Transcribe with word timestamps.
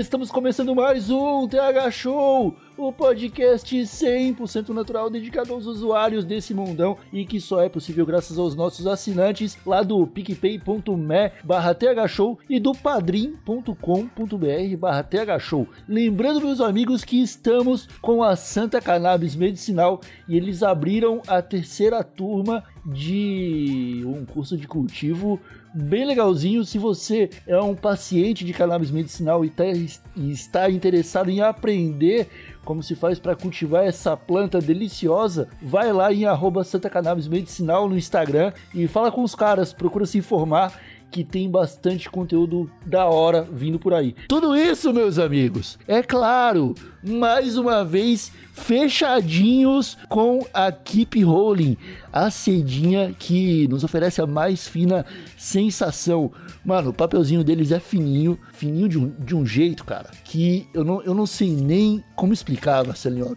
Estamos 0.00 0.30
começando 0.30 0.74
mais 0.74 1.10
um 1.10 1.46
TH 1.46 1.90
Show, 1.90 2.56
o 2.74 2.90
podcast 2.90 3.76
100% 3.76 4.70
natural 4.70 5.10
dedicado 5.10 5.52
aos 5.52 5.66
usuários 5.66 6.24
desse 6.24 6.54
mundão 6.54 6.96
e 7.12 7.26
que 7.26 7.38
só 7.38 7.60
é 7.60 7.68
possível 7.68 8.06
graças 8.06 8.38
aos 8.38 8.54
nossos 8.54 8.86
assinantes 8.86 9.58
lá 9.66 9.82
do 9.82 10.06
picpay.me 10.06 11.32
barra 11.44 11.74
thshow 11.74 12.38
e 12.48 12.58
do 12.58 12.72
padrim.com.br 12.72 13.74
barra 14.78 15.02
thshow. 15.02 15.68
Lembrando, 15.86 16.40
meus 16.40 16.62
amigos, 16.62 17.04
que 17.04 17.20
estamos 17.20 17.86
com 18.00 18.22
a 18.22 18.36
Santa 18.36 18.80
Cannabis 18.80 19.36
Medicinal 19.36 20.00
e 20.26 20.34
eles 20.34 20.62
abriram 20.62 21.20
a 21.28 21.42
terceira 21.42 22.02
turma 22.02 22.64
de 22.86 24.02
um 24.06 24.24
curso 24.24 24.56
de 24.56 24.66
cultivo 24.66 25.38
bem 25.74 26.04
legalzinho. 26.04 26.64
Se 26.64 26.78
você 26.78 27.30
é 27.46 27.60
um 27.60 27.74
paciente 27.74 28.44
de 28.44 28.52
cannabis 28.52 28.90
medicinal 28.90 29.44
e, 29.44 29.50
tá, 29.50 29.64
e 29.66 30.30
está 30.30 30.70
interessado 30.70 31.30
em 31.30 31.40
aprender 31.40 32.28
como 32.64 32.82
se 32.82 32.94
faz 32.94 33.18
para 33.18 33.34
cultivar 33.34 33.84
essa 33.84 34.16
planta 34.16 34.60
deliciosa, 34.60 35.48
vai 35.62 35.92
lá 35.92 36.12
em 36.12 36.24
arroba 36.24 36.62
Santa 36.62 36.90
Cannabis 36.90 37.26
Medicinal 37.26 37.88
no 37.88 37.96
Instagram 37.96 38.52
e 38.74 38.86
fala 38.86 39.10
com 39.10 39.22
os 39.22 39.34
caras, 39.34 39.72
procura 39.72 40.06
se 40.06 40.18
informar 40.18 40.78
que 41.10 41.24
tem 41.24 41.50
bastante 41.50 42.08
conteúdo 42.08 42.70
da 42.86 43.06
hora 43.06 43.46
vindo 43.50 43.78
por 43.78 43.92
aí. 43.92 44.14
Tudo 44.28 44.56
isso, 44.56 44.92
meus 44.92 45.18
amigos, 45.18 45.78
é 45.88 46.02
claro, 46.02 46.74
mais 47.02 47.58
uma 47.58 47.84
vez 47.84 48.32
fechadinhos 48.52 49.96
com 50.08 50.46
a 50.52 50.70
Keep 50.70 51.22
Rolling, 51.24 51.76
a 52.12 52.30
cedinha 52.30 53.14
que 53.18 53.66
nos 53.68 53.82
oferece 53.82 54.20
a 54.20 54.26
mais 54.26 54.68
fina 54.68 55.04
sensação. 55.36 56.30
Mano, 56.64 56.90
o 56.90 56.94
papelzinho 56.94 57.42
deles 57.42 57.72
é 57.72 57.80
fininho, 57.80 58.38
fininho 58.52 58.88
de 58.88 58.98
um, 58.98 59.08
de 59.18 59.34
um 59.34 59.46
jeito, 59.46 59.84
cara, 59.84 60.10
que 60.24 60.68
eu 60.74 60.84
não, 60.84 61.02
eu 61.02 61.14
não 61.14 61.26
sei 61.26 61.50
nem 61.50 62.04
como 62.14 62.32
explicar, 62.32 62.86
Marcelinho. 62.86 63.36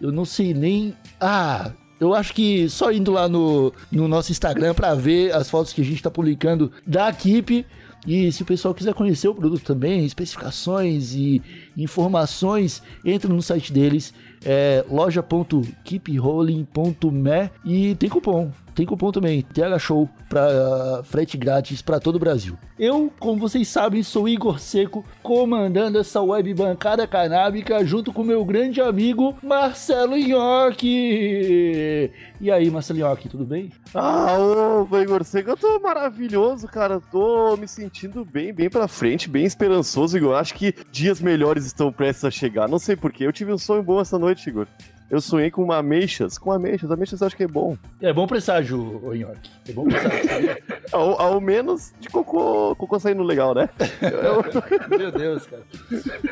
Eu 0.00 0.12
não 0.12 0.26
sei 0.26 0.52
nem. 0.52 0.94
Ah, 1.18 1.72
eu 1.98 2.14
acho 2.14 2.34
que 2.34 2.68
só 2.68 2.92
indo 2.92 3.10
lá 3.12 3.26
no, 3.28 3.72
no 3.90 4.06
nosso 4.06 4.30
Instagram 4.30 4.74
para 4.74 4.94
ver 4.94 5.34
as 5.34 5.48
fotos 5.48 5.72
que 5.72 5.80
a 5.80 5.84
gente 5.84 5.96
está 5.96 6.10
publicando 6.10 6.70
da 6.86 7.08
equipe. 7.08 7.64
E 8.06 8.30
se 8.30 8.42
o 8.42 8.46
pessoal 8.46 8.74
quiser 8.74 8.92
conhecer 8.94 9.26
o 9.26 9.34
produto 9.34 9.64
também, 9.64 10.04
especificações 10.04 11.14
e 11.14 11.42
informações, 11.76 12.80
entre 13.04 13.32
no 13.32 13.42
site 13.42 13.72
deles, 13.72 14.14
é 14.44 14.84
loja.keeprolling.me 14.88 17.50
e 17.64 17.96
tem 17.96 18.08
cupom. 18.08 18.52
Tem 18.76 18.84
cupom 18.84 19.10
também, 19.10 19.40
TH 19.40 19.78
Show, 19.78 20.06
para 20.28 21.00
uh, 21.00 21.02
frete 21.02 21.38
grátis 21.38 21.80
para 21.80 21.98
todo 21.98 22.16
o 22.16 22.18
Brasil. 22.18 22.58
Eu, 22.78 23.10
como 23.18 23.40
vocês 23.40 23.66
sabem, 23.66 24.02
sou 24.02 24.28
Igor 24.28 24.58
Seco, 24.58 25.02
comandando 25.22 25.98
essa 25.98 26.20
web 26.20 26.52
bancada 26.52 27.06
canábica 27.06 27.82
junto 27.86 28.12
com 28.12 28.22
meu 28.22 28.44
grande 28.44 28.82
amigo 28.82 29.34
Marcelo 29.42 30.14
Nhoque. 30.14 32.12
E 32.38 32.50
aí, 32.50 32.70
Marcelo 32.70 32.98
Nhoque, 32.98 33.30
tudo 33.30 33.46
bem? 33.46 33.72
Ah, 33.94 34.36
ô, 34.38 34.86
Igor 34.98 35.24
Seco, 35.24 35.48
eu 35.48 35.56
tô 35.56 35.80
maravilhoso, 35.80 36.68
cara. 36.68 37.00
Tô 37.00 37.56
me 37.56 37.66
sentindo 37.66 38.26
bem, 38.26 38.52
bem 38.52 38.68
pra 38.68 38.86
frente, 38.86 39.26
bem 39.26 39.46
esperançoso, 39.46 40.18
Igor. 40.18 40.36
Acho 40.36 40.52
que 40.52 40.74
dias 40.92 41.18
melhores 41.18 41.64
estão 41.64 41.90
prestes 41.90 42.26
a 42.26 42.30
chegar. 42.30 42.68
Não 42.68 42.78
sei 42.78 42.94
porquê. 42.94 43.24
Eu 43.24 43.32
tive 43.32 43.54
um 43.54 43.58
sonho 43.58 43.82
bom 43.82 43.98
essa 44.02 44.18
noite, 44.18 44.46
Igor. 44.50 44.66
Eu 45.08 45.20
sonhei 45.20 45.50
com 45.50 45.70
ameixas. 45.70 46.36
Com 46.36 46.50
ameixas. 46.50 46.90
Ameixas 46.90 47.20
eu 47.20 47.26
acho 47.26 47.36
que 47.36 47.44
é 47.44 47.48
bom. 47.48 47.76
É 48.00 48.12
bom 48.12 48.26
presságio, 48.26 49.04
ô 49.04 49.14
Nhoque. 49.14 49.50
É 49.68 49.72
bom 49.72 49.84
presságio. 49.84 50.56
ao, 50.92 51.20
ao 51.20 51.40
menos 51.40 51.92
de 52.00 52.08
cocô, 52.08 52.74
cocô 52.76 52.98
saindo 52.98 53.22
legal, 53.22 53.54
né? 53.54 53.68
Eu... 54.02 54.44
Meu 54.98 55.12
Deus, 55.12 55.46
cara. 55.46 55.62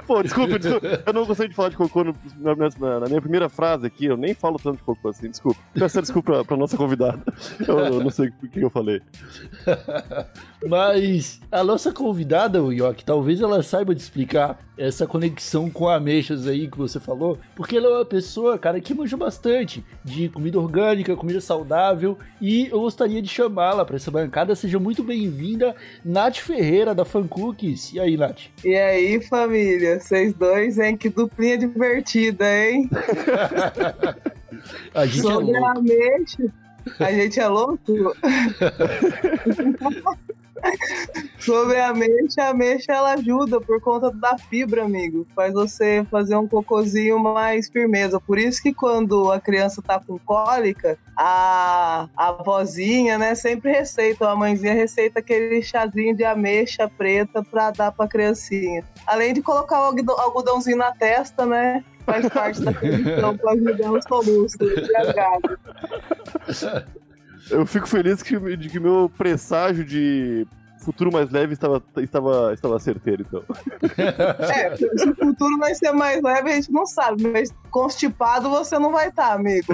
Pô, 0.06 0.22
desculpa, 0.22 0.58
desculpa. 0.58 1.02
Eu 1.06 1.12
não 1.12 1.24
gostei 1.24 1.48
de 1.48 1.54
falar 1.54 1.68
de 1.68 1.76
cocô 1.76 2.04
no, 2.04 2.14
na, 2.38 3.00
na, 3.00 3.06
minha 3.06 3.20
primeira 3.20 3.48
frase 3.48 3.86
aqui. 3.86 4.06
Eu 4.06 4.16
nem 4.16 4.34
falo 4.34 4.58
tanto 4.58 4.78
de 4.78 4.82
cocô 4.82 5.08
assim, 5.08 5.30
desculpa. 5.30 5.60
Peço 5.72 6.00
desculpa 6.00 6.32
pra, 6.32 6.44
pra 6.44 6.56
nossa 6.56 6.76
convidada. 6.76 7.22
Eu, 7.66 7.78
eu, 7.78 8.00
não 8.00 8.10
sei 8.10 8.28
o 8.28 8.48
que 8.48 8.60
eu 8.60 8.70
falei. 8.70 9.00
Mas 10.66 11.40
a 11.50 11.62
nossa 11.62 11.92
convidada, 11.92 12.62
o 12.62 12.72
Nhoque, 12.72 13.04
talvez 13.04 13.40
ela 13.40 13.62
saiba 13.62 13.94
de 13.94 14.00
explicar 14.00 14.58
essa 14.76 15.06
conexão 15.06 15.70
com 15.70 15.88
ameixas 15.88 16.46
aí 16.46 16.68
que 16.68 16.76
você 16.76 16.98
falou, 16.98 17.38
porque 17.54 17.76
ela 17.76 17.86
é 17.86 17.92
uma 17.98 18.04
pessoa, 18.04 18.58
cara, 18.64 18.80
que 18.80 18.94
manja 18.94 19.14
bastante 19.14 19.84
de 20.02 20.30
comida 20.30 20.58
orgânica, 20.58 21.14
comida 21.14 21.38
saudável, 21.38 22.16
e 22.40 22.68
eu 22.68 22.80
gostaria 22.80 23.20
de 23.20 23.28
chamá-la 23.28 23.84
para 23.84 23.96
essa 23.96 24.10
bancada. 24.10 24.56
Seja 24.56 24.78
muito 24.78 25.04
bem-vinda, 25.04 25.76
Nath 26.02 26.38
Ferreira, 26.38 26.94
da 26.94 27.04
Fan 27.04 27.28
Cookies. 27.28 27.92
E 27.92 28.00
aí, 28.00 28.16
Nath? 28.16 28.44
E 28.64 28.74
aí, 28.74 29.20
família? 29.20 30.00
Vocês 30.00 30.32
dois, 30.32 30.78
hein? 30.78 30.96
Que 30.96 31.10
duplinha 31.10 31.58
divertida, 31.58 32.46
hein? 32.46 32.88
a 34.94 35.04
gente 35.04 35.20
Sobre 35.20 35.54
é 35.54 35.60
louco. 35.60 35.66
a 35.66 35.72
ameixa, 35.78 36.50
a 36.98 37.12
gente 37.12 37.40
é 37.40 37.46
louco? 37.48 38.14
Sobre 41.38 41.78
a 41.78 41.88
ameixa, 41.88 42.42
a 42.42 42.48
ameixa 42.48 42.92
ela 42.92 43.12
ajuda 43.12 43.60
por 43.60 43.80
conta 43.80 44.10
da 44.10 44.38
fibra, 44.38 44.84
amigo. 44.84 45.26
Faz 45.34 45.52
você 45.52 46.06
fazer 46.10 46.36
um 46.36 46.48
cocôzinho 46.48 47.18
mais 47.18 47.68
firmeza. 47.68 48.18
Por 48.18 48.38
isso 48.38 48.62
que 48.62 48.72
quando 48.72 49.30
a 49.30 49.38
criança 49.38 49.82
tá 49.82 50.00
com 50.00 50.18
cólica, 50.18 50.98
a, 51.16 52.08
a 52.16 52.32
vozinha, 52.32 53.18
né, 53.18 53.34
sempre 53.34 53.72
receita, 53.72 54.26
a 54.30 54.34
mãezinha 54.34 54.72
receita 54.72 55.18
aquele 55.18 55.60
chazinho 55.62 56.16
de 56.16 56.24
ameixa 56.24 56.88
preta 56.88 57.42
pra 57.44 57.70
dar 57.70 57.92
pra 57.92 58.08
criancinha. 58.08 58.82
Além 59.06 59.34
de 59.34 59.42
colocar 59.42 59.80
o 59.82 59.84
algodão- 59.84 60.18
algodãozinho 60.18 60.78
na 60.78 60.92
testa, 60.92 61.44
né? 61.44 61.84
Faz 62.04 62.28
parte 62.28 62.60
da 62.62 62.72
tradição 62.72 63.36
pra 63.36 63.52
ajudar 63.52 63.92
os 63.92 64.04
soluços, 64.04 64.60
embriagado. 64.60 65.58
Eu 67.50 67.66
fico 67.66 67.88
feliz 67.88 68.22
que, 68.22 68.56
de 68.56 68.68
que 68.68 68.80
meu 68.80 69.10
presságio 69.16 69.84
de 69.84 70.46
futuro 70.84 71.10
mais 71.10 71.30
leve 71.30 71.54
estava, 71.54 71.82
estava, 71.98 72.52
estava 72.52 72.78
certeiro, 72.78 73.26
então. 73.26 73.42
É, 74.54 74.76
se 74.76 74.86
o 74.86 75.14
futuro 75.14 75.58
vai 75.58 75.74
ser 75.74 75.92
mais 75.92 76.22
leve, 76.22 76.50
a 76.50 76.54
gente 76.54 76.70
não 76.70 76.86
sabe, 76.86 77.26
mas 77.26 77.52
constipado 77.70 78.50
você 78.50 78.78
não 78.78 78.92
vai 78.92 79.08
estar, 79.08 79.32
amigo. 79.32 79.72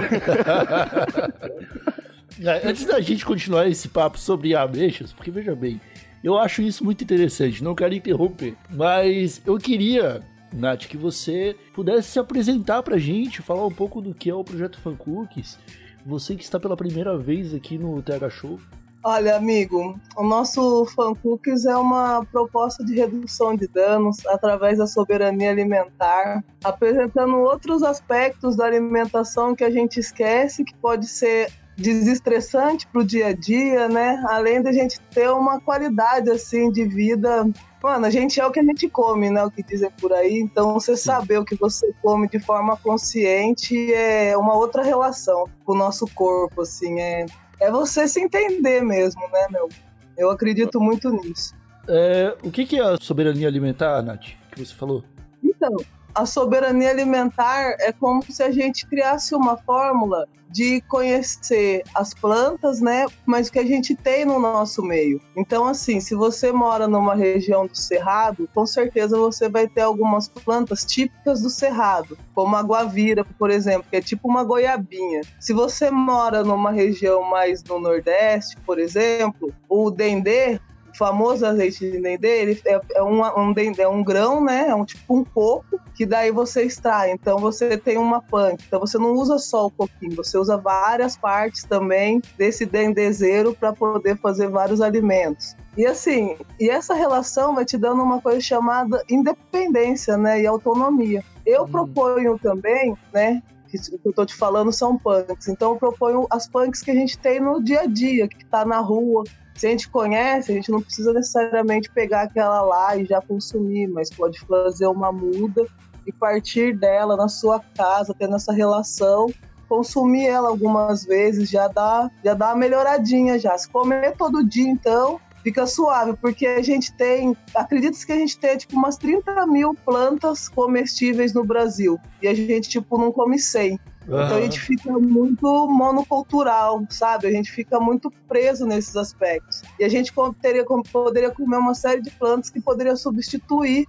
É, 2.42 2.66
Antes 2.66 2.86
da 2.86 3.00
gente 3.00 3.24
continuar 3.24 3.68
esse 3.68 3.88
papo 3.88 4.18
sobre 4.18 4.54
ameixas, 4.54 5.12
porque 5.12 5.30
veja 5.30 5.54
bem, 5.54 5.78
eu 6.24 6.38
acho 6.38 6.62
isso 6.62 6.84
muito 6.84 7.02
interessante, 7.04 7.62
não 7.62 7.74
quero 7.74 7.92
interromper, 7.92 8.54
mas 8.70 9.42
eu 9.44 9.58
queria, 9.58 10.22
Nath, 10.52 10.86
que 10.86 10.96
você 10.96 11.56
pudesse 11.74 12.10
se 12.10 12.18
apresentar 12.18 12.82
pra 12.82 12.98
gente, 12.98 13.42
falar 13.42 13.66
um 13.66 13.72
pouco 13.72 14.00
do 14.00 14.14
que 14.14 14.30
é 14.30 14.34
o 14.34 14.44
projeto 14.44 14.80
Fan 14.80 14.96
Cookies, 14.96 15.58
você 16.04 16.34
que 16.34 16.42
está 16.42 16.58
pela 16.58 16.76
primeira 16.76 17.16
vez 17.16 17.54
aqui 17.54 17.78
no 17.78 18.02
TH 18.02 18.30
Show. 18.30 18.58
Olha, 19.02 19.36
amigo, 19.36 19.98
o 20.14 20.22
nosso 20.22 20.84
Fan 20.94 21.14
Cookies 21.14 21.64
é 21.64 21.74
uma 21.74 22.22
proposta 22.26 22.84
de 22.84 22.94
redução 22.94 23.56
de 23.56 23.66
danos 23.66 24.26
através 24.26 24.76
da 24.76 24.86
soberania 24.86 25.50
alimentar, 25.50 26.44
apresentando 26.62 27.38
outros 27.38 27.82
aspectos 27.82 28.56
da 28.56 28.66
alimentação 28.66 29.54
que 29.54 29.64
a 29.64 29.70
gente 29.70 29.98
esquece, 29.98 30.64
que 30.64 30.76
pode 30.76 31.06
ser 31.06 31.50
desestressante 31.78 32.86
para 32.88 33.00
o 33.00 33.04
dia 33.04 33.28
a 33.28 33.32
dia, 33.32 33.88
né? 33.88 34.22
Além 34.28 34.62
da 34.62 34.70
gente 34.70 35.00
ter 35.10 35.30
uma 35.30 35.58
qualidade 35.58 36.30
assim 36.30 36.70
de 36.70 36.84
vida. 36.84 37.48
Mano, 37.82 38.06
a 38.06 38.10
gente 38.10 38.38
é 38.38 38.46
o 38.46 38.50
que 38.50 38.60
a 38.60 38.64
gente 38.64 38.88
come, 38.88 39.30
né? 39.30 39.42
O 39.42 39.50
que 39.50 39.62
dizem 39.62 39.90
por 39.92 40.12
aí. 40.12 40.38
Então, 40.38 40.74
você 40.74 40.96
saber 40.96 41.38
o 41.38 41.44
que 41.44 41.54
você 41.54 41.92
come 42.02 42.28
de 42.28 42.38
forma 42.38 42.76
consciente 42.76 43.92
é 43.94 44.36
uma 44.36 44.54
outra 44.54 44.82
relação 44.82 45.46
com 45.64 45.72
o 45.72 45.78
nosso 45.78 46.06
corpo, 46.14 46.62
assim. 46.62 47.00
É, 47.00 47.26
é 47.58 47.70
você 47.70 48.06
se 48.06 48.20
entender 48.20 48.82
mesmo, 48.82 49.22
né, 49.32 49.46
meu? 49.50 49.68
Eu 50.16 50.30
acredito 50.30 50.78
muito 50.78 51.10
nisso. 51.10 51.54
É, 51.88 52.36
o 52.42 52.50
que, 52.50 52.66
que 52.66 52.78
é 52.78 52.82
a 52.82 52.98
soberania 53.00 53.48
alimentar, 53.48 54.02
Nath, 54.02 54.26
que 54.52 54.64
você 54.64 54.74
falou? 54.74 55.02
Então, 55.42 55.74
a 56.14 56.26
soberania 56.26 56.90
alimentar 56.90 57.76
é 57.78 57.92
como 57.92 58.22
se 58.30 58.42
a 58.42 58.50
gente 58.50 58.86
criasse 58.86 59.34
uma 59.34 59.56
fórmula 59.56 60.26
de 60.50 60.80
conhecer 60.82 61.84
as 61.94 62.12
plantas, 62.12 62.80
né? 62.80 63.06
Mas 63.24 63.48
que 63.48 63.58
a 63.58 63.64
gente 63.64 63.94
tem 63.94 64.24
no 64.24 64.38
nosso 64.38 64.82
meio. 64.82 65.20
Então, 65.36 65.66
assim, 65.66 66.00
se 66.00 66.14
você 66.14 66.50
mora 66.50 66.88
numa 66.88 67.14
região 67.14 67.66
do 67.66 67.76
Cerrado, 67.76 68.48
com 68.52 68.66
certeza 68.66 69.16
você 69.16 69.48
vai 69.48 69.68
ter 69.68 69.82
algumas 69.82 70.28
plantas 70.28 70.84
típicas 70.84 71.40
do 71.40 71.48
Cerrado, 71.48 72.18
como 72.34 72.56
a 72.56 72.62
guavira, 72.62 73.24
por 73.38 73.50
exemplo, 73.50 73.86
que 73.88 73.96
é 73.96 74.00
tipo 74.00 74.28
uma 74.28 74.42
goiabinha. 74.42 75.22
Se 75.38 75.52
você 75.52 75.90
mora 75.90 76.42
numa 76.42 76.72
região 76.72 77.22
mais 77.22 77.62
no 77.62 77.78
Nordeste, 77.78 78.56
por 78.66 78.78
exemplo, 78.78 79.52
o 79.68 79.90
dendê, 79.90 80.60
famoso 81.00 81.46
azeite 81.46 81.90
de 81.90 81.98
dendê, 81.98 82.42
ele 82.42 82.60
é, 82.66 82.78
é, 82.96 83.02
um, 83.02 83.22
um 83.40 83.54
dendê, 83.54 83.80
é 83.80 83.88
um 83.88 84.04
grão, 84.04 84.44
né? 84.44 84.68
É 84.68 84.74
um 84.74 84.84
tipo 84.84 85.16
um 85.16 85.24
coco 85.24 85.80
que 85.94 86.04
daí 86.04 86.30
você 86.30 86.62
extrai. 86.62 87.10
Então 87.10 87.38
você 87.38 87.78
tem 87.78 87.96
uma 87.96 88.20
punk. 88.20 88.62
Então 88.66 88.78
você 88.78 88.98
não 88.98 89.14
usa 89.14 89.38
só 89.38 89.68
o 89.68 89.70
coquinho, 89.70 90.14
você 90.14 90.36
usa 90.36 90.58
várias 90.58 91.16
partes 91.16 91.64
também 91.64 92.20
desse 92.36 92.66
dendezeiro 92.66 93.56
para 93.58 93.72
poder 93.72 94.18
fazer 94.18 94.48
vários 94.48 94.82
alimentos. 94.82 95.56
E 95.74 95.86
assim, 95.86 96.36
e 96.58 96.68
essa 96.68 96.92
relação 96.92 97.54
vai 97.54 97.64
te 97.64 97.78
dando 97.78 98.02
uma 98.02 98.20
coisa 98.20 98.40
chamada 98.40 99.02
independência, 99.08 100.18
né, 100.18 100.42
e 100.42 100.46
autonomia. 100.46 101.24
Eu 101.46 101.62
hum. 101.62 101.70
proponho 101.70 102.38
também, 102.38 102.94
né, 103.10 103.42
que 103.70 103.78
eu 104.04 104.12
tô 104.12 104.26
te 104.26 104.34
falando 104.34 104.70
são 104.70 104.98
punks. 104.98 105.48
Então 105.48 105.72
eu 105.72 105.76
proponho 105.76 106.26
as 106.28 106.46
punks 106.46 106.82
que 106.82 106.90
a 106.90 106.94
gente 106.94 107.16
tem 107.16 107.40
no 107.40 107.62
dia 107.62 107.82
a 107.82 107.86
dia, 107.86 108.28
que 108.28 108.44
tá 108.44 108.66
na 108.66 108.80
rua, 108.80 109.24
se 109.60 109.66
a 109.66 109.70
gente 109.70 109.90
conhece, 109.90 110.50
a 110.50 110.54
gente 110.54 110.70
não 110.70 110.80
precisa 110.80 111.12
necessariamente 111.12 111.90
pegar 111.90 112.22
aquela 112.22 112.62
lá 112.62 112.96
e 112.96 113.04
já 113.04 113.20
consumir, 113.20 113.88
mas 113.88 114.08
pode 114.08 114.40
fazer 114.40 114.86
uma 114.86 115.12
muda 115.12 115.66
e 116.06 116.10
partir 116.10 116.74
dela 116.74 117.14
na 117.14 117.28
sua 117.28 117.60
casa, 117.76 118.14
tendo 118.18 118.36
essa 118.36 118.54
relação, 118.54 119.26
consumir 119.68 120.28
ela 120.28 120.48
algumas 120.48 121.04
vezes, 121.04 121.50
já 121.50 121.68
dá, 121.68 122.10
já 122.24 122.32
dá 122.32 122.46
uma 122.46 122.56
melhoradinha 122.56 123.38
já. 123.38 123.56
Se 123.58 123.68
comer 123.68 124.16
todo 124.16 124.42
dia, 124.42 124.66
então, 124.66 125.20
fica 125.42 125.66
suave, 125.66 126.16
porque 126.16 126.46
a 126.46 126.62
gente 126.62 126.90
tem, 126.96 127.36
acredita 127.54 127.98
que 128.06 128.12
a 128.12 128.16
gente 128.16 128.38
tem 128.38 128.56
tipo 128.56 128.74
umas 128.74 128.96
30 128.96 129.46
mil 129.46 129.74
plantas 129.74 130.48
comestíveis 130.48 131.34
no 131.34 131.44
Brasil, 131.44 132.00
e 132.22 132.28
a 132.28 132.32
gente 132.32 132.70
tipo 132.70 132.96
não 132.96 133.12
come 133.12 133.38
100. 133.38 133.78
Uhum. 134.10 134.24
Então 134.24 134.36
a 134.36 134.40
gente 134.40 134.60
fica 134.60 134.92
muito 134.98 135.68
monocultural, 135.68 136.82
sabe? 136.90 137.28
A 137.28 137.30
gente 137.30 137.50
fica 137.52 137.78
muito 137.78 138.12
preso 138.28 138.66
nesses 138.66 138.96
aspectos. 138.96 139.62
E 139.78 139.84
a 139.84 139.88
gente 139.88 140.12
poderia, 140.12 140.64
poderia 140.64 141.30
comer 141.30 141.56
uma 141.56 141.74
série 141.74 142.02
de 142.02 142.10
plantas 142.10 142.50
que 142.50 142.60
poderia 142.60 142.96
substituir 142.96 143.86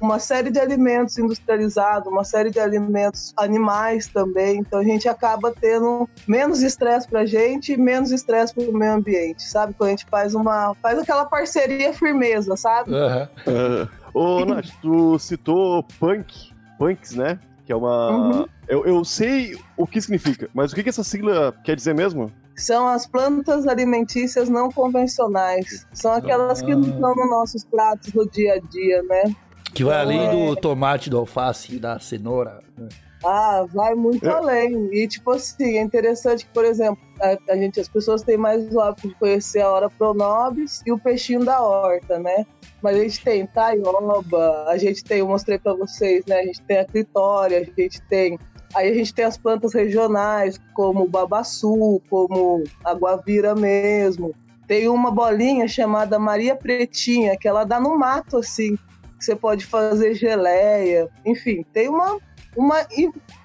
uma 0.00 0.18
série 0.18 0.50
de 0.50 0.58
alimentos 0.58 1.18
industrializados, 1.18 2.10
uma 2.10 2.24
série 2.24 2.50
de 2.50 2.58
alimentos 2.58 3.34
animais 3.36 4.08
também. 4.08 4.58
Então 4.58 4.80
a 4.80 4.84
gente 4.84 5.08
acaba 5.08 5.52
tendo 5.52 6.08
menos 6.26 6.62
estresse 6.62 7.06
para 7.06 7.20
a 7.20 7.26
gente 7.26 7.74
e 7.74 7.76
menos 7.76 8.10
estresse 8.10 8.54
para 8.54 8.64
o 8.64 8.72
meio 8.72 8.94
ambiente, 8.94 9.42
sabe? 9.42 9.74
Quando 9.74 9.88
a 9.88 9.90
gente 9.90 10.06
faz 10.06 10.34
uma 10.34 10.74
faz 10.82 10.98
aquela 10.98 11.26
parceria 11.26 11.92
firmeza, 11.92 12.56
sabe? 12.56 12.90
Uhum. 12.90 13.28
Uhum. 13.46 13.88
Ô, 14.12 14.44
Nath, 14.44 14.70
tu 14.82 15.18
citou 15.18 15.84
punk, 16.00 16.52
punks, 16.78 17.14
né? 17.14 17.38
Que 17.70 17.74
é 17.74 17.76
uma. 17.76 18.10
Uhum. 18.10 18.46
Eu, 18.66 18.84
eu 18.84 19.04
sei 19.04 19.56
o 19.76 19.86
que 19.86 20.00
significa, 20.00 20.50
mas 20.52 20.72
o 20.72 20.74
que, 20.74 20.82
que 20.82 20.88
essa 20.88 21.04
sigla 21.04 21.54
quer 21.62 21.76
dizer 21.76 21.94
mesmo? 21.94 22.32
São 22.56 22.88
as 22.88 23.06
plantas 23.06 23.64
alimentícias 23.64 24.48
não 24.48 24.72
convencionais. 24.72 25.86
São 25.92 26.12
aquelas 26.12 26.60
que 26.60 26.74
não 26.74 26.80
estão 26.80 27.14
nos 27.14 27.30
nossos 27.30 27.64
pratos 27.64 28.12
no 28.12 28.28
dia 28.28 28.54
a 28.54 28.58
dia, 28.58 29.04
né? 29.04 29.36
Que 29.72 29.84
vai 29.84 30.00
além 30.00 30.26
é... 30.26 30.30
do 30.32 30.56
tomate, 30.56 31.08
do 31.08 31.16
alface 31.16 31.76
e 31.76 31.78
da 31.78 32.00
cenoura. 32.00 32.60
Né? 32.76 32.88
Ah, 33.24 33.66
vai 33.72 33.94
muito 33.94 34.26
é. 34.26 34.32
além. 34.32 34.88
E, 34.92 35.06
tipo 35.06 35.30
assim, 35.30 35.76
é 35.76 35.82
interessante 35.82 36.46
que, 36.46 36.52
por 36.52 36.64
exemplo, 36.64 36.98
a, 37.20 37.52
a, 37.52 37.56
gente, 37.56 37.78
as 37.80 37.88
pessoas 37.88 38.22
têm 38.22 38.36
mais 38.36 38.72
o 38.74 38.80
hábito 38.80 39.08
de 39.08 39.14
conhecer 39.14 39.60
a 39.60 39.70
hora 39.70 39.90
pronobis 39.90 40.82
e 40.86 40.92
o 40.92 40.98
peixinho 40.98 41.44
da 41.44 41.60
horta, 41.60 42.18
né? 42.18 42.46
Mas 42.82 42.96
a 42.96 43.00
gente 43.00 43.22
tem 43.22 43.46
taioba, 43.46 44.64
a 44.68 44.78
gente 44.78 45.04
tem, 45.04 45.18
eu 45.18 45.28
mostrei 45.28 45.58
para 45.58 45.74
vocês, 45.74 46.24
né? 46.26 46.40
A 46.40 46.44
gente 46.44 46.62
tem 46.62 46.78
a 46.78 46.84
clitória, 46.84 47.58
a 47.58 47.80
gente 47.80 48.00
tem 48.02 48.38
Aí 48.74 48.88
a 48.88 48.94
gente 48.94 49.12
tem 49.12 49.24
as 49.24 49.36
plantas 49.36 49.74
regionais, 49.74 50.60
como 50.74 51.04
o 51.04 51.08
babaçu, 51.08 52.00
como 52.08 52.62
a 52.84 52.94
guavira 52.94 53.54
mesmo. 53.54 54.34
Tem 54.66 54.88
uma 54.88 55.10
bolinha 55.10 55.66
chamada 55.66 56.18
Maria 56.18 56.54
Pretinha, 56.54 57.36
que 57.36 57.48
ela 57.48 57.64
dá 57.64 57.80
no 57.80 57.98
mato, 57.98 58.38
assim. 58.38 58.76
Que 59.18 59.24
você 59.24 59.34
pode 59.34 59.66
fazer 59.66 60.14
geleia. 60.14 61.08
Enfim, 61.26 61.64
tem 61.72 61.88
uma, 61.88 62.18
uma 62.56 62.84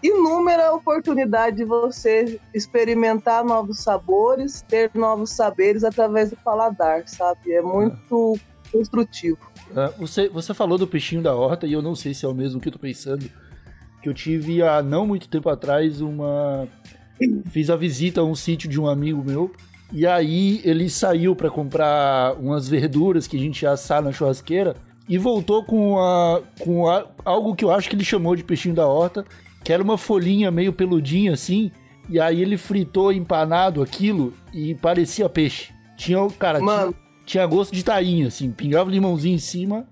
inúmera 0.02 0.74
oportunidade 0.74 1.58
de 1.58 1.64
você 1.64 2.40
experimentar 2.54 3.44
novos 3.44 3.80
sabores, 3.80 4.62
ter 4.68 4.92
novos 4.96 5.32
saberes 5.32 5.84
através 5.84 6.32
do 6.32 6.38
paladar, 6.38 7.08
sabe? 7.08 7.54
É 7.54 7.62
muito 7.62 8.40
construtivo. 8.72 9.38
É, 9.76 9.88
você, 9.98 10.28
você 10.28 10.54
falou 10.54 10.78
do 10.78 10.88
peixinho 10.88 11.22
da 11.22 11.36
horta 11.36 11.68
e 11.68 11.74
eu 11.74 11.82
não 11.82 11.96
sei 11.96 12.14
se 12.14 12.26
é 12.26 12.28
o 12.28 12.34
mesmo 12.34 12.60
que 12.60 12.68
eu 12.68 12.74
tô 12.74 12.80
pensando 12.80 13.30
que 14.02 14.10
eu 14.10 14.14
tive 14.14 14.62
há 14.62 14.84
não 14.84 15.08
muito 15.08 15.28
tempo 15.28 15.50
atrás 15.50 16.00
uma. 16.00 16.68
Fiz 17.50 17.70
a 17.70 17.76
visita 17.76 18.22
a 18.22 18.24
um 18.24 18.36
sítio 18.36 18.70
de 18.70 18.80
um 18.80 18.88
amigo 18.88 19.24
meu. 19.24 19.52
E 19.92 20.06
aí 20.06 20.62
ele 20.64 20.90
saiu 20.90 21.36
para 21.36 21.50
comprar 21.50 22.36
umas 22.36 22.68
verduras 22.68 23.26
que 23.26 23.38
a 23.38 23.40
gente 23.40 23.64
ia 23.64 23.72
assar 23.72 24.04
na 24.04 24.12
churrasqueira 24.12 24.76
e 25.08 25.18
voltou 25.18 25.64
com, 25.64 26.00
a, 26.00 26.42
com 26.60 26.88
a, 26.88 27.06
algo 27.24 27.56
que 27.56 27.64
eu 27.64 27.72
acho 27.72 27.90
que 27.90 27.96
ele 27.96 28.04
chamou 28.04 28.36
de 28.36 28.44
peixinho 28.44 28.76
da 28.76 28.88
horta, 28.88 29.26
que 29.64 29.72
era 29.72 29.84
uma 29.84 29.98
folhinha 29.98 30.50
meio 30.50 30.74
peludinha 30.74 31.34
assim. 31.34 31.72
E 32.10 32.20
aí 32.20 32.42
ele 32.42 32.58
fritou 32.58 33.12
empanado 33.12 33.82
aquilo 33.82 34.34
e 34.54 34.76
parecia 34.76 35.28
peixe. 35.28 35.74
Tinha, 35.98 36.28
cara, 36.38 36.60
tinha, 36.60 36.94
tinha, 37.26 37.46
gosto 37.46 37.74
de 37.74 37.84
tainha, 37.84 38.28
assim, 38.28 38.52
pingava 38.52 38.92
limãozinho 38.92 39.36
em 39.36 39.40
cima. 39.40 39.88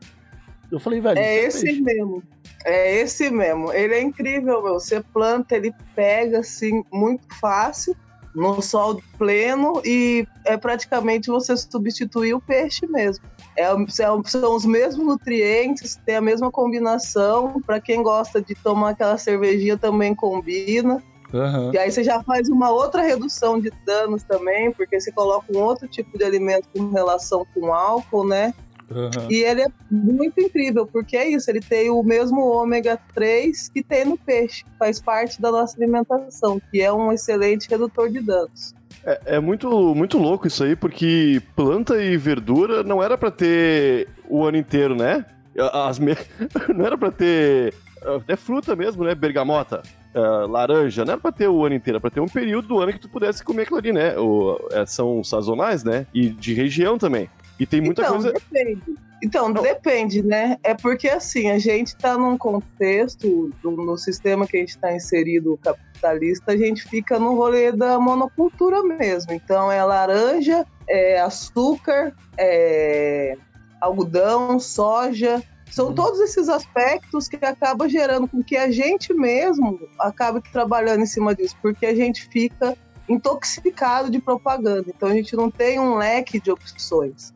Eu 0.71 0.79
falei, 0.79 0.99
velho. 0.99 1.17
É, 1.17 1.37
é 1.37 1.45
esse 1.45 1.65
peixe. 1.65 1.81
mesmo. 1.81 2.23
É 2.65 2.95
esse 2.95 3.29
mesmo. 3.29 3.71
Ele 3.73 3.93
é 3.93 4.01
incrível, 4.01 4.63
meu. 4.63 4.73
Você 4.73 5.01
planta, 5.01 5.55
ele 5.55 5.73
pega 5.95 6.39
assim 6.39 6.83
muito 6.91 7.23
fácil 7.39 7.95
no 8.33 8.61
sol 8.61 9.01
pleno 9.17 9.81
e 9.85 10.27
é 10.45 10.57
praticamente 10.57 11.29
você 11.29 11.55
substituir 11.55 12.33
o 12.33 12.41
peixe 12.41 12.87
mesmo. 12.87 13.23
É, 13.55 13.67
são 13.89 14.55
os 14.55 14.65
mesmos 14.65 15.05
nutrientes, 15.05 15.99
tem 16.05 16.15
a 16.15 16.21
mesma 16.21 16.51
combinação. 16.51 17.61
Para 17.65 17.79
quem 17.79 18.01
gosta 18.01 18.41
de 18.41 18.55
tomar 18.55 18.91
aquela 18.91 19.17
cervejinha 19.17 19.77
também 19.77 20.15
combina. 20.15 21.01
Uhum. 21.33 21.73
E 21.73 21.77
aí 21.77 21.91
você 21.91 22.03
já 22.03 22.21
faz 22.23 22.47
uma 22.47 22.69
outra 22.69 23.01
redução 23.01 23.59
de 23.59 23.71
danos 23.85 24.21
também, 24.23 24.71
porque 24.71 24.99
você 24.99 25.11
coloca 25.11 25.45
um 25.51 25.59
outro 25.59 25.87
tipo 25.87 26.15
de 26.15 26.23
alimento 26.23 26.67
com 26.75 26.91
relação 26.91 27.45
com 27.53 27.73
álcool, 27.73 28.25
né? 28.25 28.53
Uhum. 28.91 29.31
E 29.31 29.43
ele 29.43 29.63
é 29.63 29.67
muito 29.89 30.39
incrível, 30.39 30.85
porque 30.85 31.17
é 31.17 31.27
isso, 31.27 31.49
ele 31.49 31.61
tem 31.61 31.89
o 31.89 32.03
mesmo 32.03 32.45
ômega 32.45 32.99
3 33.15 33.69
que 33.69 33.81
tem 33.81 34.05
no 34.05 34.17
peixe, 34.17 34.63
faz 34.77 35.01
parte 35.01 35.41
da 35.41 35.51
nossa 35.51 35.75
alimentação, 35.75 36.61
que 36.71 36.79
é 36.79 36.93
um 36.93 37.11
excelente 37.11 37.67
redutor 37.67 38.09
de 38.09 38.19
danos. 38.19 38.75
É, 39.05 39.35
é 39.35 39.39
muito, 39.39 39.93
muito 39.93 40.17
louco 40.17 40.47
isso 40.47 40.63
aí, 40.63 40.75
porque 40.75 41.41
planta 41.55 42.01
e 42.01 42.17
verdura 42.17 42.83
não 42.83 43.03
era 43.03 43.17
para 43.17 43.31
ter 43.31 44.07
o 44.27 44.45
ano 44.45 44.57
inteiro, 44.57 44.95
né? 44.95 45.25
As 45.73 45.99
me... 45.99 46.15
não 46.73 46.85
era 46.85 46.97
para 46.97 47.11
ter 47.11 47.73
até 48.03 48.35
fruta 48.35 48.75
mesmo, 48.75 49.03
né? 49.03 49.13
Bergamota, 49.13 49.81
uh, 50.15 50.47
laranja, 50.47 51.05
não 51.05 51.13
era 51.13 51.21
pra 51.21 51.31
ter 51.31 51.47
o 51.47 51.65
ano 51.65 51.75
inteiro, 51.75 51.95
era 51.95 52.01
pra 52.01 52.09
ter 52.09 52.19
um 52.19 52.27
período 52.27 52.67
do 52.69 52.79
ano 52.79 52.93
que 52.93 52.99
tu 52.99 53.09
pudesse 53.09 53.43
comer 53.43 53.63
aquilo 53.63 53.77
ali, 53.77 53.91
né? 53.91 54.17
O, 54.17 54.57
é, 54.71 54.85
são 54.85 55.23
sazonais, 55.23 55.83
né? 55.83 56.05
E 56.13 56.29
de 56.29 56.53
região 56.53 56.97
também. 56.97 57.29
E 57.59 57.65
tem 57.65 57.81
muita 57.81 58.01
então, 58.01 58.13
coisa. 58.13 58.33
Depende. 58.33 58.81
Então, 59.23 59.47
Não. 59.47 59.61
depende, 59.61 60.21
né? 60.21 60.57
É 60.61 60.73
porque 60.73 61.07
assim, 61.07 61.49
a 61.49 61.57
gente 61.57 61.87
está 61.87 62.17
num 62.17 62.37
contexto, 62.37 63.53
no 63.63 63.97
sistema 63.97 64.45
que 64.45 64.57
a 64.57 64.59
gente 64.59 64.71
está 64.71 64.93
inserido 64.93 65.57
capitalista, 65.63 66.51
a 66.51 66.57
gente 66.57 66.83
fica 66.83 67.17
no 67.17 67.33
rolê 67.33 67.71
da 67.71 67.97
monocultura 67.97 68.83
mesmo. 68.83 69.31
Então 69.31 69.71
é 69.71 69.81
laranja, 69.81 70.67
é 70.89 71.21
açúcar, 71.21 72.13
é 72.37 73.37
algodão, 73.79 74.59
soja. 74.59 75.41
São 75.71 75.89
hum. 75.89 75.95
todos 75.95 76.19
esses 76.19 76.49
aspectos 76.49 77.29
que 77.29 77.37
acabam 77.45 77.87
gerando 77.87 78.27
com 78.27 78.43
que 78.43 78.57
a 78.57 78.69
gente 78.69 79.13
mesmo 79.13 79.79
acabe 79.99 80.41
trabalhando 80.51 81.01
em 81.01 81.05
cima 81.05 81.33
disso, 81.33 81.55
porque 81.61 81.85
a 81.85 81.95
gente 81.95 82.27
fica 82.27 82.77
intoxicado 83.07 84.09
de 84.09 84.19
propaganda. 84.19 84.85
Então 84.93 85.07
a 85.07 85.13
gente 85.13 85.33
não 85.33 85.49
tem 85.49 85.79
um 85.79 85.95
leque 85.95 86.41
de 86.41 86.51
opções. 86.51 87.33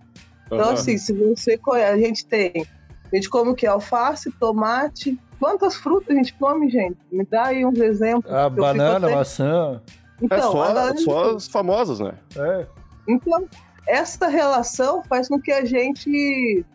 Então, 0.47 0.67
uhum. 0.67 0.73
assim, 0.73 0.97
se 0.97 1.13
você 1.13 1.57
conhece, 1.57 1.93
a 1.93 1.97
gente 1.97 2.25
tem. 2.25 2.65
A 3.11 3.15
gente 3.15 3.29
come 3.29 3.51
o 3.51 3.55
que? 3.55 3.67
Alface, 3.67 4.31
tomate. 4.31 5.17
Quantas 5.39 5.75
frutas 5.75 6.09
a 6.09 6.13
gente 6.15 6.33
come, 6.33 6.69
gente? 6.69 6.97
Me 7.11 7.23
dá 7.25 7.45
aí 7.45 7.65
uns 7.65 7.79
exemplos. 7.79 8.33
A 8.33 8.49
banana, 8.49 9.09
maçã. 9.09 9.81
Então, 10.21 10.37
é 10.37 10.41
só, 10.41 10.97
só 10.97 11.35
as 11.35 11.47
famosas, 11.47 11.99
né? 11.99 12.13
É. 12.35 12.65
Então, 13.07 13.47
essa 13.87 14.27
relação 14.27 15.03
faz 15.03 15.27
com 15.27 15.39
que 15.39 15.51
a 15.51 15.63
gente 15.63 16.65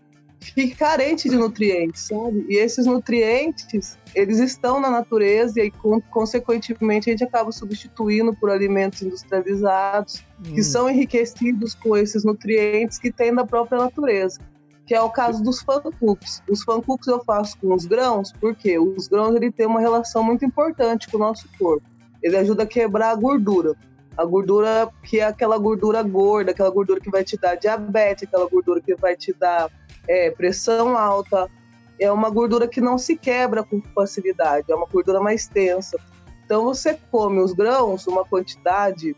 fique 0.43 0.75
carente 0.75 1.29
de 1.29 1.37
nutrientes, 1.37 2.09
sabe? 2.09 2.45
E 2.49 2.57
esses 2.57 2.87
nutrientes, 2.87 3.99
eles 4.15 4.39
estão 4.39 4.81
na 4.81 4.91
natureza 4.91 5.59
e 5.59 5.63
aí, 5.63 5.73
consequentemente, 6.11 7.09
a 7.09 7.13
gente 7.13 7.25
acaba 7.25 7.53
substituindo 7.53 8.35
por 8.35 8.51
alimentos 8.51 9.03
industrializados, 9.03 10.25
hum. 10.39 10.55
que 10.55 10.63
são 10.63 10.89
enriquecidos 10.91 11.75
com 11.75 11.97
esses 11.97 12.25
nutrientes 12.25 12.99
que 12.99 13.13
tem 13.13 13.35
da 13.35 13.47
própria 13.47 13.79
natureza. 13.79 14.41
Que 14.85 14.95
é 14.95 15.01
o 15.01 15.11
caso 15.11 15.43
dos 15.43 15.63
fancooks. 15.63 16.43
Os 16.51 16.65
fancooks 16.65 17.07
eu 17.07 17.23
faço 17.25 17.57
com 17.59 17.73
os 17.73 17.87
grãos, 17.87 18.33
porque 18.33 18.79
os 18.79 19.07
grãos 19.07 19.35
ele 19.37 19.51
tem 19.51 19.67
uma 19.67 19.81
relação 19.81 20.25
muito 20.25 20.45
importante 20.45 21.09
com 21.09 21.17
o 21.17 21.21
nosso 21.21 21.49
corpo. 21.59 21.87
Ele 22.23 22.37
ajuda 22.37 22.65
a 22.65 22.67
quebrar 22.67 23.11
a 23.11 23.15
gordura. 23.15 23.77
A 24.17 24.25
gordura 24.25 24.91
que 25.03 25.21
é 25.21 25.25
aquela 25.25 25.59
gordura 25.59 26.03
gorda, 26.03 26.51
aquela 26.51 26.71
gordura 26.71 27.01
que 27.01 27.11
vai 27.11 27.25
te 27.25 27.37
dar 27.37 27.55
diabetes, 27.55 28.25
aquela 28.25 28.49
gordura 28.49 28.81
que 28.81 28.95
vai 28.95 29.17
te 29.17 29.33
dar 29.33 29.71
é, 30.07 30.31
pressão 30.31 30.97
alta, 30.97 31.49
é 31.99 32.11
uma 32.11 32.31
gordura 32.31 32.67
que 32.69 32.81
não 32.81 32.99
se 32.99 33.17
quebra 33.17 33.63
com 33.63 33.81
facilidade, 33.95 34.71
é 34.71 34.75
uma 34.75 34.87
gordura 34.87 35.21
mais 35.21 35.47
tensa. 35.47 35.99
Então 36.45 36.65
você 36.65 36.99
come 37.11 37.41
os 37.41 37.53
grãos, 37.53 38.07
uma 38.07 38.25
quantidade, 38.25 39.17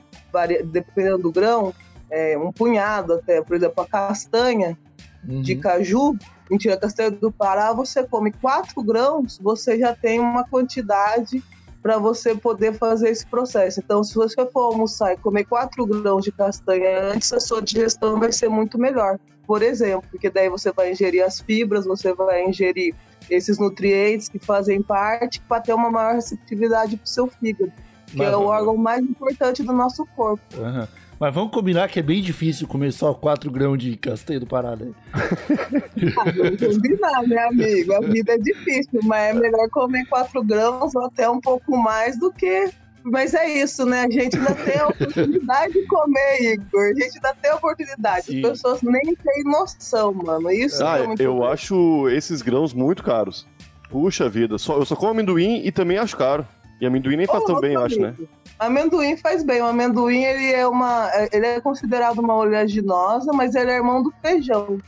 dependendo 0.67 1.19
do 1.19 1.33
grão, 1.33 1.75
é, 2.11 2.39
um 2.39 2.53
punhado 2.53 3.15
até, 3.15 3.43
por 3.43 3.57
exemplo, 3.57 3.83
a 3.83 3.87
castanha 3.87 4.79
uhum. 5.27 5.43
de 5.43 5.57
caju, 5.57 6.17
mentira, 6.51 6.77
castanha 6.77 7.11
do 7.11 7.33
Pará, 7.33 7.73
você 7.73 8.05
come 8.05 8.31
quatro 8.31 8.83
grãos, 8.83 9.39
você 9.43 9.79
já 9.79 9.95
tem 9.95 10.21
uma 10.21 10.45
quantidade 10.45 11.43
para 11.85 11.99
você 11.99 12.35
poder 12.35 12.73
fazer 12.79 13.11
esse 13.11 13.27
processo. 13.27 13.79
Então, 13.79 14.03
se 14.03 14.15
você 14.15 14.47
for 14.47 14.73
almoçar 14.73 15.13
e 15.13 15.19
comer 15.19 15.45
quatro 15.45 15.85
grãos 15.85 16.25
de 16.25 16.33
castanha 16.33 17.13
antes, 17.13 17.31
a 17.31 17.39
sua 17.39 17.61
digestão 17.61 18.19
vai 18.19 18.33
ser 18.33 18.49
muito 18.49 18.79
melhor. 18.79 19.19
Por 19.47 19.63
exemplo, 19.63 20.09
porque 20.11 20.31
daí 20.31 20.49
você 20.49 20.73
vai 20.73 20.93
ingerir 20.93 21.23
as 21.23 21.43
fibras, 21.43 21.85
você 21.85 22.15
vai 22.15 22.49
ingerir 22.49 22.95
esses 23.29 23.59
nutrientes 23.59 24.31
que 24.31 24.39
fazem 24.39 24.81
parte 24.81 25.43
para 25.43 25.61
ter 25.61 25.75
uma 25.75 25.91
maior 25.91 26.15
receptividade 26.15 26.97
para 26.97 27.05
o 27.05 27.07
seu 27.09 27.27
fígado, 27.27 27.71
que 28.07 28.23
é 28.23 28.35
o 28.35 28.45
órgão 28.45 28.79
mais 28.79 29.05
importante 29.05 29.63
do 29.63 29.75
nosso 29.75 30.07
corpo. 30.17 30.43
Uhum. 30.57 30.89
Mas 31.19 31.35
vamos 31.35 31.53
combinar 31.53 31.89
que 31.89 31.99
é 31.99 32.03
bem 32.03 32.21
difícil 32.21 32.67
comer 32.67 32.93
só 32.93 33.15
4 33.15 33.51
grãos 33.51 33.79
de 33.79 33.97
castanha 33.97 34.41
do 34.41 34.47
Pará, 34.47 34.77
né? 34.77 34.93
ah, 35.15 36.33
vamos 36.37 36.77
combinar, 36.77 37.23
né, 37.23 37.39
amigo? 37.47 37.95
A 37.95 38.01
vida 38.01 38.33
é 38.33 38.39
difícil, 38.39 39.01
mas 39.05 39.37
é 39.37 39.39
melhor 39.39 39.69
comer 39.71 40.05
4 40.07 40.43
grãos 40.43 40.95
ou 40.95 41.07
até 41.07 41.29
um 41.29 41.41
pouco 41.41 41.77
mais 41.77 42.19
do 42.19 42.33
que 42.33 42.71
mas 43.05 43.35
é 43.35 43.47
isso, 43.47 43.85
né? 43.85 44.07
A 44.07 44.11
gente 44.11 44.39
ainda 44.39 44.55
tem 44.55 44.81
a 44.81 44.89
oportunidade 44.89 45.75
de 45.75 45.87
comer, 45.87 46.41
Igor. 46.41 46.85
A 46.85 46.95
gente 46.95 47.17
ainda 47.17 47.35
tem 47.35 47.51
a 47.51 47.57
oportunidade. 47.57 48.27
Sim. 48.27 48.39
As 48.39 48.53
pessoas 48.53 48.81
nem 48.81 49.15
têm 49.15 49.45
noção, 49.45 50.15
mano. 50.15 50.51
Isso 50.51 50.83
ah, 50.83 50.99
é 50.99 51.07
muito 51.07 51.23
Eu 51.23 51.37
bom. 51.37 51.45
acho 51.45 52.09
esses 52.09 52.41
grãos 52.41 52.73
muito 52.73 53.03
caros. 53.03 53.47
Puxa 53.91 54.27
vida. 54.27 54.57
Só, 54.57 54.79
eu 54.79 54.87
só 54.87 54.97
como 54.97 55.11
amendoim 55.11 55.61
e 55.67 55.71
também 55.71 55.99
acho 55.99 56.17
caro. 56.17 56.47
E 56.81 56.87
amendoim 56.87 57.17
nem 57.17 57.27
faz 57.27 57.43
oh, 57.43 57.47
tão 57.47 57.61
bem, 57.61 57.75
eu 57.75 57.83
acho, 57.83 58.01
né? 58.01 58.15
Amendoim 58.59 59.17
faz 59.17 59.43
bem. 59.43 59.61
O 59.61 59.67
amendoim 59.67 60.23
ele 60.23 60.53
é 60.53 60.67
uma, 60.67 61.11
ele 61.33 61.47
é 61.47 61.61
considerado 61.61 62.19
uma 62.19 62.35
oleaginosa, 62.37 63.33
mas 63.33 63.55
ele 63.55 63.71
é 63.71 63.77
irmão 63.77 64.03
do 64.03 64.13
feijão. 64.23 64.79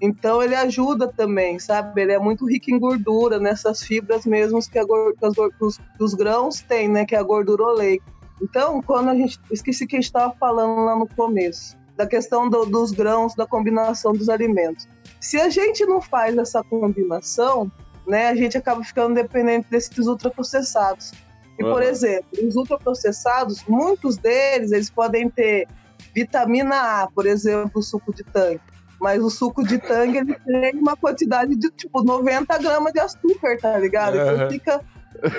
Então 0.00 0.42
ele 0.42 0.54
ajuda 0.54 1.08
também, 1.08 1.58
sabe? 1.58 2.02
Ele 2.02 2.12
é 2.12 2.18
muito 2.18 2.46
rico 2.46 2.70
em 2.70 2.78
gordura, 2.78 3.38
nessas 3.38 3.82
fibras 3.82 4.26
mesmo 4.26 4.60
que, 4.60 4.78
a, 4.78 4.84
que, 4.84 5.64
os, 5.64 5.78
que 5.78 6.04
os 6.04 6.14
grãos 6.14 6.60
têm, 6.60 6.88
né? 6.88 7.04
Que 7.04 7.16
é 7.16 7.18
a 7.18 7.22
gordura 7.22 7.62
oleica. 7.62 8.04
Então, 8.40 8.82
quando 8.82 9.08
a 9.08 9.14
gente. 9.14 9.40
Esqueci 9.50 9.86
que 9.86 9.96
a 9.96 9.98
gente 9.98 10.06
estava 10.06 10.34
falando 10.38 10.84
lá 10.84 10.96
no 10.96 11.06
começo, 11.06 11.76
da 11.96 12.06
questão 12.06 12.48
do, 12.48 12.66
dos 12.66 12.92
grãos, 12.92 13.34
da 13.34 13.46
combinação 13.46 14.12
dos 14.12 14.28
alimentos. 14.28 14.86
Se 15.20 15.40
a 15.40 15.48
gente 15.48 15.84
não 15.86 16.00
faz 16.00 16.36
essa 16.36 16.62
combinação, 16.62 17.72
né, 18.06 18.28
a 18.28 18.34
gente 18.34 18.56
acaba 18.56 18.84
ficando 18.84 19.14
dependente 19.14 19.66
desses 19.70 20.06
ultraprocessados. 20.06 21.12
E, 21.58 21.64
uhum. 21.64 21.72
por 21.72 21.82
exemplo, 21.82 22.26
os 22.46 22.56
ultraprocessados, 22.56 23.64
muitos 23.66 24.16
deles, 24.16 24.72
eles 24.72 24.90
podem 24.90 25.28
ter 25.30 25.66
vitamina 26.14 27.02
A, 27.02 27.08
por 27.08 27.26
exemplo, 27.26 27.80
o 27.80 27.82
suco 27.82 28.14
de 28.14 28.22
tangue. 28.24 28.60
Mas 29.00 29.22
o 29.22 29.28
suco 29.28 29.62
de 29.62 29.78
tangue, 29.78 30.18
ele 30.18 30.34
tem 30.44 30.78
uma 30.80 30.96
quantidade 30.96 31.54
de, 31.54 31.70
tipo, 31.70 32.02
90 32.02 32.58
gramas 32.58 32.92
de 32.92 33.00
açúcar, 33.00 33.58
tá 33.60 33.78
ligado? 33.78 34.16
Uhum. 34.16 34.32
Então 34.32 34.48
fica, 34.50 34.80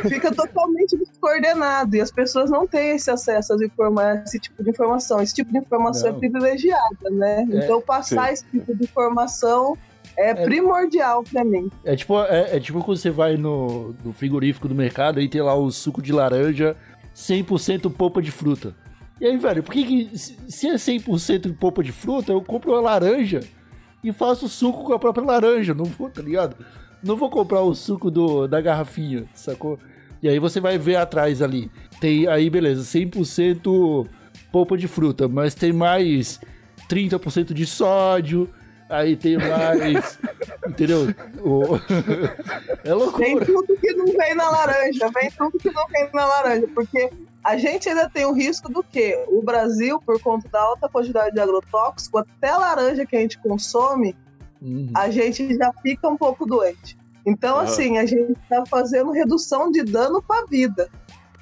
fica 0.08 0.32
totalmente 0.34 0.96
descoordenado. 0.98 1.96
E 1.96 2.02
as 2.02 2.12
pessoas 2.12 2.50
não 2.50 2.68
têm 2.68 2.96
esse 2.96 3.10
acesso 3.10 3.54
a 3.54 4.24
esse 4.24 4.40
tipo 4.40 4.64
de 4.64 4.70
informação. 4.70 5.22
Esse 5.22 5.34
tipo 5.34 5.52
de 5.52 5.60
informação 5.60 6.10
é 6.10 6.12
não. 6.12 6.18
é 6.18 6.20
privilegiada, 6.20 7.10
né? 7.12 7.48
É, 7.52 7.64
então 7.64 7.82
passar 7.82 8.28
sim. 8.28 8.34
esse 8.34 8.46
tipo 8.46 8.76
de 8.76 8.84
informação 8.84 9.78
é, 10.18 10.32
é 10.32 10.34
primordial 10.34 11.24
pra 11.24 11.44
mim. 11.44 11.70
É 11.86 11.96
tipo, 11.96 12.20
é, 12.24 12.58
é, 12.58 12.60
tipo 12.60 12.84
quando 12.84 12.98
você 12.98 13.12
vai 13.12 13.38
no, 13.38 13.96
no 14.04 14.12
frigorífico 14.12 14.68
do 14.68 14.76
mercado 14.76 15.22
e 15.22 15.30
tem 15.30 15.42
lá 15.42 15.56
o 15.56 15.72
suco 15.72 16.02
de 16.02 16.12
laranja 16.12 16.76
100% 17.16 17.92
polpa 17.94 18.22
de 18.22 18.32
fruta. 18.32 18.76
E 19.20 19.26
aí, 19.26 19.38
velho, 19.38 19.64
por 19.64 19.74
que, 19.74 19.84
que 19.84 20.18
se 20.18 20.68
é 20.68 20.76
100% 20.76 21.58
polpa 21.58 21.84
de 21.84 21.92
fruta, 21.92 22.32
eu 22.32 22.42
compro 22.42 22.72
uma 22.72 22.82
laranja 22.82 23.40
e 24.04 24.12
faço 24.12 24.48
suco 24.48 24.84
com 24.84 24.94
a 24.94 25.00
própria 25.00 25.26
laranja, 25.26 25.74
não 25.74 25.86
vou, 25.86 26.10
tá 26.10 26.22
ligado? 26.22 26.56
Não 27.04 27.16
vou 27.16 27.30
comprar 27.30 27.62
o 27.62 27.74
suco 27.74 28.12
do, 28.12 28.48
da 28.48 28.62
garrafinha, 28.62 29.26
sacou? 29.34 29.80
E 30.22 30.30
aí 30.30 30.40
você 30.40 30.60
vai 30.60 30.78
ver 30.78 30.96
atrás 30.96 31.42
ali. 31.42 31.72
Tem 32.00 32.28
aí, 32.28 32.50
beleza, 32.50 32.82
100% 32.84 34.08
polpa 34.52 34.78
de 34.78 34.88
fruta, 34.88 35.28
mas 35.28 35.56
tem 35.56 35.74
mais 35.74 36.40
30% 36.90 37.54
de 37.54 37.66
sódio, 37.66 38.50
aí 38.90 39.16
tem 39.16 39.38
mais. 39.38 40.20
entendeu? 40.68 41.14
O... 41.42 41.76
é 42.84 42.94
loucura. 42.94 43.26
Vem 43.26 43.40
tudo 43.40 43.78
que 43.78 43.94
não 43.94 44.06
vem 44.06 44.36
na 44.36 44.50
laranja, 44.50 45.10
vem 45.14 45.32
tudo 45.32 45.58
que 45.58 45.72
não 45.72 45.88
vem 45.88 46.10
na 46.14 46.26
laranja, 46.26 46.68
porque 46.74 47.10
a 47.44 47.58
gente 47.58 47.88
ainda 47.88 48.10
tem 48.10 48.26
o 48.26 48.34
risco 48.34 48.72
do 48.72 48.84
que 48.84 49.24
o 49.28 49.42
Brasil, 49.42 50.00
por 50.06 50.22
conta 50.22 50.50
da 50.50 50.62
alta 50.62 50.90
quantidade 50.90 51.34
de 51.34 51.40
agrotóxico, 51.40 52.18
até 52.18 52.50
a 52.50 52.58
laranja 52.58 53.06
que 53.06 53.16
a 53.16 53.20
gente 53.20 53.38
consome, 53.40 54.16
uhum. 54.62 54.92
a 54.96 55.10
gente 55.10 55.56
já 55.56 55.72
fica 55.82 56.08
um 56.10 56.18
pouco 56.18 56.46
doente. 56.46 56.98
Então, 57.26 57.56
uhum. 57.56 57.62
assim, 57.62 57.98
a 57.98 58.06
gente 58.06 58.34
está 58.42 58.66
fazendo 58.66 59.12
redução 59.12 59.72
de 59.72 59.84
dano 59.84 60.22
para 60.22 60.44
a 60.44 60.46
vida. 60.46 60.90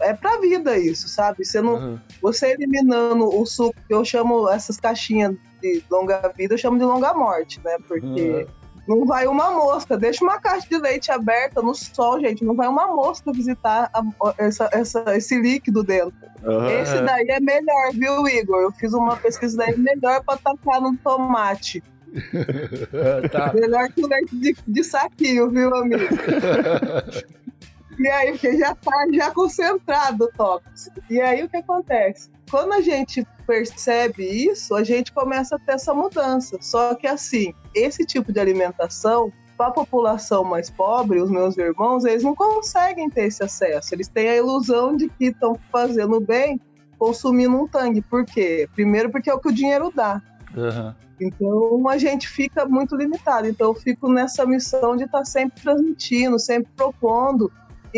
É 0.02 0.14
para 0.14 0.36
a 0.36 0.40
vida 0.40 0.78
isso, 0.78 1.08
sabe? 1.08 1.46
Você, 1.46 1.62
não, 1.62 1.76
uhum. 1.76 2.00
você 2.22 2.52
eliminando 2.52 3.28
o 3.28 3.46
suco, 3.46 3.76
eu 3.90 4.04
chamo 4.04 4.50
essas 4.50 4.78
caixinhas 4.78 5.36
de 5.62 5.84
longa 5.90 6.34
vida, 6.38 6.54
eu 6.54 6.58
chamo 6.58 6.78
de 6.78 6.84
longa 6.84 7.14
morte, 7.14 7.62
né? 7.64 7.78
Porque 7.88 8.46
não 8.88 9.06
vai 9.06 9.26
uma 9.26 9.52
mosca. 9.52 9.98
Deixa 9.98 10.24
uma 10.24 10.40
caixa 10.40 10.68
de 10.70 10.78
leite 10.78 11.12
aberta 11.12 11.62
no 11.62 11.74
sol, 11.74 12.20
gente. 12.20 12.44
Não 12.44 12.56
vai 12.56 12.68
uma 12.68 12.88
mosca 12.88 13.32
visitar 13.32 13.90
a, 13.94 14.04
essa, 14.38 14.70
essa, 14.72 15.18
esse 15.18 15.40
líquido 15.40 15.84
dentro. 15.84 16.14
Uhum. 16.44 16.70
Esse 16.70 17.02
daí 17.02 17.28
é 17.30 17.40
melhor, 17.40 17.92
viu, 17.94 18.28
Igor? 18.28 18.62
Eu 18.62 18.72
fiz 18.72 18.94
uma 18.94 19.16
pesquisa 19.16 19.58
daí 19.58 19.78
melhor 19.78 20.24
para 20.24 20.38
tacar 20.38 20.82
no 20.82 20.96
tomate. 20.98 21.84
tá. 23.32 23.52
Melhor 23.54 23.90
que 23.90 24.04
o 24.04 24.08
leite 24.08 24.36
de, 24.36 24.56
de 24.68 24.84
saquinho, 24.84 25.50
viu, 25.50 25.74
amigo? 25.76 26.04
E 27.98 28.08
aí, 28.08 28.32
porque 28.32 28.56
já 28.60 28.76
tá 28.76 29.06
já 29.14 29.32
concentrado 29.32 30.26
o 30.26 30.32
tóxico. 30.32 31.02
E 31.10 31.22
aí 31.22 31.44
o 31.44 31.50
que 31.50 31.58
acontece? 31.58 32.30
Quando 32.50 32.74
a 32.74 32.82
gente 32.82 33.26
percebe 33.48 34.24
isso, 34.24 34.76
a 34.76 34.84
gente 34.84 35.12
começa 35.12 35.56
a 35.56 35.60
ter 35.60 35.74
essa 35.74 35.94
mudança. 35.94 36.58
Só 36.62 36.96
que 36.96 37.08
assim, 37.08 37.54
esse 37.74 38.06
tipo 38.06 38.32
de 38.32 38.40
alimentação 38.40 39.32
para 39.58 39.68
a 39.68 39.72
população 39.72 40.44
mais 40.44 40.70
pobre, 40.70 41.22
os 41.22 41.32
meus 41.32 41.58
irmãos, 41.58 42.04
eles 42.04 42.24
não 42.24 42.36
conseguem 42.36 43.10
ter 43.10 43.26
esse 43.26 43.44
acesso. 43.44 43.94
Eles 43.94 44.08
têm 44.08 44.30
a 44.30 44.36
ilusão 44.36 44.96
de 44.96 45.08
que 45.08 45.26
estão 45.26 45.58
fazendo 45.72 46.20
bem 46.20 46.60
consumindo 46.98 47.56
um 47.56 47.68
tangue. 47.68 48.02
Por 48.02 48.26
quê? 48.26 48.68
Primeiro 48.74 49.10
porque 49.10 49.30
é 49.30 49.34
o 49.34 49.40
que 49.40 49.50
o 49.50 49.54
dinheiro 49.54 49.92
dá. 49.94 50.22
Uhum. 50.56 50.94
Então 51.20 51.88
a 51.90 51.98
gente 51.98 52.28
fica 52.28 52.66
muito 52.66 52.96
limitado. 52.96 53.48
Então 53.48 53.68
eu 53.68 53.76
fico 53.76 54.12
nessa 54.12 54.46
missão 54.46 54.96
de 54.96 55.06
estar 55.06 55.20
tá 55.20 55.26
sempre 55.26 55.62
transmitindo, 55.62 56.38
sempre 56.38 56.72
propondo 56.76 57.52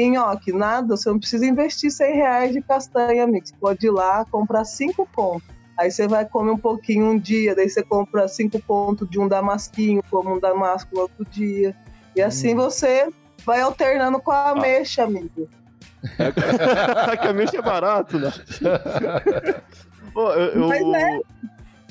nhoque, 0.05 0.51
nada, 0.53 0.95
você 0.95 1.09
não 1.09 1.19
precisa 1.19 1.45
investir 1.45 1.91
100 1.91 2.15
reais 2.15 2.53
de 2.53 2.61
castanha, 2.61 3.23
amigo. 3.23 3.47
Você 3.47 3.55
pode 3.59 3.85
ir 3.85 3.89
lá 3.89 4.25
comprar 4.25 4.65
5 4.65 5.07
pontos. 5.07 5.47
Aí 5.77 5.91
você 5.91 6.07
vai 6.07 6.25
comer 6.25 6.51
um 6.51 6.57
pouquinho 6.57 7.05
um 7.05 7.19
dia, 7.19 7.55
daí 7.55 7.69
você 7.69 7.83
compra 7.83 8.27
5 8.27 8.59
pontos 8.63 9.09
de 9.09 9.19
um 9.19 9.27
damasquinho, 9.27 10.01
como 10.09 10.35
um 10.35 10.39
damasco 10.39 10.89
no 10.93 11.01
outro 11.01 11.25
dia. 11.25 11.75
E 12.15 12.21
assim 12.21 12.53
hum. 12.53 12.57
você 12.57 13.09
vai 13.45 13.61
alternando 13.61 14.19
com 14.19 14.31
a 14.31 14.51
ameixa, 14.51 15.03
ah. 15.03 15.05
amigo. 15.05 15.47
É, 16.19 17.17
que 17.17 17.27
a 17.27 17.31
ameixa 17.31 17.57
é 17.57 17.61
barato, 17.61 18.19
né? 18.19 18.31
Pô, 20.13 20.31
eu, 20.31 20.61
eu, 20.61 20.67
Mas 20.67 20.81
é. 20.93 21.19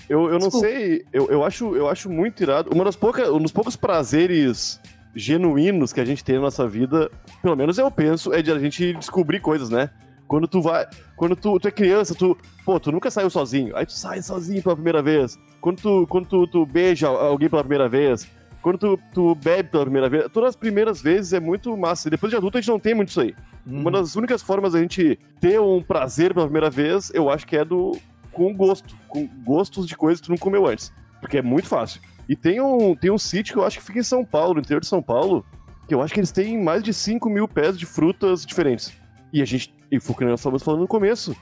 Eu, 0.08 0.30
eu 0.30 0.38
não 0.38 0.50
sei, 0.50 1.04
eu, 1.12 1.28
eu, 1.28 1.44
acho, 1.44 1.74
eu 1.74 1.88
acho 1.88 2.08
muito 2.08 2.40
irado. 2.42 2.70
Uma 2.72 2.84
das 2.84 2.94
poucas, 2.94 3.28
um 3.28 3.40
dos 3.40 3.50
poucos 3.50 3.74
prazeres 3.74 4.80
genuínos 5.16 5.94
que 5.94 6.00
a 6.00 6.04
gente 6.04 6.22
tem 6.22 6.36
na 6.36 6.42
nossa 6.42 6.68
vida, 6.68 7.10
pelo 7.42 7.56
menos 7.56 7.78
eu 7.78 7.90
penso, 7.90 8.32
é 8.34 8.42
de 8.42 8.52
a 8.52 8.58
gente 8.58 8.92
descobrir 8.92 9.40
coisas, 9.40 9.70
né? 9.70 9.90
Quando 10.28 10.46
tu 10.46 10.60
vai. 10.60 10.86
Quando 11.16 11.34
tu, 11.34 11.58
tu 11.58 11.68
é 11.68 11.70
criança, 11.70 12.14
tu. 12.14 12.36
Pô, 12.64 12.78
tu 12.78 12.92
nunca 12.92 13.10
saiu 13.10 13.30
sozinho. 13.30 13.74
Aí 13.76 13.86
tu 13.86 13.92
sai 13.92 14.20
sozinho 14.20 14.62
pela 14.62 14.74
primeira 14.74 15.00
vez. 15.00 15.38
Quando 15.60 15.80
tu, 15.80 16.06
quando 16.08 16.26
tu, 16.26 16.46
tu 16.46 16.66
beija 16.66 17.08
alguém 17.08 17.48
pela 17.48 17.62
primeira 17.62 17.88
vez. 17.88 18.28
quando 18.60 18.78
tu, 18.78 18.98
tu 19.14 19.34
bebe 19.36 19.70
pela 19.70 19.84
primeira 19.84 20.08
vez, 20.08 20.26
todas 20.32 20.50
as 20.50 20.56
primeiras 20.56 21.00
vezes 21.00 21.32
é 21.32 21.40
muito 21.40 21.74
massa. 21.76 22.10
Depois 22.10 22.30
de 22.30 22.36
adulto 22.36 22.58
a 22.58 22.60
gente 22.60 22.68
não 22.68 22.80
tem 22.80 22.94
muito 22.94 23.10
isso 23.10 23.20
aí. 23.20 23.34
Uhum. 23.64 23.80
Uma 23.80 23.90
das 23.92 24.16
únicas 24.16 24.42
formas 24.42 24.72
da 24.72 24.80
gente 24.80 25.18
ter 25.40 25.60
um 25.60 25.80
prazer 25.80 26.34
pela 26.34 26.46
primeira 26.46 26.68
vez, 26.68 27.12
eu 27.14 27.30
acho 27.30 27.46
que 27.46 27.56
é 27.56 27.64
do 27.64 27.96
com 28.32 28.52
gosto, 28.52 28.94
com 29.08 29.26
gostos 29.44 29.86
de 29.86 29.96
coisas 29.96 30.20
que 30.20 30.26
tu 30.26 30.30
não 30.30 30.36
comeu 30.36 30.66
antes. 30.66 30.92
Porque 31.20 31.38
é 31.38 31.42
muito 31.42 31.68
fácil. 31.68 32.00
E 32.28 32.34
tem 32.34 32.60
um, 32.60 32.94
tem 32.94 33.10
um 33.10 33.18
sítio 33.18 33.54
que 33.54 33.58
eu 33.60 33.64
acho 33.64 33.78
que 33.78 33.84
fica 33.84 34.00
em 34.00 34.02
São 34.04 34.24
Paulo, 34.24 34.54
no 34.54 34.60
interior 34.60 34.80
de 34.80 34.86
São 34.86 35.02
Paulo, 35.02 35.44
que 35.86 35.94
eu 35.94 36.02
acho 36.02 36.12
que 36.12 36.20
eles 36.20 36.32
têm 36.32 36.60
mais 36.62 36.82
de 36.82 36.92
5 36.92 37.28
mil 37.30 37.46
pés 37.46 37.78
de 37.78 37.86
frutas 37.86 38.44
diferentes. 38.44 38.92
E 39.32 39.40
a 39.40 39.44
gente, 39.44 39.72
e 39.90 40.00
foi 40.00 40.14
o 40.14 40.18
que 40.18 40.24
nós 40.24 40.40
estávamos 40.40 40.62
falando 40.62 40.80
no 40.80 40.88
começo, 40.88 41.36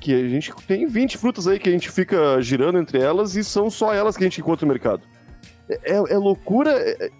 que 0.00 0.14
a 0.14 0.28
gente 0.28 0.52
tem 0.66 0.86
20 0.86 1.18
frutas 1.18 1.46
aí 1.46 1.58
que 1.58 1.68
a 1.68 1.72
gente 1.72 1.90
fica 1.90 2.40
girando 2.40 2.78
entre 2.78 2.98
elas 2.98 3.36
e 3.36 3.44
são 3.44 3.70
só 3.70 3.92
elas 3.94 4.16
que 4.16 4.24
a 4.24 4.26
gente 4.26 4.40
encontra 4.40 4.66
no 4.66 4.72
mercado. 4.72 5.02
É, 5.68 5.94
é 5.94 6.18
loucura, 6.18 6.70
é- 6.72 7.06
é- 7.06 7.10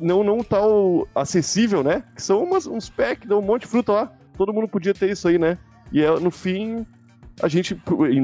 não, 0.00 0.24
não 0.24 0.42
tal 0.42 1.06
acessível, 1.14 1.82
né? 1.82 2.02
Que 2.14 2.22
são 2.22 2.42
umas, 2.42 2.66
uns 2.66 2.88
packs, 2.88 3.28
dá 3.28 3.36
um 3.36 3.42
monte 3.42 3.62
de 3.62 3.68
fruta 3.68 3.92
lá. 3.92 4.12
Todo 4.38 4.52
mundo 4.52 4.68
podia 4.68 4.94
ter 4.94 5.10
isso 5.10 5.28
aí, 5.28 5.38
né? 5.38 5.58
E 5.92 6.02
é, 6.02 6.10
no 6.18 6.30
fim, 6.30 6.86
a 7.42 7.48
gente, 7.48 7.78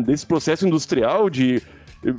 nesse 0.06 0.26
processo 0.26 0.66
industrial 0.66 1.28
de 1.28 1.62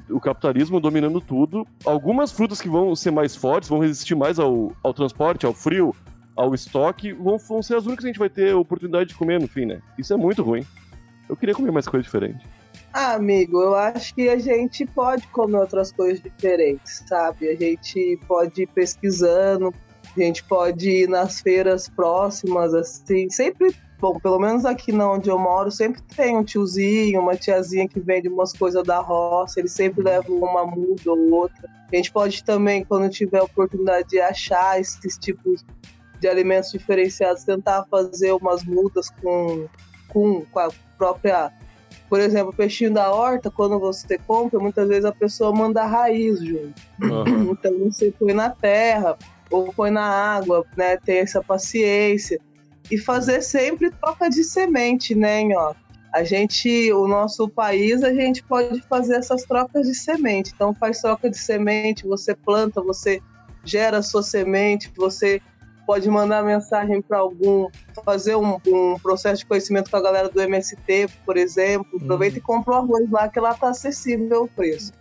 o 0.10 0.20
capitalismo 0.20 0.80
dominando 0.80 1.20
tudo, 1.20 1.68
algumas 1.86 2.32
frutas 2.32 2.62
que 2.62 2.70
vão 2.70 2.96
ser 2.96 3.12
mais 3.12 3.36
fortes, 3.36 3.70
vão 3.70 3.80
resistir 3.80 4.16
mais 4.16 4.38
ao, 4.40 4.74
ao 4.84 4.94
transporte, 4.94 5.46
ao 5.46 5.54
frio, 5.54 5.96
ao 6.36 6.54
estoque, 6.54 7.14
vão, 7.14 7.38
vão 7.38 7.62
ser 7.62 7.76
as 7.76 7.86
únicas 7.86 8.04
que 8.04 8.10
a 8.10 8.12
gente 8.12 8.20
vai 8.20 8.30
ter 8.30 8.54
oportunidade 8.54 9.10
de 9.10 9.16
comer 9.16 9.40
no 9.40 9.48
fim, 9.48 9.66
né? 9.66 9.82
Isso 9.98 10.14
é 10.14 10.18
muito 10.18 10.44
ruim. 10.44 10.66
Eu 11.28 11.36
queria 11.36 11.56
comer 11.56 11.72
mais 11.72 11.88
coisa 11.88 12.04
diferente. 12.04 12.46
Ah, 12.94 13.14
amigo, 13.14 13.62
eu 13.62 13.76
acho 13.76 14.14
que 14.14 14.28
a 14.28 14.38
gente 14.38 14.86
pode 14.86 15.26
comer 15.28 15.58
outras 15.58 15.92
coisas 15.92 16.22
diferentes, 16.22 17.04
sabe? 17.08 17.48
A 17.48 17.56
gente 17.56 18.20
pode 18.28 18.64
ir 18.64 18.68
pesquisando, 18.68 19.74
a 20.16 20.20
gente 20.20 20.44
pode 20.44 20.90
ir 20.90 21.10
nas 21.10 21.40
feiras 21.40 21.88
próximas, 21.88 22.74
assim, 22.74 23.30
sempre, 23.30 23.74
bom, 24.02 24.20
pelo 24.20 24.40
menos 24.40 24.66
aqui 24.66 24.92
na 24.92 25.10
onde 25.10 25.30
eu 25.30 25.38
moro, 25.38 25.70
sempre 25.70 26.02
tem 26.02 26.36
um 26.36 26.44
tiozinho, 26.44 27.22
uma 27.22 27.36
tiazinha 27.36 27.88
que 27.88 28.00
vende 28.00 28.28
umas 28.28 28.52
coisas 28.52 28.84
da 28.84 29.00
roça, 29.00 29.60
eles 29.60 29.72
sempre 29.72 30.04
levam 30.04 30.38
uma 30.38 30.66
muda 30.66 31.12
ou 31.12 31.32
outra. 31.32 31.70
A 31.92 31.96
gente 31.96 32.12
pode 32.12 32.44
também, 32.44 32.84
quando 32.84 33.10
tiver 33.10 33.40
a 33.40 33.44
oportunidade 33.44 34.10
de 34.10 34.20
achar 34.20 34.80
esses 34.80 35.18
tipos 35.18 35.64
de 36.20 36.28
alimentos 36.28 36.72
diferenciados, 36.72 37.44
tentar 37.44 37.86
fazer 37.92 38.32
umas 38.34 38.64
mudas 38.64 39.10
com, 39.22 39.68
com, 40.10 40.44
com 40.52 40.60
a 40.60 40.70
própria 40.98 41.52
por 42.10 42.20
exemplo, 42.20 42.50
o 42.50 42.54
peixinho 42.54 42.94
da 42.94 43.10
horta, 43.14 43.50
quando 43.50 43.80
você 43.80 44.18
compra, 44.18 44.60
muitas 44.60 44.86
vezes 44.86 45.06
a 45.06 45.14
pessoa 45.14 45.54
manda 45.56 45.82
a 45.82 45.88
raiz 45.88 46.44
junto. 46.44 46.74
Então 47.52 47.80
você 47.80 48.12
põe 48.12 48.34
na 48.34 48.50
terra 48.50 49.18
ou 49.50 49.72
põe 49.72 49.92
na 49.92 50.04
água, 50.04 50.66
né? 50.76 50.98
Ter 50.98 51.18
essa 51.18 51.42
paciência. 51.42 52.38
E 52.92 52.98
fazer 52.98 53.42
sempre 53.42 53.90
troca 53.90 54.30
de 54.30 54.44
semente, 54.44 55.16
né, 55.16 55.44
ó. 55.56 55.74
A 56.14 56.26
gente, 56.26 56.92
o 56.92 57.08
nosso 57.08 57.48
país, 57.48 58.04
a 58.04 58.14
gente 58.14 58.44
pode 58.44 58.82
fazer 58.82 59.16
essas 59.16 59.44
trocas 59.44 59.88
de 59.88 59.96
semente. 59.96 60.52
Então 60.54 60.76
faz 60.76 61.00
troca 61.00 61.30
de 61.30 61.38
semente, 61.38 62.06
você 62.06 62.36
planta, 62.36 62.82
você 62.82 63.22
gera 63.64 64.00
a 64.00 64.04
sua 64.04 64.22
semente, 64.22 64.92
você 64.96 65.42
pode 65.86 66.10
mandar 66.10 66.44
mensagem 66.44 67.02
para 67.02 67.20
algum, 67.20 67.68
fazer 68.04 68.36
um, 68.36 68.58
um, 68.68 69.00
processo 69.00 69.40
de 69.40 69.46
conhecimento 69.46 69.90
com 69.90 69.98
a 69.98 70.02
galera 70.02 70.30
do 70.30 70.42
MST, 70.42 71.08
por 71.26 71.38
exemplo. 71.38 71.98
Aproveita 72.02 72.38
e 72.38 72.42
compra 72.42 72.74
o 72.74 72.78
arroz 72.78 73.10
lá, 73.10 73.30
que 73.30 73.40
lá 73.40 73.54
tá 73.54 73.70
acessível 73.70 74.44
o 74.44 74.48
preço. 74.48 74.92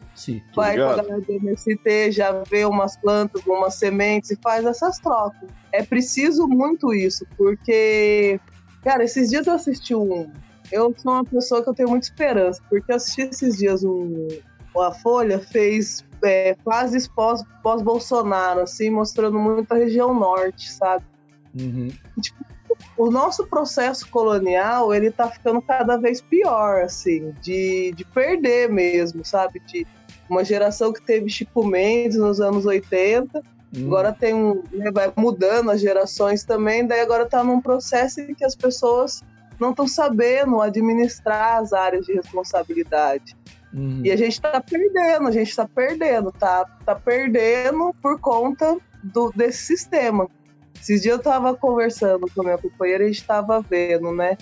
Vai 0.54 0.76
com 0.76 0.82
a 0.82 0.96
galera 0.96 1.20
do 1.20 1.32
MST, 1.32 2.12
já 2.12 2.42
vê 2.44 2.64
umas 2.64 2.96
plantas, 2.96 3.42
umas 3.46 3.74
sementes 3.74 4.30
e 4.30 4.38
faz 4.42 4.64
essas 4.64 4.98
trocas. 4.98 5.48
É 5.72 5.82
preciso 5.82 6.46
muito 6.46 6.92
isso, 6.92 7.26
porque, 7.36 8.38
cara, 8.82 9.04
esses 9.04 9.30
dias 9.30 9.46
eu 9.46 9.54
assisti 9.54 9.94
um. 9.94 10.30
Eu 10.70 10.94
sou 10.96 11.12
uma 11.12 11.24
pessoa 11.24 11.62
que 11.62 11.68
eu 11.68 11.74
tenho 11.74 11.88
muita 11.88 12.06
esperança, 12.06 12.62
porque 12.68 12.92
eu 12.92 12.96
assisti 12.96 13.22
esses 13.22 13.56
dias 13.56 13.82
um. 13.82 14.28
A 14.78 14.92
Folha 14.92 15.40
fez 15.40 16.04
é, 16.22 16.56
fases 16.64 17.08
pós, 17.08 17.42
pós-Bolsonaro, 17.62 18.60
assim, 18.60 18.90
mostrando 18.90 19.38
muito 19.38 19.72
a 19.72 19.76
região 19.76 20.14
norte, 20.14 20.70
sabe? 20.70 21.04
Uhum. 21.58 21.88
Tipo, 22.20 22.44
o 22.96 23.10
nosso 23.10 23.46
processo 23.46 24.08
colonial, 24.08 24.94
ele 24.94 25.10
tá 25.10 25.28
ficando 25.28 25.60
cada 25.60 25.96
vez 25.96 26.20
pior, 26.20 26.82
assim, 26.82 27.34
de, 27.40 27.92
de 27.96 28.04
perder 28.04 28.70
mesmo, 28.70 29.24
sabe? 29.24 29.60
De 29.66 29.86
uma 30.30 30.44
geração 30.44 30.92
que 30.92 31.02
teve 31.02 31.28
Chico 31.28 31.66
Mendes 31.66 32.16
nos 32.16 32.40
anos 32.40 32.64
80, 32.64 33.42
Uhum. 33.76 33.86
agora 33.86 34.12
tem 34.12 34.34
um, 34.34 34.62
né, 34.72 34.90
vai 34.90 35.12
mudando 35.16 35.70
as 35.70 35.80
gerações 35.80 36.42
também, 36.42 36.86
daí 36.86 37.00
agora 37.00 37.24
tá 37.26 37.44
num 37.44 37.60
processo 37.60 38.20
em 38.20 38.34
que 38.34 38.44
as 38.44 38.56
pessoas 38.56 39.22
não 39.60 39.70
estão 39.70 39.86
sabendo 39.86 40.60
administrar 40.60 41.58
as 41.58 41.72
áreas 41.72 42.06
de 42.06 42.14
responsabilidade. 42.14 43.36
Uhum. 43.72 44.00
E 44.04 44.10
a 44.10 44.16
gente 44.16 44.40
tá 44.40 44.60
perdendo, 44.60 45.28
a 45.28 45.30
gente 45.30 45.54
tá 45.54 45.68
perdendo, 45.72 46.32
tá, 46.32 46.64
tá 46.84 46.94
perdendo 46.94 47.94
por 48.02 48.18
conta 48.18 48.76
do, 49.04 49.30
desse 49.30 49.64
sistema. 49.64 50.28
Esses 50.80 51.02
dias 51.02 51.18
eu 51.18 51.22
tava 51.22 51.54
conversando 51.54 52.26
com 52.34 52.40
a 52.40 52.44
minha 52.44 52.58
companheira 52.58 53.04
e 53.04 53.06
a 53.06 53.12
gente 53.12 53.24
tava 53.24 53.60
vendo, 53.60 54.12
né? 54.12 54.36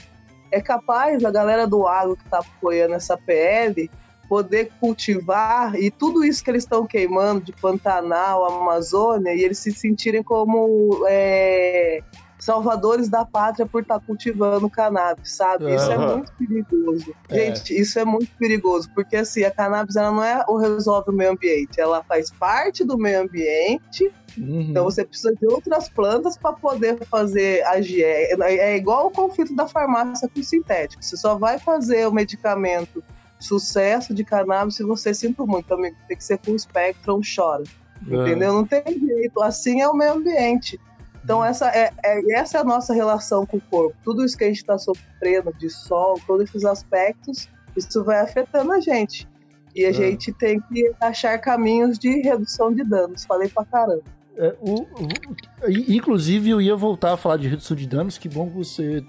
É 0.51 0.61
capaz 0.63 1.23
a 1.25 1.31
galera 1.31 1.67
do 1.67 1.87
agro 1.87 2.17
que 2.17 2.25
tá 2.31 2.39
apoiando 2.39 2.95
essa 2.95 3.19
PL 3.19 3.91
poder 4.29 4.71
cultivar 4.79 5.75
e 5.75 5.91
tudo 5.91 6.25
isso 6.25 6.45
que 6.45 6.51
eles 6.51 6.65
estão 6.65 6.87
queimando 6.87 7.41
de 7.41 7.53
Pantanal, 7.53 8.45
Amazônia, 8.45 9.35
e 9.35 9.43
eles 9.43 9.59
se 9.59 9.73
sentirem 9.73 10.23
como 10.23 11.05
é, 11.09 12.01
salvadores 12.39 13.09
da 13.09 13.25
pátria 13.25 13.67
por 13.67 13.83
estar 13.83 14.01
cultivando 14.01 14.71
cannabis, 14.71 15.33
sabe? 15.33 15.75
Isso 15.75 15.91
é 15.91 15.99
muito 15.99 16.33
perigoso. 16.33 17.15
É. 17.29 17.35
Gente, 17.35 17.79
isso 17.79 17.99
é 17.99 18.05
muito 18.05 18.31
perigoso, 18.39 18.91
porque 18.95 19.17
assim, 19.17 19.45
a 19.45 19.51
cannabis 19.51 19.97
ela 19.97 20.13
não 20.13 20.23
é 20.23 20.45
o 20.47 20.57
resolve 20.57 21.11
o 21.11 21.13
meio 21.13 21.33
ambiente, 21.33 21.81
ela 21.81 22.03
faz 22.05 22.31
parte 22.31 22.85
do 22.85 22.97
meio 22.97 23.23
ambiente, 23.23 24.13
Uhum. 24.37 24.69
então 24.71 24.85
você 24.85 25.05
precisa 25.05 25.35
de 25.35 25.47
outras 25.47 25.89
plantas 25.89 26.39
para 26.39 26.53
poder 26.53 27.05
fazer 27.07 27.65
agir. 27.67 28.05
É, 28.05 28.35
é 28.41 28.77
igual 28.77 29.09
o 29.09 29.11
conflito 29.11 29.53
da 29.57 29.67
farmácia 29.67 30.29
com 30.29 30.39
o 30.39 30.45
sintético. 30.45 31.03
Você 31.03 31.17
só 31.17 31.37
vai 31.37 31.59
fazer 31.59 32.07
o 32.07 32.13
medicamento 32.13 33.03
sucesso 33.41 34.13
de 34.15 34.25
cannabis 34.25 34.77
se 34.77 34.83
você 34.83 35.13
sinto 35.15 35.47
muito, 35.47 35.73
amigo. 35.73 35.97
Tem 36.07 36.17
que 36.17 36.25
ser 36.25 36.39
full 36.43 36.59
spectrum, 36.59 37.21
chora. 37.37 37.65
Entendeu? 38.03 38.53
Não 38.53 38.65
tem 38.65 38.83
jeito. 38.87 39.43
Assim 39.43 39.81
é 39.81 39.89
o 39.89 39.95
meio 39.95 40.13
ambiente. 40.15 40.79
Então, 41.25 41.45
essa 41.45 41.69
é, 41.69 41.91
é- 42.05 42.33
essa 42.39 42.59
é 42.59 42.61
a 42.61 42.65
nossa 42.65 42.95
relação 42.95 43.45
com 43.45 43.59
o 43.59 43.61
corpo. 43.61 43.95
Tudo 44.05 44.25
isso 44.25 44.37
que 44.37 44.45
a 44.45 44.47
gente 44.49 44.59
está 44.59 44.79
sofrendo 44.79 45.53
de 45.59 45.69
sol, 45.69 46.19
todos 46.27 46.49
esses 46.49 46.65
aspectos, 46.65 47.49
isso 47.77 48.03
vai 48.05 48.21
afetando 48.21 48.73
a 48.73 48.81
gente. 48.81 49.29
E 49.75 49.85
a 49.85 49.91
É. 49.91 49.93
gente 49.93 50.33
tem 50.33 50.61
que 50.61 50.91
achar 51.01 51.39
caminhos 51.39 51.99
de 51.99 52.21
redução 52.23 52.73
de 52.73 52.83
danos. 52.83 53.25
Falei 53.25 53.49
pra 53.49 53.65
caramba. 53.65 54.03
É, 54.37 54.55
o- 54.61 54.83
o- 54.83 55.69
inclusive, 55.89 56.49
eu 56.51 56.61
ia 56.63 56.75
voltar 56.77 57.13
a 57.13 57.17
falar 57.17 57.37
de 57.37 57.49
redução 57.49 57.77
de 57.77 57.87
danos. 57.87 58.17
Que 58.17 58.29
bom 58.29 58.49
que 58.49 58.57
você 58.57 59.05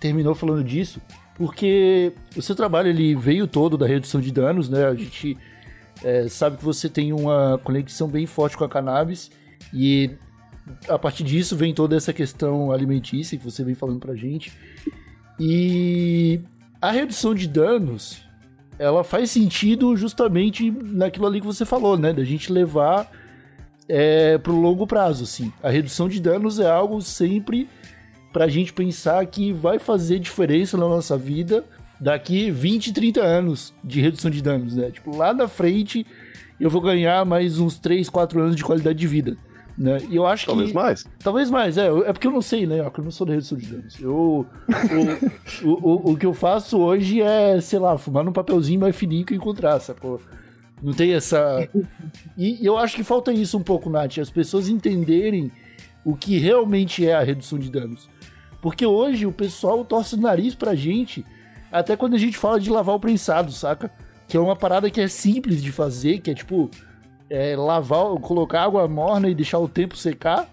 terminou 0.00 0.34
falando 0.34 0.62
disso, 0.64 1.00
porque 1.34 2.12
o 2.36 2.42
seu 2.42 2.54
trabalho 2.54 2.88
ele 2.88 3.14
veio 3.14 3.46
todo 3.46 3.76
da 3.76 3.86
redução 3.86 4.20
de 4.20 4.30
danos, 4.32 4.68
né? 4.68 4.86
A 4.86 4.94
gente 4.94 5.36
é, 6.02 6.28
sabe 6.28 6.56
que 6.56 6.64
você 6.64 6.88
tem 6.88 7.12
uma 7.12 7.60
conexão 7.62 8.08
bem 8.08 8.26
forte 8.26 8.56
com 8.56 8.64
a 8.64 8.68
cannabis 8.68 9.30
e 9.72 10.10
a 10.88 10.98
partir 10.98 11.24
disso 11.24 11.56
vem 11.56 11.74
toda 11.74 11.96
essa 11.96 12.12
questão 12.12 12.72
alimentícia 12.72 13.36
que 13.36 13.44
você 13.44 13.64
vem 13.64 13.74
falando 13.74 13.98
pra 13.98 14.14
gente. 14.14 14.52
E 15.38 16.40
a 16.80 16.90
redução 16.90 17.34
de 17.34 17.48
danos, 17.48 18.22
ela 18.78 19.02
faz 19.02 19.30
sentido 19.30 19.96
justamente 19.96 20.70
naquilo 20.70 21.26
ali 21.26 21.40
que 21.40 21.46
você 21.46 21.64
falou, 21.64 21.98
né? 21.98 22.12
Da 22.12 22.24
gente 22.24 22.52
levar 22.52 23.10
é, 23.88 24.38
pro 24.38 24.54
longo 24.54 24.86
prazo, 24.86 25.24
assim. 25.24 25.52
A 25.62 25.70
redução 25.70 26.08
de 26.08 26.20
danos 26.20 26.58
é 26.60 26.70
algo 26.70 27.00
sempre 27.02 27.68
pra 28.34 28.48
gente 28.48 28.72
pensar 28.72 29.24
que 29.26 29.52
vai 29.52 29.78
fazer 29.78 30.18
diferença 30.18 30.76
na 30.76 30.88
nossa 30.88 31.16
vida 31.16 31.64
daqui 32.00 32.50
20, 32.50 32.92
30 32.92 33.22
anos 33.22 33.72
de 33.82 34.00
redução 34.00 34.28
de 34.28 34.42
danos, 34.42 34.74
né? 34.74 34.90
Tipo, 34.90 35.16
lá 35.16 35.32
na 35.32 35.46
frente 35.46 36.04
eu 36.58 36.68
vou 36.68 36.80
ganhar 36.80 37.24
mais 37.24 37.60
uns 37.60 37.78
3, 37.78 38.10
4 38.10 38.40
anos 38.40 38.56
de 38.56 38.64
qualidade 38.64 38.98
de 38.98 39.06
vida. 39.06 39.36
Né? 39.78 39.98
E 40.10 40.16
eu 40.16 40.26
acho 40.26 40.46
Talvez 40.46 40.70
que. 40.70 40.74
mais. 40.74 41.06
Talvez 41.20 41.48
mais, 41.48 41.78
é. 41.78 41.86
É 41.86 42.12
porque 42.12 42.26
eu 42.26 42.32
não 42.32 42.42
sei, 42.42 42.66
né? 42.66 42.80
Eu 42.80 43.04
não 43.04 43.10
sou 43.12 43.24
da 43.24 43.34
redução 43.34 43.56
de 43.56 43.66
danos. 43.66 44.00
Eu, 44.00 44.44
o, 45.62 45.68
o, 45.68 45.70
o, 45.70 46.12
o 46.12 46.16
que 46.16 46.26
eu 46.26 46.34
faço 46.34 46.78
hoje 46.78 47.22
é, 47.22 47.60
sei 47.60 47.78
lá, 47.78 47.96
fumar 47.96 48.24
num 48.24 48.32
papelzinho 48.32 48.80
mais 48.80 48.96
fininho 48.96 49.24
que 49.24 49.32
eu 49.32 49.36
encontrar, 49.36 49.78
sacou? 49.78 50.20
Não 50.82 50.92
tem 50.92 51.14
essa. 51.14 51.68
E 52.36 52.60
e 52.62 52.66
eu 52.66 52.76
acho 52.76 52.96
que 52.96 53.04
falta 53.04 53.32
isso 53.32 53.56
um 53.56 53.62
pouco, 53.62 53.88
Nath. 53.88 54.18
As 54.18 54.30
pessoas 54.30 54.68
entenderem 54.68 55.52
o 56.04 56.16
que 56.16 56.36
realmente 56.38 57.06
é 57.06 57.14
a 57.14 57.22
redução 57.22 57.58
de 57.58 57.70
danos. 57.70 58.08
Porque 58.64 58.86
hoje 58.86 59.26
o 59.26 59.30
pessoal 59.30 59.84
torce 59.84 60.14
o 60.14 60.18
nariz 60.18 60.54
pra 60.54 60.74
gente, 60.74 61.22
até 61.70 61.98
quando 61.98 62.14
a 62.14 62.18
gente 62.18 62.38
fala 62.38 62.58
de 62.58 62.70
lavar 62.70 62.94
o 62.94 62.98
prensado, 62.98 63.52
saca? 63.52 63.92
Que 64.26 64.38
é 64.38 64.40
uma 64.40 64.56
parada 64.56 64.90
que 64.90 65.02
é 65.02 65.06
simples 65.06 65.62
de 65.62 65.70
fazer, 65.70 66.20
que 66.20 66.30
é 66.30 66.34
tipo 66.34 66.70
é, 67.28 67.54
lavar, 67.54 68.06
colocar 68.22 68.62
água 68.62 68.88
morna 68.88 69.28
e 69.28 69.34
deixar 69.34 69.58
o 69.58 69.68
tempo 69.68 69.98
secar. 69.98 70.48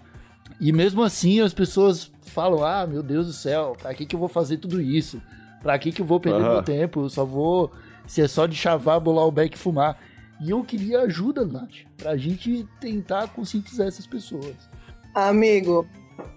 E 0.60 0.74
mesmo 0.74 1.02
assim 1.02 1.40
as 1.40 1.54
pessoas 1.54 2.12
falam: 2.24 2.66
ah, 2.66 2.86
meu 2.86 3.02
Deus 3.02 3.28
do 3.28 3.32
céu, 3.32 3.78
pra 3.82 3.94
que, 3.94 4.06
que 4.06 4.14
eu 4.14 4.20
vou 4.20 4.28
fazer 4.28 4.58
tudo 4.58 4.82
isso? 4.82 5.22
Pra 5.62 5.80
que, 5.80 5.94
que 5.94 6.02
eu 6.02 6.06
vou 6.06 6.20
perder 6.20 6.42
Aham. 6.42 6.54
meu 6.56 6.64
tempo? 6.64 7.04
Eu 7.04 7.10
só 7.10 7.24
vou. 7.24 7.72
Se 8.06 8.22
é 8.22 8.28
só 8.28 8.46
de 8.46 8.58
chavar, 8.58 9.00
bolar 9.00 9.26
o 9.26 9.32
beck 9.32 9.56
e 9.56 9.58
fumar. 9.58 9.98
E 10.42 10.50
eu 10.50 10.62
queria 10.66 11.04
ajuda, 11.04 11.46
Nath, 11.46 11.86
pra 11.96 12.18
gente 12.18 12.68
tentar 12.82 13.30
conscientizar 13.30 13.88
essas 13.88 14.06
pessoas. 14.06 14.70
Amigo, 15.16 15.88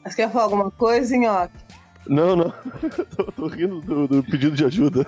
você 0.05 0.15
quer 0.15 0.31
falar 0.31 0.45
alguma 0.45 0.71
coisa, 0.71 1.17
Nhoque? 1.17 1.64
Não, 2.07 2.37
não. 2.37 2.53
tô, 3.17 3.25
tô 3.33 3.47
rindo 3.47 3.81
do, 3.81 4.07
do 4.09 4.23
pedido 4.25 4.55
de 4.57 4.65
ajuda. 4.65 5.07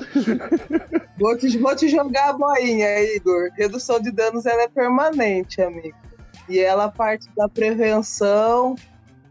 Vou 1.18 1.34
te, 1.38 1.56
vou 1.56 1.74
te 1.74 1.88
jogar 1.88 2.28
a 2.28 2.32
boinha, 2.34 3.00
Igor. 3.16 3.48
Redução 3.56 3.98
de 3.98 4.10
danos 4.10 4.44
ela 4.44 4.64
é 4.64 4.68
permanente, 4.68 5.62
amigo. 5.62 5.96
E 6.46 6.58
ela 6.58 6.90
parte 6.90 7.26
da 7.34 7.48
prevenção 7.48 8.74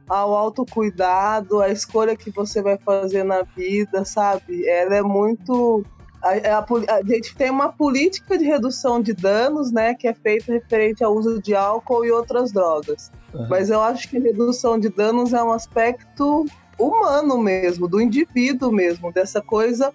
ao 0.10 0.34
autocuidado, 0.34 1.62
a 1.62 1.69
escolha 1.69 2.15
que 2.15 2.32
você 2.32 2.60
vai 2.62 2.78
fazer 2.80 3.23
na 3.23 3.43
vida, 3.56 4.04
sabe? 4.04 4.67
Ela 4.67 4.95
é 4.95 5.01
muito. 5.04 5.86
A, 6.23 6.58
a 6.58 6.62
poli- 6.63 6.89
a 6.89 7.04
gente 7.04 7.36
tem 7.36 7.51
uma 7.51 7.71
política 7.71 8.36
de 8.36 8.45
redução 8.45 8.99
de 8.99 9.13
danos, 9.13 9.71
né, 9.71 9.93
que 9.93 10.08
é 10.08 10.13
feita 10.15 10.51
referente 10.54 11.04
ao 11.04 11.13
uso 11.15 11.39
de 11.39 11.54
álcool 11.54 12.04
e 12.04 12.12
outras 12.12 12.51
drogas. 12.51 13.12
Aham. 13.34 13.47
Mas 13.47 13.69
eu 13.69 13.80
acho 13.80 14.10
que 14.10 14.17
redução 14.17 14.80
de 14.80 14.89
danos 14.89 15.34
é 15.34 15.43
um 15.43 15.51
aspecto 15.51 16.45
humano 16.77 17.38
mesmo, 17.38 17.88
do 17.88 18.01
indivíduo 18.01 18.71
mesmo, 18.71 19.11
dessa 19.11 19.41
coisa 19.41 19.93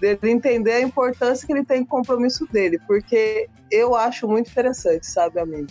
dele 0.00 0.18
entender 0.24 0.72
a 0.72 0.80
importância 0.80 1.46
que 1.46 1.52
ele 1.52 1.64
tem 1.64 1.84
com 1.84 1.96
o 1.96 1.98
compromisso 2.00 2.46
dele, 2.50 2.78
porque 2.86 3.48
eu 3.70 3.94
acho 3.94 4.28
muito 4.28 4.50
interessante, 4.50 5.06
sabe, 5.06 5.38
amigo? 5.40 5.68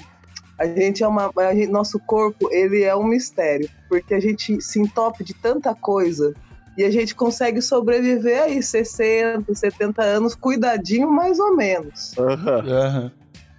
A 0.58 0.66
gente 0.66 1.04
é 1.04 1.08
uma, 1.08 1.32
a 1.36 1.54
gente- 1.54 1.72
nosso 1.72 2.00
corpo 2.00 2.48
ele 2.52 2.84
é 2.84 2.96
um 2.96 3.04
mistério, 3.04 3.70
porque 3.90 4.14
a 4.14 4.20
gente 4.20 4.62
se 4.62 4.80
entope 4.80 5.24
de 5.24 5.34
tanta 5.34 5.74
coisa 5.76 6.34
e 6.78 6.84
a 6.84 6.90
gente 6.92 7.14
consegue 7.16 7.62
sobreviver 7.62 8.44
aí 8.44 8.64
60, 8.64 9.54
70 9.54 10.02
anos 10.02 10.36
cuidadinho 10.36 11.12
mais 11.12 11.40
ou 11.40 11.56
menos. 11.56 12.14
Aham. 12.18 13.12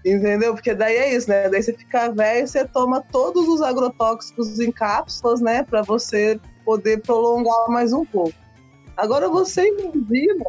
Entendeu? 0.04 0.52
Porque 0.54 0.74
daí 0.74 0.96
é 0.96 1.14
isso, 1.16 1.30
né? 1.30 1.48
Daí 1.48 1.62
você 1.62 1.72
fica 1.72 2.11
velho, 2.11 2.46
você 2.46 2.64
toma 2.66 3.02
todos 3.11 3.48
os 3.48 3.62
agrotóxicos 3.62 4.61
em 4.61 4.70
cápsulas, 4.70 5.40
né? 5.40 5.62
Pra 5.62 5.83
você 5.83 6.38
poder 6.64 7.00
prolongar 7.03 7.68
mais 7.68 7.92
um 7.92 8.05
pouco. 8.05 8.35
Agora 8.96 9.29
você 9.29 9.68
imagina 9.68 10.44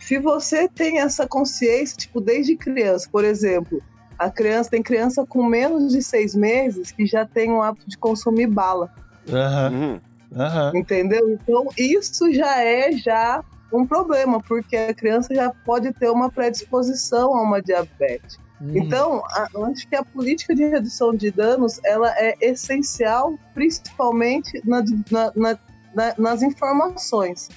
se 0.00 0.18
você 0.18 0.68
tem 0.68 1.00
essa 1.00 1.26
consciência, 1.26 1.96
tipo, 1.96 2.20
desde 2.20 2.56
criança, 2.56 3.08
por 3.10 3.24
exemplo, 3.24 3.82
a 4.18 4.30
criança 4.30 4.70
tem 4.70 4.82
criança 4.82 5.24
com 5.26 5.44
menos 5.44 5.92
de 5.92 6.02
seis 6.02 6.34
meses 6.34 6.90
que 6.90 7.06
já 7.06 7.24
tem 7.24 7.50
o 7.52 7.62
hábito 7.62 7.88
de 7.88 7.96
consumir 7.96 8.46
bala. 8.46 8.92
Uhum. 9.28 10.00
Aham. 10.36 10.72
entendeu? 10.74 11.30
Então 11.30 11.68
isso 11.76 12.32
já 12.32 12.62
é 12.62 12.92
já 12.92 13.42
um 13.72 13.86
problema, 13.86 14.40
porque 14.42 14.76
a 14.76 14.94
criança 14.94 15.34
já 15.34 15.50
pode 15.64 15.92
ter 15.92 16.10
uma 16.10 16.30
predisposição 16.30 17.34
a 17.36 17.42
uma 17.42 17.62
diabetes. 17.62 18.38
Uhum. 18.60 18.76
Então, 18.76 19.22
a- 19.26 19.48
eu 19.54 19.64
acho 19.66 19.88
que 19.88 19.96
a 19.96 20.04
política 20.04 20.54
de 20.54 20.64
redução 20.64 21.14
de 21.14 21.30
danos 21.30 21.80
ela 21.84 22.10
é 22.16 22.36
essencial, 22.40 23.38
principalmente 23.54 24.60
na- 24.64 24.84
na- 25.10 25.32
na- 25.34 25.58
na- 25.94 26.14
nas 26.18 26.42
informações. 26.42 27.48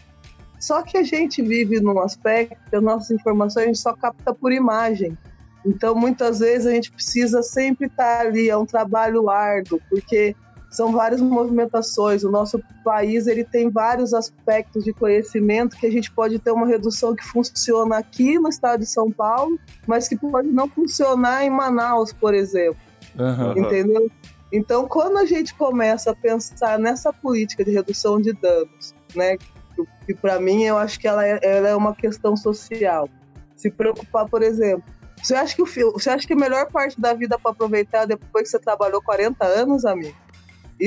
Só 0.60 0.82
que 0.82 0.98
a 0.98 1.04
gente 1.04 1.42
vive 1.42 1.82
num 1.82 2.00
aspecto 2.00 2.58
que 2.70 2.76
as 2.76 2.82
nossas 2.82 3.12
informações 3.12 3.64
a 3.64 3.68
gente 3.68 3.80
só 3.80 3.94
capta 3.94 4.34
por 4.34 4.52
imagem. 4.54 5.18
Então, 5.66 5.94
muitas 5.94 6.40
vezes 6.40 6.66
a 6.68 6.72
gente 6.72 6.92
precisa 6.92 7.44
sempre 7.44 7.88
estar 7.88 8.22
ali, 8.22 8.50
é 8.50 8.56
um 8.58 8.66
trabalho 8.66 9.30
árduo, 9.30 9.82
porque 9.90 10.36
são 10.76 10.92
várias 10.92 11.22
movimentações. 11.22 12.24
O 12.24 12.32
nosso 12.32 12.62
país 12.84 13.28
ele 13.28 13.44
tem 13.44 13.70
vários 13.70 14.14
aspectos 14.14 14.84
de 14.84 14.92
conhecimento 14.94 15.78
que 15.78 15.86
a 15.86 15.92
gente 15.92 16.12
pode 16.12 16.40
ter 16.40 16.52
uma 16.52 16.66
redução 16.68 17.16
que 17.16 17.24
funciona 17.24 17.98
aqui 17.98 18.40
no 18.40 18.50
estado 18.50 18.80
de 18.82 18.86
São 18.88 19.12
Paulo, 19.12 19.60
mas 19.88 20.08
que 20.08 20.18
pode 20.18 20.48
não 20.50 20.68
funcionar 20.68 21.46
em 21.46 21.50
Manaus, 21.50 22.12
por 22.12 22.34
exemplo. 22.34 22.78
Aham. 23.20 23.54
entendeu? 23.58 24.10
Então, 24.52 24.88
quando 24.88 25.18
a 25.18 25.26
gente 25.26 25.54
começa 25.56 26.12
a 26.12 26.16
pensar 26.16 26.80
nessa 26.80 27.12
política 27.14 27.64
de 27.64 27.72
redução 27.72 28.20
de 28.20 28.34
danos, 28.34 28.94
né, 29.16 29.38
que- 30.06 30.14
para 30.16 30.40
mim 30.40 30.64
eu 30.64 30.78
acho 30.78 31.00
que 31.00 31.08
ela 31.08 31.26
é, 31.26 31.40
ela 31.42 31.68
é 31.70 31.76
uma 31.76 31.96
questão 31.96 32.36
social. 32.36 33.08
Se 33.56 33.70
preocupar, 33.72 34.28
por 34.28 34.42
exemplo, 34.44 34.84
você 35.22 35.36
acha 35.36 35.56
que 35.56 35.62
o 35.62 35.66
você 35.94 36.10
acha 36.10 36.28
que 36.28 36.34
a 36.34 36.36
melhor 36.36 36.68
parte 36.72 37.00
da 37.00 37.14
vida 37.14 37.38
para 37.40 37.52
aproveitar 37.52 38.04
é 38.04 38.08
depois 38.08 38.44
que 38.44 38.50
você 38.50 38.60
trabalhou 38.60 39.02
40 39.02 39.46
anos, 39.46 39.86
amigo? 39.86 40.16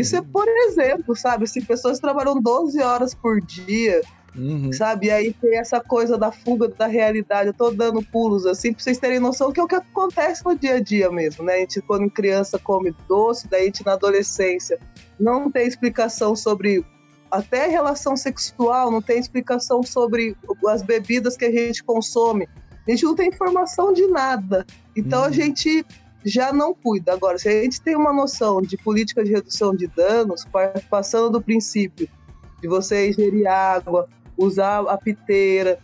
Isso 0.01 0.17
é 0.17 0.23
por 0.23 0.47
exemplo, 0.49 1.15
sabe? 1.17 1.47
Se 1.47 1.61
pessoas 1.65 1.99
trabalham 1.99 2.41
12 2.41 2.81
horas 2.83 3.15
por 3.15 3.41
dia, 3.41 4.01
Uhum. 4.35 4.71
sabe? 4.73 5.07
E 5.07 5.11
aí 5.11 5.33
tem 5.33 5.57
essa 5.59 5.81
coisa 5.81 6.19
da 6.19 6.31
fuga 6.31 6.69
da 6.69 6.87
realidade. 6.87 7.49
Eu 7.49 7.55
tô 7.55 7.71
dando 7.71 8.03
pulos 8.03 8.45
assim, 8.45 8.73
pra 8.73 8.83
vocês 8.83 8.99
terem 8.99 9.19
noção 9.19 9.51
que 9.51 9.59
é 9.59 9.63
o 9.63 9.67
que 9.67 9.75
acontece 9.77 10.45
no 10.45 10.55
dia 10.55 10.75
a 10.75 10.81
dia 10.81 11.11
mesmo, 11.11 11.43
né? 11.45 11.55
A 11.55 11.59
gente, 11.61 11.81
quando 11.81 12.11
criança, 12.11 12.59
come 12.59 12.95
doce, 13.09 13.49
daí 13.49 13.63
a 13.63 13.65
gente, 13.65 13.85
na 13.87 13.93
adolescência, 13.95 14.79
não 15.19 15.51
tem 15.51 15.67
explicação 15.67 16.37
sobre 16.37 16.85
até 17.31 17.67
relação 17.67 18.15
sexual, 18.17 18.91
não 18.91 19.01
tem 19.01 19.19
explicação 19.19 19.83
sobre 19.83 20.37
as 20.69 20.83
bebidas 20.83 21.37
que 21.37 21.47
a 21.47 21.51
gente 21.51 21.83
consome. 21.83 22.47
A 22.87 22.91
gente 22.91 23.05
não 23.05 23.15
tem 23.15 23.29
informação 23.29 23.93
de 23.93 24.07
nada. 24.07 24.67
Então 24.95 25.25
a 25.25 25.27
Uhum. 25.29 25.33
gente 25.33 25.85
já 26.27 26.53
não 26.53 26.75
cuida. 26.75 27.13
Agora, 27.13 27.39
se 27.39 27.49
a 27.49 27.63
gente 27.63 27.81
tem 27.81 27.97
uma 27.97 28.13
noção 28.13 28.61
de 28.61 28.77
política 28.77 29.25
de 29.25 29.31
redução 29.31 29.75
de 29.75 29.87
danos, 29.87 30.45
pa- 30.45 30.73
passando 30.91 31.31
do 31.31 31.41
princípio 31.41 32.09
de 32.61 32.69
você 32.69 33.09
ingerir 33.11 33.47
água, 33.47 34.09
usar 34.37 34.81
a 34.89 34.99
piteira, 34.99 35.79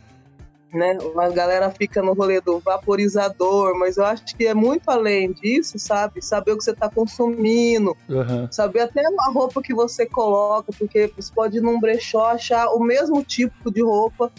né? 0.73 0.97
A 1.19 1.29
galera 1.29 1.71
fica 1.71 2.03
no 2.03 2.15
rolê 2.15 2.41
do 2.41 2.59
vaporizador, 2.59 3.79
mas 3.79 3.99
eu 3.99 4.05
acho 4.07 4.25
que 4.37 4.47
é 4.47 4.55
muito 4.55 4.89
além 4.89 5.33
disso, 5.33 5.79
sabe? 5.79 6.23
Saber 6.25 6.53
o 6.53 6.57
que 6.59 6.65
você 6.65 6.71
está 6.71 6.89
consumindo, 6.89 7.95
Aham. 8.11 8.49
saber 8.51 8.81
até 8.81 9.03
a 9.07 9.31
roupa 9.31 9.63
que 9.63 9.75
você 9.75 10.07
coloca, 10.07 10.73
porque 10.79 11.13
você 11.15 11.31
pode 11.33 11.59
ir 11.59 11.61
num 11.61 11.79
brechó 11.79 12.31
achar 12.31 12.69
o 12.69 12.81
mesmo 12.81 13.23
tipo 13.23 13.71
de 13.71 13.83
roupa 13.83 14.33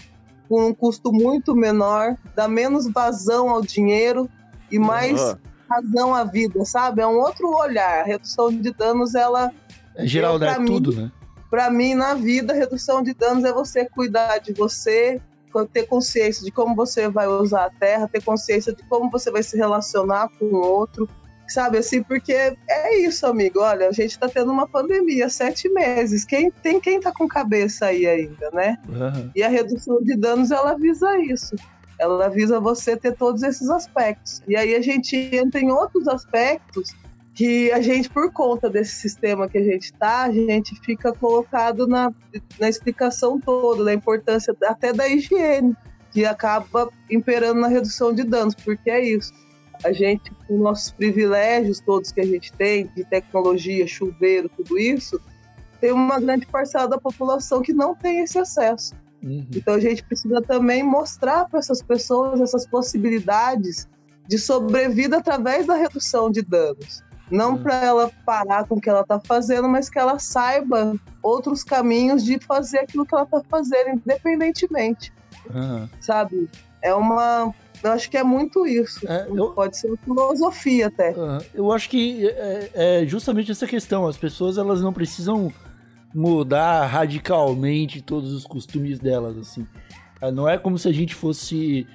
por 0.49 0.63
um 0.63 0.73
custo 0.73 1.13
muito 1.13 1.55
menor, 1.55 2.17
dá 2.35 2.47
menos 2.47 2.91
vazão 2.91 3.49
ao 3.49 3.61
dinheiro 3.61 4.27
e 4.71 4.77
mais 4.79 5.19
Aham. 5.21 5.37
Razão 5.75 6.13
à 6.13 6.23
vida, 6.23 6.63
sabe? 6.65 7.01
É 7.01 7.07
um 7.07 7.17
outro 7.19 7.47
olhar. 7.49 8.01
A 8.01 8.03
redução 8.03 8.49
de 8.49 8.71
danos, 8.73 9.15
ela 9.15 9.51
É 9.95 10.05
geral, 10.05 10.37
mim- 10.59 10.65
Tudo, 10.65 10.93
né? 10.93 11.11
Pra 11.49 11.69
mim, 11.69 11.93
na 11.93 12.15
vida, 12.15 12.53
redução 12.53 13.03
de 13.03 13.13
danos 13.13 13.43
é 13.43 13.53
você 13.53 13.85
cuidar 13.85 14.39
de 14.39 14.53
você, 14.53 15.21
ter 15.71 15.83
consciência 15.85 16.43
de 16.43 16.51
como 16.51 16.75
você 16.75 17.07
vai 17.07 17.27
usar 17.27 17.65
a 17.65 17.69
terra, 17.69 18.09
ter 18.11 18.23
consciência 18.23 18.73
de 18.73 18.81
como 18.85 19.11
você 19.11 19.29
vai 19.29 19.43
se 19.43 19.55
relacionar 19.55 20.29
com 20.39 20.45
o 20.45 20.55
outro, 20.55 21.07
sabe 21.47 21.77
assim? 21.77 22.01
Porque 22.01 22.33
é 22.33 22.97
isso, 22.97 23.27
amigo. 23.27 23.59
Olha, 23.59 23.87
a 23.87 23.91
gente 23.91 24.17
tá 24.17 24.27
tendo 24.27 24.51
uma 24.51 24.67
pandemia, 24.67 25.29
sete 25.29 25.69
meses. 25.69 26.25
Quem 26.25 26.49
tem 26.49 26.79
quem 26.79 26.99
tá 26.99 27.11
com 27.11 27.27
cabeça 27.27 27.85
aí 27.85 28.07
ainda, 28.07 28.49
né? 28.51 28.79
Aham. 28.89 29.31
E 29.35 29.43
a 29.43 29.47
redução 29.47 30.01
de 30.01 30.15
danos, 30.17 30.49
ela 30.49 30.73
visa 30.73 31.19
isso. 31.19 31.55
Ela 32.03 32.29
visa 32.29 32.59
você 32.59 32.97
ter 32.97 33.15
todos 33.15 33.43
esses 33.43 33.69
aspectos. 33.69 34.41
E 34.47 34.55
aí 34.55 34.75
a 34.75 34.81
gente 34.81 35.15
entra 35.15 35.59
em 35.59 35.71
outros 35.71 36.07
aspectos 36.07 36.93
que 37.33 37.71
a 37.71 37.81
gente, 37.81 38.09
por 38.09 38.31
conta 38.31 38.69
desse 38.69 38.95
sistema 38.95 39.47
que 39.47 39.57
a 39.57 39.63
gente 39.63 39.85
está, 39.85 40.23
a 40.23 40.31
gente 40.31 40.79
fica 40.81 41.11
colocado 41.11 41.87
na, 41.87 42.13
na 42.59 42.69
explicação 42.69 43.39
toda, 43.39 43.83
da 43.83 43.93
importância 43.93 44.55
até 44.65 44.93
da 44.93 45.07
higiene, 45.07 45.75
que 46.11 46.25
acaba 46.25 46.89
imperando 47.09 47.61
na 47.61 47.67
redução 47.67 48.13
de 48.13 48.23
danos, 48.23 48.53
porque 48.53 48.89
é 48.89 49.03
isso. 49.03 49.33
A 49.83 49.91
gente, 49.91 50.31
com 50.47 50.57
nossos 50.57 50.91
privilégios 50.91 51.79
todos 51.79 52.11
que 52.11 52.21
a 52.21 52.25
gente 52.25 52.53
tem, 52.53 52.87
de 52.95 53.03
tecnologia, 53.03 53.87
chuveiro, 53.87 54.49
tudo 54.55 54.77
isso, 54.77 55.19
tem 55.81 55.91
uma 55.91 56.19
grande 56.19 56.45
parcela 56.45 56.87
da 56.87 56.99
população 56.99 57.61
que 57.61 57.73
não 57.73 57.95
tem 57.95 58.19
esse 58.19 58.37
acesso. 58.37 58.93
Uhum. 59.23 59.45
Então 59.55 59.73
a 59.75 59.79
gente 59.79 60.03
precisa 60.03 60.41
também 60.41 60.83
mostrar 60.83 61.45
para 61.47 61.59
essas 61.59 61.81
pessoas 61.81 62.41
essas 62.41 62.67
possibilidades 62.67 63.87
de 64.27 64.37
sobrevida 64.37 65.17
através 65.17 65.65
da 65.65 65.75
redução 65.75 66.29
de 66.31 66.41
danos. 66.41 67.01
Não 67.31 67.53
Hum. 67.53 67.57
para 67.63 67.75
ela 67.83 68.11
parar 68.25 68.67
com 68.67 68.75
o 68.75 68.81
que 68.81 68.89
ela 68.89 69.01
está 69.01 69.19
fazendo, 69.19 69.67
mas 69.67 69.89
que 69.89 69.97
ela 69.97 70.19
saiba 70.19 70.95
outros 71.21 71.63
caminhos 71.63 72.23
de 72.23 72.37
fazer 72.39 72.79
aquilo 72.79 73.05
que 73.05 73.15
ela 73.15 73.23
está 73.23 73.41
fazendo, 73.49 74.01
independentemente, 74.05 75.11
Aham. 75.49 75.89
sabe? 76.01 76.49
É 76.81 76.93
uma. 76.93 77.53
Eu 77.81 77.91
acho 77.91 78.09
que 78.09 78.17
é 78.17 78.23
muito 78.23 78.65
isso. 78.67 78.99
É, 79.09 79.27
eu- 79.29 79.51
Pode 79.51 79.77
ser 79.77 79.87
uma 79.87 79.97
filosofia 79.97 80.87
até. 80.87 81.11
Aham. 81.11 81.39
Eu 81.53 81.71
acho 81.71 81.89
que 81.89 82.27
é, 82.27 82.69
é 83.01 83.05
justamente 83.05 83.51
essa 83.51 83.65
questão. 83.67 84.05
As 84.07 84.17
pessoas 84.17 84.57
elas 84.57 84.81
não 84.81 84.93
precisam 84.93 85.51
mudar 86.13 86.85
radicalmente 86.85 88.01
todos 88.01 88.31
os 88.31 88.45
costumes 88.45 88.99
delas, 88.99 89.37
assim. 89.37 89.65
Ah, 90.21 90.31
Não 90.31 90.47
é 90.47 90.57
como 90.57 90.77
se 90.77 90.87
a 90.87 90.91
gente 90.91 91.15
fosse 91.15 91.87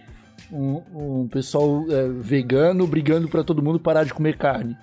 um, 0.50 0.82
um 1.22 1.28
pessoal 1.28 1.84
é, 1.88 2.08
vegano 2.08 2.86
brigando 2.86 3.28
pra 3.28 3.44
todo 3.44 3.62
mundo 3.62 3.78
parar 3.78 4.04
de 4.04 4.14
comer 4.14 4.36
carne. 4.36 4.76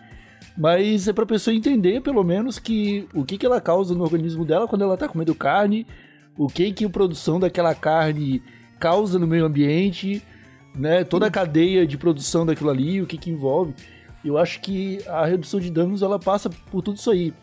Mas 0.58 1.08
é 1.08 1.14
pra 1.14 1.26
pessoa 1.26 1.54
entender, 1.54 2.02
pelo 2.02 2.24
menos, 2.24 2.60
que 2.60 3.08
o 3.14 3.26
que, 3.26 3.38
que 3.38 3.46
ela 3.46 3.60
causa 3.60 3.94
no 3.94 4.04
organismo 4.04 4.46
dela 4.46 4.68
quando 4.68 4.84
ela 4.84 4.96
tá 4.96 5.08
comendo 5.08 5.36
carne, 5.36 5.86
o 6.38 6.48
que 6.48 6.72
que 6.72 6.86
a 6.86 6.90
produção 6.90 7.40
daquela 7.40 7.76
carne 7.76 8.42
causa 8.80 9.20
no 9.20 9.28
meio 9.28 9.46
ambiente, 9.46 10.22
né? 10.74 11.04
Toda 11.04 11.28
a 11.28 11.32
cadeia 11.32 11.86
de 11.86 11.98
produção 11.98 12.46
daquilo 12.46 12.70
ali, 12.70 13.02
o 13.02 13.06
que 13.06 13.18
que 13.18 13.30
envolve. 13.30 13.74
Eu 14.24 14.38
acho 14.38 14.62
que 14.62 15.00
a 15.08 15.26
redução 15.26 15.60
de 15.60 15.70
danos 15.70 16.02
ela 16.02 16.18
passa 16.18 16.50
por 16.50 16.82
tudo 16.82 16.98
isso 16.98 17.12
aí, 17.12 17.34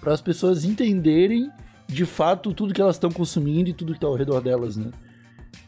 para 0.00 0.12
as 0.12 0.20
pessoas 0.20 0.64
entenderem 0.64 1.50
de 1.86 2.04
fato 2.04 2.52
tudo 2.52 2.74
que 2.74 2.80
elas 2.80 2.96
estão 2.96 3.10
consumindo 3.10 3.70
e 3.70 3.72
tudo 3.72 3.94
que 3.94 4.00
tá 4.00 4.06
ao 4.06 4.14
redor 4.14 4.40
delas, 4.40 4.76
né? 4.76 4.90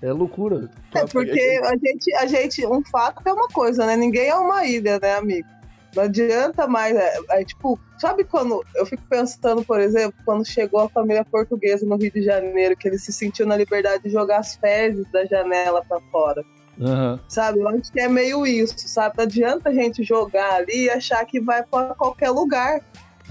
É 0.03 0.13
loucura. 0.13 0.71
É 0.95 1.07
porque 1.07 1.61
a 1.63 1.77
gente, 1.77 2.15
a 2.15 2.27
gente, 2.27 2.67
um 2.67 2.83
fato 2.85 3.27
é 3.27 3.33
uma 3.33 3.49
coisa, 3.49 3.87
né? 3.87 3.97
Ninguém 3.97 4.29
é 4.29 4.35
uma 4.35 4.65
ilha, 4.65 4.99
né, 4.99 5.15
amigo? 5.15 5.49
Não 5.95 6.05
adianta 6.05 6.67
mais. 6.67 6.97
É, 6.97 7.19
é, 7.31 7.45
tipo, 7.45 7.79
sabe 7.99 8.25
quando. 8.25 8.65
Eu 8.75 8.87
fico 8.87 9.03
pensando, 9.09 9.65
por 9.65 9.81
exemplo, 9.81 10.19
quando 10.25 10.47
chegou 10.47 10.81
a 10.81 10.89
família 10.89 11.25
portuguesa 11.25 11.85
no 11.85 11.97
Rio 11.97 12.11
de 12.11 12.23
Janeiro, 12.23 12.77
que 12.77 12.89
ele 12.89 12.99
se 12.99 13.13
sentiu 13.13 13.47
na 13.47 13.57
liberdade 13.57 14.05
de 14.05 14.11
jogar 14.11 14.39
as 14.39 14.55
fezes 14.55 15.05
da 15.11 15.25
janela 15.25 15.85
para 15.85 16.01
fora. 16.13 16.45
Aham. 16.81 17.21
Sabe? 17.29 17.61
Eu 17.61 17.69
acho 17.69 17.93
que 17.93 18.01
é 18.01 18.09
meio 18.09 18.47
isso, 18.47 18.89
sabe? 18.89 19.17
Não 19.19 19.25
adianta 19.25 19.69
a 19.69 19.73
gente 19.73 20.03
jogar 20.03 20.55
ali 20.55 20.85
e 20.85 20.91
achar 20.91 21.25
que 21.27 21.41
vai 21.41 21.63
para 21.63 21.95
qualquer 21.95 22.31
lugar. 22.31 22.81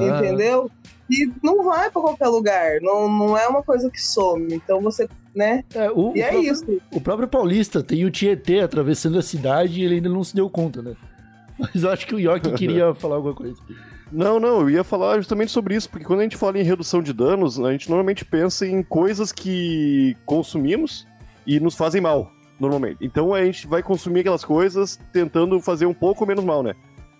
Aham. 0.03 0.17
Entendeu? 0.25 0.71
E 1.09 1.31
não 1.43 1.63
vai 1.63 1.89
para 1.89 2.01
qualquer 2.01 2.27
lugar. 2.27 2.79
Não, 2.81 3.09
não 3.11 3.37
é 3.37 3.47
uma 3.47 3.63
coisa 3.63 3.89
que 3.89 3.99
some. 4.01 4.53
Então 4.53 4.79
você, 4.81 5.09
né? 5.35 5.63
É, 5.73 5.89
o, 5.89 6.13
E 6.15 6.19
o 6.19 6.23
é 6.23 6.29
próprio- 6.29 6.51
isso. 6.51 6.81
O 6.93 7.01
próprio 7.01 7.27
Paulista 7.27 7.81
tem 7.83 8.05
o 8.05 8.11
Tietê 8.11 8.59
atravessando 8.59 9.17
a 9.17 9.21
cidade 9.23 9.79
e 9.81 9.83
ele 9.85 9.95
ainda 9.95 10.09
não 10.09 10.23
se 10.23 10.35
deu 10.35 10.49
conta, 10.49 10.81
né? 10.81 10.95
Mas 11.57 11.83
eu 11.83 11.89
acho 11.89 12.05
que 12.05 12.13
o 12.15 12.19
York 12.19 12.51
queria 12.53 12.93
falar 12.95 13.15
alguma 13.15 13.33
coisa. 13.33 13.55
Não, 14.11 14.39
não, 14.39 14.61
eu 14.61 14.69
ia 14.71 14.83
falar 14.83 15.17
justamente 15.17 15.51
sobre 15.51 15.75
isso, 15.75 15.87
porque 15.89 16.05
quando 16.05 16.21
a 16.21 16.23
gente 16.23 16.37
fala 16.37 16.57
em 16.57 16.63
redução 16.63 17.01
de 17.01 17.13
danos, 17.13 17.59
a 17.59 17.71
gente 17.71 17.87
normalmente 17.89 18.25
pensa 18.25 18.65
em 18.65 18.81
coisas 18.81 19.31
que 19.31 20.17
consumimos 20.25 21.05
e 21.45 21.59
nos 21.59 21.75
fazem 21.75 22.01
mal, 22.01 22.31
normalmente. 22.59 22.97
Então 23.01 23.33
a 23.35 23.43
gente 23.45 23.67
vai 23.67 23.83
consumir 23.83 24.21
aquelas 24.21 24.43
coisas 24.43 24.99
tentando 25.13 25.59
fazer 25.61 25.85
um 25.85 25.93
pouco 25.93 26.25
menos 26.25 26.43
mal, 26.43 26.63
né? 26.63 26.73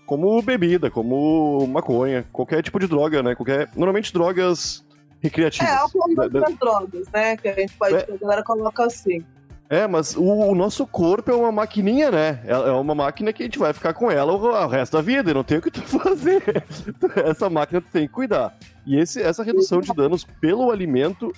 Como 0.09 0.41
bebida, 0.41 0.89
como 0.89 1.67
maconha, 1.67 2.25
qualquer 2.33 2.63
tipo 2.63 2.79
de 2.79 2.87
droga, 2.87 3.21
né? 3.21 3.35
Qualquer, 3.35 3.69
normalmente 3.75 4.11
drogas 4.11 4.83
recreativas. 5.21 5.69
É, 5.69 5.75
álcool 5.75 6.11
e 6.11 6.15
Da- 6.15 6.27
da- 6.27 6.47
drogas, 6.59 7.07
né? 7.13 7.37
Que 7.37 7.47
a 7.47 7.53
gente 7.53 7.73
pode, 7.77 7.93
É. 7.93 8.07
a 8.11 8.17
galera 8.17 8.41
coloca 8.43 8.85
assim. 8.85 9.23
É, 9.69 9.85
mas 9.85 10.15
o, 10.17 10.23
o 10.23 10.55
nosso 10.55 10.87
corpo 10.87 11.29
é 11.29 11.35
uma 11.35 11.51
maquininha, 11.51 12.09
né? 12.09 12.41
É, 12.43 12.53
é 12.53 12.71
uma 12.71 12.95
máquina 12.95 13.31
que 13.31 13.43
a 13.43 13.45
gente 13.45 13.59
vai 13.59 13.71
ficar 13.71 13.93
com 13.93 14.09
ela 14.09 14.33
o, 14.33 14.43
o 14.47 14.67
resto 14.67 14.93
da 14.97 15.01
vida, 15.03 15.29
e 15.29 15.33
não 15.35 15.43
tem 15.43 15.59
o 15.59 15.61
que 15.61 15.69
tu 15.69 15.81
fazer. 15.83 16.41
Essa 17.23 17.47
máquina 17.47 17.79
tu 17.79 17.87
tem 17.91 18.07
que 18.07 18.13
cuidar. 18.15 18.57
E 18.87 18.97
esse, 18.99 19.21
essa 19.21 19.43
redução 19.43 19.79
de 19.79 19.93
danos 19.93 20.23
pelo 20.41 20.71
alimento, 20.71 21.31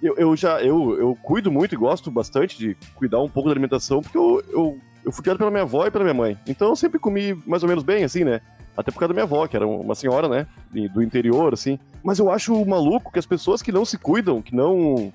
eu, 0.00 0.14
eu 0.16 0.36
já 0.36 0.62
eu, 0.62 0.96
eu 0.96 1.18
cuido 1.24 1.50
muito 1.50 1.74
e 1.74 1.76
gosto 1.76 2.08
bastante 2.08 2.56
de 2.56 2.76
cuidar 2.94 3.20
um 3.20 3.28
pouco 3.28 3.48
da 3.48 3.52
alimentação, 3.52 4.00
porque 4.00 4.16
eu, 4.16 4.40
eu, 4.48 4.78
eu 5.04 5.12
fui 5.12 5.22
criado 5.22 5.38
pela 5.38 5.50
minha 5.50 5.62
avó 5.62 5.86
e 5.86 5.90
pela 5.90 6.04
minha 6.04 6.14
mãe. 6.14 6.38
Então 6.46 6.68
eu 6.68 6.76
sempre 6.76 6.98
comi 6.98 7.34
mais 7.46 7.62
ou 7.62 7.68
menos 7.68 7.84
bem, 7.84 8.04
assim, 8.04 8.24
né? 8.24 8.40
Até 8.76 8.90
por 8.90 8.98
causa 8.98 9.08
da 9.08 9.14
minha 9.14 9.24
avó, 9.24 9.46
que 9.46 9.56
era 9.56 9.66
uma 9.66 9.94
senhora, 9.94 10.28
né? 10.28 10.46
Do 10.92 11.02
interior, 11.02 11.52
assim. 11.52 11.78
Mas 12.02 12.18
eu 12.18 12.30
acho 12.30 12.64
maluco 12.64 13.12
que 13.12 13.18
as 13.18 13.26
pessoas 13.26 13.60
que 13.60 13.72
não 13.72 13.84
se 13.84 13.98
cuidam, 13.98 14.40
que 14.40 14.54
não. 14.54 15.12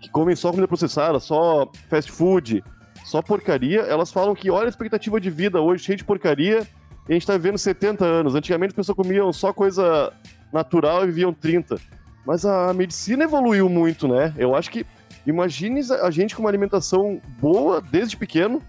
que 0.00 0.10
comem 0.10 0.34
só 0.34 0.50
comida 0.50 0.66
processada, 0.66 1.20
só 1.20 1.70
fast 1.88 2.10
food, 2.10 2.64
só 3.04 3.22
porcaria, 3.22 3.82
elas 3.82 4.10
falam 4.10 4.34
que 4.34 4.50
olha 4.50 4.66
a 4.66 4.68
expectativa 4.68 5.20
de 5.20 5.30
vida 5.30 5.60
hoje, 5.60 5.84
cheia 5.84 5.96
de 5.96 6.04
porcaria, 6.04 6.66
e 7.08 7.12
a 7.12 7.14
gente 7.14 7.26
tá 7.26 7.34
vivendo 7.34 7.58
70 7.58 8.04
anos. 8.04 8.34
Antigamente 8.34 8.70
as 8.70 8.76
pessoas 8.76 8.96
comiam 8.96 9.32
só 9.32 9.52
coisa 9.52 10.12
natural 10.52 11.04
e 11.04 11.06
viviam 11.06 11.32
30. 11.32 11.76
Mas 12.26 12.44
a 12.44 12.72
medicina 12.72 13.22
evoluiu 13.22 13.68
muito, 13.68 14.08
né? 14.08 14.34
Eu 14.36 14.54
acho 14.54 14.70
que. 14.70 14.84
Imagine 15.24 15.80
a 16.02 16.10
gente 16.10 16.36
com 16.36 16.42
uma 16.42 16.48
alimentação 16.48 17.20
boa 17.40 17.80
desde 17.80 18.16
pequeno 18.16 18.62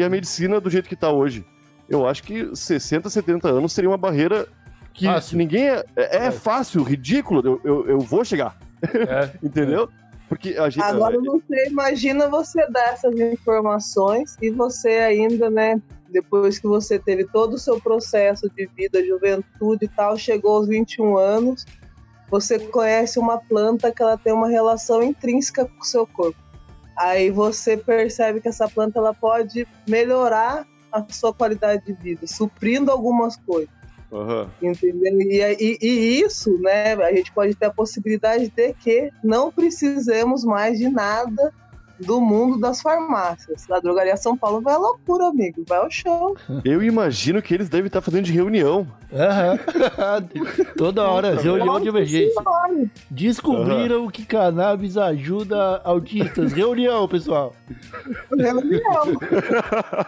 e 0.00 0.04
a 0.04 0.08
medicina 0.08 0.60
do 0.60 0.70
jeito 0.70 0.88
que 0.88 0.96
tá 0.96 1.10
hoje. 1.10 1.44
Eu 1.88 2.06
acho 2.06 2.22
que 2.22 2.54
60, 2.54 3.10
70 3.10 3.48
anos 3.48 3.72
seria 3.72 3.90
uma 3.90 3.96
barreira 3.98 4.46
que 4.92 5.06
Fácil. 5.06 5.38
ninguém. 5.38 5.68
É, 5.68 5.84
é, 5.96 6.26
É. 6.26 6.30
fácil, 6.30 6.82
ridículo. 6.82 7.42
Eu, 7.44 7.60
eu, 7.64 7.88
eu 7.88 7.98
vou 8.00 8.24
chegar, 8.24 8.56
É, 8.82 9.30
entendeu? 9.42 9.88
Porque 10.28 10.50
a 10.56 10.70
gente. 10.70 10.84
Agora 10.84 11.18
você 11.18 11.68
imagina 11.68 12.28
você 12.28 12.64
dar 12.70 12.92
essas 12.92 13.12
informações 13.18 14.36
e 14.40 14.50
você 14.50 14.88
ainda, 14.88 15.50
né? 15.50 15.80
Depois 16.08 16.58
que 16.58 16.66
você 16.66 16.98
teve 16.98 17.24
todo 17.24 17.54
o 17.54 17.58
seu 17.58 17.80
processo 17.80 18.48
de 18.56 18.68
vida, 18.76 19.04
juventude 19.04 19.84
e 19.84 19.88
tal, 19.88 20.16
chegou 20.16 20.56
aos 20.56 20.68
21 20.68 21.16
anos, 21.18 21.64
você 22.30 22.58
conhece 22.58 23.18
uma 23.18 23.38
planta 23.38 23.92
que 23.92 24.02
ela 24.02 24.16
tem 24.16 24.32
uma 24.32 24.48
relação 24.48 25.02
intrínseca 25.02 25.64
com 25.64 25.80
o 25.80 25.84
seu 25.84 26.06
corpo. 26.06 26.38
Aí 27.00 27.30
você 27.30 27.78
percebe 27.78 28.42
que 28.42 28.48
essa 28.48 28.68
planta 28.68 28.98
ela 28.98 29.14
pode 29.14 29.66
melhorar 29.88 30.66
a 30.92 31.02
sua 31.08 31.32
qualidade 31.32 31.82
de 31.86 31.94
vida, 31.94 32.26
suprindo 32.26 32.90
algumas 32.90 33.36
coisas. 33.36 33.70
Aham. 34.12 34.50
Entendeu? 34.60 35.18
E, 35.22 35.56
e- 35.58 35.78
e 35.80 36.20
isso, 36.20 36.58
né? 36.58 36.92
A 36.94 37.12
gente 37.14 37.32
pode 37.32 37.54
ter 37.54 37.66
a 37.66 37.70
possibilidade 37.72 38.50
de 38.50 38.74
que 38.74 39.10
não 39.24 39.50
precisemos 39.50 40.44
mais 40.44 40.78
de 40.78 40.90
nada 40.90 41.54
do 42.00 42.20
mundo 42.20 42.58
das 42.58 42.80
farmácias. 42.80 43.70
A 43.70 43.80
drogaria 43.80 44.16
São 44.16 44.36
Paulo 44.36 44.60
vai 44.60 44.74
à 44.74 44.78
loucura, 44.78 45.26
amigo. 45.26 45.64
Vai 45.68 45.78
ao 45.78 45.90
show. 45.90 46.36
Eu 46.64 46.82
imagino 46.82 47.42
que 47.42 47.54
eles 47.54 47.68
devem 47.68 47.86
estar 47.86 48.00
fazendo 48.00 48.24
de 48.24 48.32
reunião. 48.32 48.86
Aham. 49.12 49.58
Toda 50.76 51.08
hora, 51.08 51.34
reunião 51.40 51.80
de 51.80 51.88
emergência. 51.88 52.42
Descobriram 53.10 54.08
que 54.08 54.24
cannabis 54.24 54.96
ajuda 54.96 55.80
autistas. 55.84 56.52
Reunião, 56.52 57.06
pessoal. 57.08 57.54
Reunião. 58.36 59.04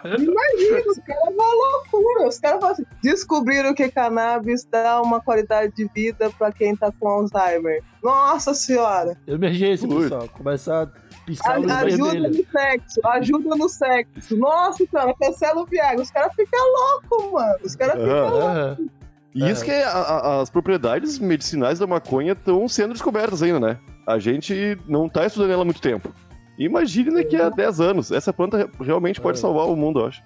Imagina, 0.05 0.83
os 0.88 0.98
caras 0.98 1.37
vão 1.37 1.44
à 1.44 1.55
loucura. 1.55 2.28
Os 2.28 2.38
caras 2.38 2.61
falam 2.61 2.74
assim, 2.74 2.85
descobriram 3.02 3.74
que 3.74 3.88
cannabis 3.90 4.64
dá 4.64 5.00
uma 5.02 5.20
qualidade 5.20 5.72
de 5.74 5.88
vida 5.94 6.31
pra 6.38 6.52
quem 6.52 6.76
tá 6.76 6.92
com 6.98 7.09
Alzheimer. 7.09 7.83
Nossa 8.02 8.55
senhora. 8.55 9.16
Emergência, 9.26 9.88
pessoal. 9.88 10.28
Começar 10.28 10.83
a 10.83 11.01
piscar 11.26 11.54
a 11.54 11.58
luz 11.58 11.70
A- 11.72 11.78
ajuda 11.80 12.28
no 12.28 12.35
sexo, 12.50 13.00
ajuda 13.06 13.56
no 13.56 13.68
sexo. 13.68 14.37
Nossa 14.37 14.85
senhora, 14.87 15.14
cancela 15.20 15.62
o 15.62 15.66
Viagra. 15.66 16.02
Os 16.02 16.11
caras 16.11 16.32
ficam 16.35 16.61
loucos, 17.11 17.32
mano. 17.32 17.58
Os 17.64 17.76
caras 17.76 17.94
ficam 17.94 18.11
Aham. 18.16 18.28
loucos. 18.30 18.44
Aham. 18.44 18.76
E 19.35 19.50
isso 19.50 19.64
que 19.64 19.70
é, 19.70 19.85
a- 19.85 19.90
a- 19.90 20.40
as 20.42 20.50
propriedades 20.50 21.18
medicinais 21.18 21.78
da 21.78 21.87
maconha 21.87 22.32
estão 22.32 22.68
sendo 22.68 22.92
descobertas 22.92 23.42
ainda, 23.42 23.58
né? 23.58 23.78
A 24.06 24.18
gente 24.18 24.78
não 24.87 25.08
tá 25.08 25.24
estudando 25.26 25.52
ela 25.52 25.62
há 25.62 25.64
muito 25.64 25.80
tempo. 25.80 26.12
Imagine 26.58 27.14
daqui 27.14 27.37
a 27.40 27.48
10 27.48 27.80
anos. 27.80 28.12
Essa 28.12 28.30
planta 28.32 28.58
re- 28.58 28.68
realmente 28.85 29.20
pode 29.20 29.38
É. 29.38 29.40
salvar 29.40 29.66
o 29.68 29.74
mundo, 29.74 30.00
eu 30.00 30.06
acho. 30.06 30.22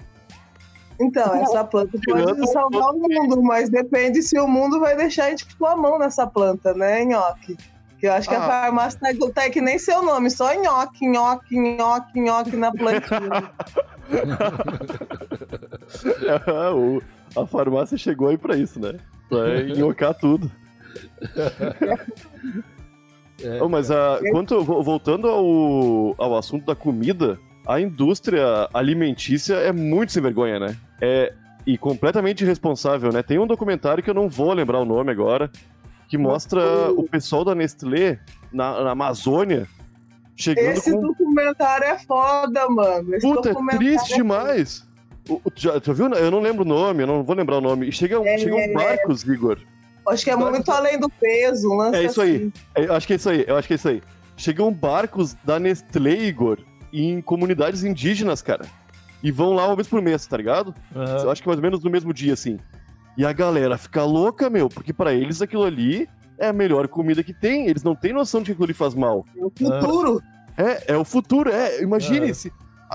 Então, 1.01 1.35
essa 1.37 1.63
planta 1.63 1.99
pode 2.05 2.53
salvar 2.53 2.91
o 2.91 2.99
mundo, 2.99 3.43
mas 3.43 3.69
depende 3.69 4.23
se 4.23 4.39
o 4.41 4.49
mundo 4.49 4.81
vai 4.81 4.97
deixar 4.97 5.27
a 5.27 5.31
gente 5.31 5.47
pôr 5.57 5.67
a 5.67 5.77
mão 5.77 5.99
nessa 5.99 6.27
planta, 6.27 6.73
né, 6.75 7.05
nhoque? 7.05 7.57
Que 7.99 8.07
eu 8.07 8.13
acho 8.13 8.29
que 8.29 8.35
a 8.35 8.45
Ah. 8.45 8.49
farmácia 8.63 9.01
tá, 9.01 9.09
tá 9.35 9.51
que 9.51 9.61
nem 9.61 9.79
seu 9.79 10.03
nome, 10.03 10.31
só 10.31 10.53
nhoque, 10.55 11.07
nhoque, 11.09 11.59
nhoque, 11.59 12.21
nhoque 12.21 12.57
na 12.57 12.71
plantinha. 12.73 13.51
O- 16.75 17.03
a 17.41 17.47
farmácia 17.47 17.97
chegou 17.99 18.29
aí 18.29 18.39
pra 18.39 18.57
isso, 18.57 18.81
né? 18.81 18.95
Pra 19.29 19.61
enhocar 19.61 20.15
tudo. 20.15 20.51
É, 23.43 23.63
Oh, 23.63 23.69
mas 23.69 23.91
a, 23.91 24.19
quanto, 24.31 24.63
vo- 24.65 24.83
voltando 24.83 25.29
ao, 25.29 26.15
ao 26.19 26.37
assunto 26.39 26.65
da 26.65 26.75
comida, 26.75 27.39
a 27.67 27.81
indústria 27.81 28.69
alimentícia 28.73 29.55
é 29.57 29.73
muito 29.73 30.13
sem 30.13 30.23
vergonha, 30.23 30.59
né? 30.59 30.77
É, 31.01 31.33
e 31.67 31.77
completamente 31.77 32.43
irresponsável, 32.45 33.13
né? 33.13 33.23
Tem 33.23 33.39
um 33.39 33.47
documentário 33.47 34.03
que 34.03 34.09
eu 34.09 34.15
não 34.15 34.29
vou 34.29 34.53
lembrar 34.53 34.81
o 34.81 34.85
nome 34.85 35.11
agora, 35.11 35.51
que 36.09 36.17
mostra 36.19 36.61
o 36.93 37.03
pessoal 37.05 37.45
da 37.45 37.55
Nestlé 37.55 38.19
na, 38.53 38.85
na 38.85 38.91
Amazônia 38.93 39.67
chegando 40.37 40.77
Esse 40.79 40.93
com 40.93 41.01
documentário 41.01 41.85
é 41.87 41.99
foda, 41.99 42.69
mano. 42.69 43.15
Esse 43.15 43.27
Puta, 43.27 43.51
é 43.51 43.77
triste 43.77 44.13
é 44.13 44.17
demais. 44.17 44.87
O, 45.29 45.41
já, 45.57 45.81
tu 45.81 45.93
viu? 45.95 46.09
Eu 46.13 46.31
não 46.31 46.41
lembro 46.41 46.63
o 46.63 46.69
nome, 46.69 47.03
eu 47.03 47.07
não 47.07 47.25
vou 47.25 47.35
lembrar 47.35 47.57
o 47.57 47.61
nome. 47.61 47.89
E 47.89 47.93
chegam, 47.93 48.25
É. 48.25 48.39
chegam 48.39 48.73
barcos, 48.75 49.23
Igor. 49.25 49.59
Acho 50.09 50.23
que 50.25 50.31
é 50.31 50.37
muito 50.37 50.71
além 50.71 51.01
do 51.01 51.09
peso, 51.09 51.69
um 51.69 51.77
lance 51.77 51.97
É 51.97 52.05
isso 52.05 52.21
aí. 52.21 52.37
assim. 52.37 52.53
É, 52.77 52.85
Eu 52.85 52.95
acho 52.95 53.07
que 53.07 53.13
é 53.13 53.17
isso 53.17 53.29
aí, 53.29 53.45
eu 53.49 53.57
acho 53.57 53.67
que 53.67 53.75
é 53.75 53.77
isso 53.77 53.89
aí. 53.89 54.03
Chegam 54.37 54.73
barcos 54.73 55.35
da 55.43 55.59
Nestlé, 55.59 56.13
Igor, 56.13 56.59
em 56.93 57.21
comunidades 57.21 57.83
indígenas, 57.83 58.41
cara. 58.41 58.67
E 59.23 59.33
vão 59.33 59.53
lá 59.55 59.67
uma 59.67 59.75
vez 59.75 59.89
por 59.89 60.01
mês, 60.01 60.25
tá 60.27 60.37
ligado? 60.37 60.73
aham. 60.95 61.23
Eu 61.25 61.31
acho 61.31 61.43
que 61.43 61.49
mais 61.49 61.59
ou 61.59 61.63
menos 61.63 61.83
no 61.83 61.91
mesmo 61.91 62.13
dia, 62.15 62.35
assim. 62.35 62.59
E 63.17 63.25
a 63.25 63.33
galera 63.33 63.79
fica 63.79 64.05
louca, 64.05 64.51
meu, 64.51 64.69
porque 64.69 64.93
pra 64.93 65.15
eles 65.15 65.41
aquilo 65.41 65.65
ali 65.65 66.09
é 66.39 66.49
a 66.49 66.53
melhor 66.53 66.87
comida 66.89 67.23
que 67.23 67.33
tem. 67.33 67.67
Eles 67.67 67.83
não 67.83 67.95
têm 67.95 68.13
noção 68.13 68.41
de 68.41 68.47
que 68.47 68.53
aquilo 68.53 68.65
ali 68.67 68.75
faz 68.75 68.95
mal. 68.95 69.25
É 69.37 69.45
o 69.45 69.51
futuro. 69.51 70.23
É, 70.57 70.93
é 70.93 70.97
o 70.97 71.05
futuro, 71.05 71.51
é. 71.51 71.83
Imagine 71.83 72.31
É. 72.31 72.35
se 72.35 72.53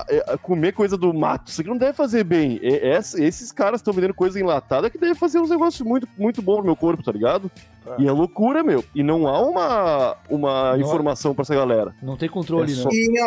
é, 0.08 0.36
comer 0.38 0.72
coisa 0.72 0.96
do 0.96 1.12
mato, 1.12 1.48
isso 1.50 1.60
aqui 1.60 1.68
não 1.68 1.76
deve 1.76 1.92
fazer 1.92 2.24
bem. 2.24 2.58
É, 2.62 2.98
esses 2.98 3.52
caras 3.52 3.80
estão 3.80 3.92
vendendo 3.92 4.14
coisa 4.14 4.40
enlatada 4.40 4.88
que 4.88 4.96
deve 4.96 5.14
fazer 5.14 5.38
uns 5.38 5.50
negócios 5.50 5.86
muito, 5.86 6.08
muito 6.16 6.40
bons 6.40 6.56
pro 6.56 6.64
meu 6.64 6.76
corpo, 6.76 7.02
tá 7.02 7.12
ligado? 7.12 7.50
Tá. 7.84 7.96
E 7.98 8.06
é 8.06 8.12
loucura, 8.12 8.62
meu. 8.62 8.84
E 8.94 9.02
não 9.02 9.26
há 9.28 9.40
uma, 9.40 10.16
uma 10.30 10.76
informação 10.78 11.34
pra 11.34 11.42
essa 11.42 11.54
galera. 11.54 11.94
Não 12.02 12.16
tem 12.16 12.28
controle, 12.28 12.72
é 12.72 12.76
né? 12.76 12.82
Só... 12.82 12.88
E, 12.90 13.18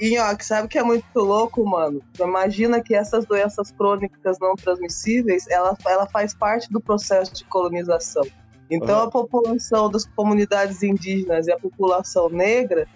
e, 0.00 0.18
ó, 0.18 0.34
sabe 0.40 0.66
que 0.66 0.78
é 0.78 0.82
muito 0.82 1.04
louco, 1.16 1.62
mano? 1.68 2.00
Imagina 2.18 2.82
que 2.82 2.94
essas 2.94 3.26
doenças 3.26 3.70
crônicas 3.70 4.38
não 4.40 4.56
transmissíveis, 4.56 5.46
ela, 5.48 5.76
ela 5.86 6.06
faz 6.06 6.32
parte 6.32 6.72
do 6.72 6.80
processo 6.80 7.34
de 7.34 7.44
colonização. 7.44 8.24
Então, 8.70 9.00
uhum. 9.00 9.04
a 9.04 9.10
população 9.10 9.90
das 9.90 10.06
comunidades 10.06 10.82
indígenas 10.82 11.48
e 11.48 11.52
a 11.52 11.58
população 11.58 12.30
negra, 12.30 12.88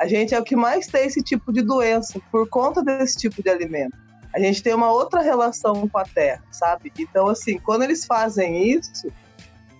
a 0.00 0.06
gente 0.08 0.34
é 0.34 0.40
o 0.40 0.42
que 0.42 0.56
mais 0.56 0.88
tem 0.88 1.06
esse 1.06 1.22
tipo 1.22 1.52
de 1.52 1.62
doença, 1.62 2.20
por 2.32 2.48
conta 2.48 2.82
desse 2.82 3.16
tipo 3.16 3.40
de 3.40 3.48
alimento. 3.48 3.96
A 4.34 4.40
gente 4.40 4.60
tem 4.60 4.74
uma 4.74 4.90
outra 4.90 5.20
relação 5.20 5.88
com 5.88 5.98
a 5.98 6.04
terra, 6.04 6.42
sabe? 6.50 6.92
Então, 6.98 7.28
assim, 7.28 7.58
quando 7.58 7.82
eles 7.84 8.04
fazem 8.04 8.68
isso, 8.68 9.12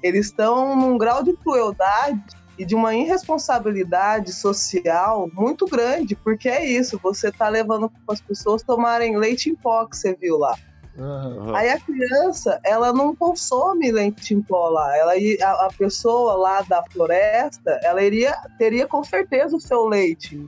eles 0.02 0.26
estão 0.26 0.76
num 0.76 0.96
grau 0.96 1.24
de 1.24 1.32
crueldade 1.32 2.37
e 2.58 2.64
de 2.64 2.74
uma 2.74 2.94
irresponsabilidade 2.94 4.32
social 4.32 5.30
muito 5.32 5.64
grande, 5.66 6.16
porque 6.16 6.48
é 6.48 6.66
isso, 6.66 6.98
você 7.00 7.30
tá 7.30 7.48
levando 7.48 7.90
as 8.08 8.20
pessoas 8.20 8.62
tomarem 8.62 9.16
leite 9.16 9.48
em 9.48 9.54
pó 9.54 9.86
que 9.86 9.96
você 9.96 10.14
viu 10.14 10.36
lá. 10.36 10.56
Uhum. 10.96 11.54
Aí 11.54 11.70
a 11.70 11.78
criança, 11.78 12.58
ela 12.64 12.92
não 12.92 13.14
consome 13.14 13.92
leite 13.92 14.34
em 14.34 14.42
pó 14.42 14.68
lá. 14.68 14.96
Ela, 14.96 15.12
a, 15.12 15.66
a 15.66 15.68
pessoa 15.78 16.34
lá 16.34 16.62
da 16.62 16.82
floresta, 16.90 17.78
ela 17.84 18.02
iria, 18.02 18.36
teria 18.58 18.84
com 18.88 19.04
certeza 19.04 19.56
o 19.56 19.60
seu 19.60 19.86
leite, 19.86 20.44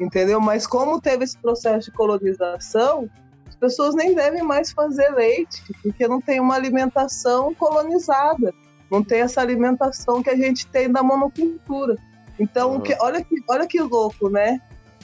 entendeu? 0.00 0.40
Mas 0.40 0.66
como 0.66 1.00
teve 1.00 1.22
esse 1.22 1.38
processo 1.38 1.92
de 1.92 1.96
colonização, 1.96 3.08
as 3.46 3.54
pessoas 3.54 3.94
nem 3.94 4.16
devem 4.16 4.42
mais 4.42 4.72
fazer 4.72 5.10
leite, 5.10 5.62
porque 5.80 6.08
não 6.08 6.20
tem 6.20 6.40
uma 6.40 6.56
alimentação 6.56 7.54
colonizada 7.54 8.52
não 8.94 9.02
tem 9.02 9.20
essa 9.20 9.40
alimentação 9.40 10.22
que 10.22 10.30
a 10.30 10.36
gente 10.36 10.66
tem 10.66 10.90
da 10.90 11.02
monocultura. 11.02 11.96
Então, 12.38 12.74
uhum. 12.74 12.80
que, 12.80 12.96
olha, 13.00 13.22
que, 13.22 13.34
olha 13.48 13.66
que 13.66 13.80
louco, 13.80 14.28
né? 14.28 14.60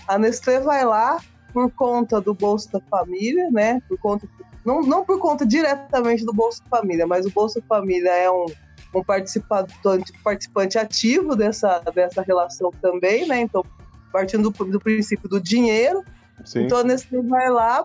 A 0.07 0.19
Nestlé 0.19 0.61
vai 0.61 0.85
lá 0.85 1.21
por 1.53 1.71
conta 1.73 2.21
do 2.21 2.33
Bolsa 2.33 2.71
da 2.73 2.81
Família, 2.89 3.51
né? 3.51 3.83
Por 3.89 3.99
conta, 3.99 4.29
não, 4.65 4.83
não 4.83 5.05
por 5.05 5.19
conta 5.19 5.45
diretamente 5.45 6.25
do 6.25 6.33
Bolsa 6.33 6.63
Família, 6.71 7.07
mas 7.07 7.27
o 7.27 7.31
Bolsa 7.31 7.61
Família 7.69 8.11
é 8.11 8.31
um, 8.31 8.47
um 8.95 9.03
participante, 9.03 9.75
participante 10.23 10.79
ativo 10.79 11.35
dessa, 11.35 11.81
dessa 11.93 12.23
relação 12.23 12.71
também, 12.81 13.27
né? 13.27 13.41
Então, 13.41 13.65
partindo 14.13 14.51
do, 14.51 14.65
do 14.65 14.81
princípio 14.81 15.29
do 15.29 15.41
dinheiro, 15.41 16.05
Sim. 16.45 16.65
então 16.65 16.79
a 16.79 16.85
Nestlé 16.85 17.23
vai 17.23 17.51
lá, 17.51 17.85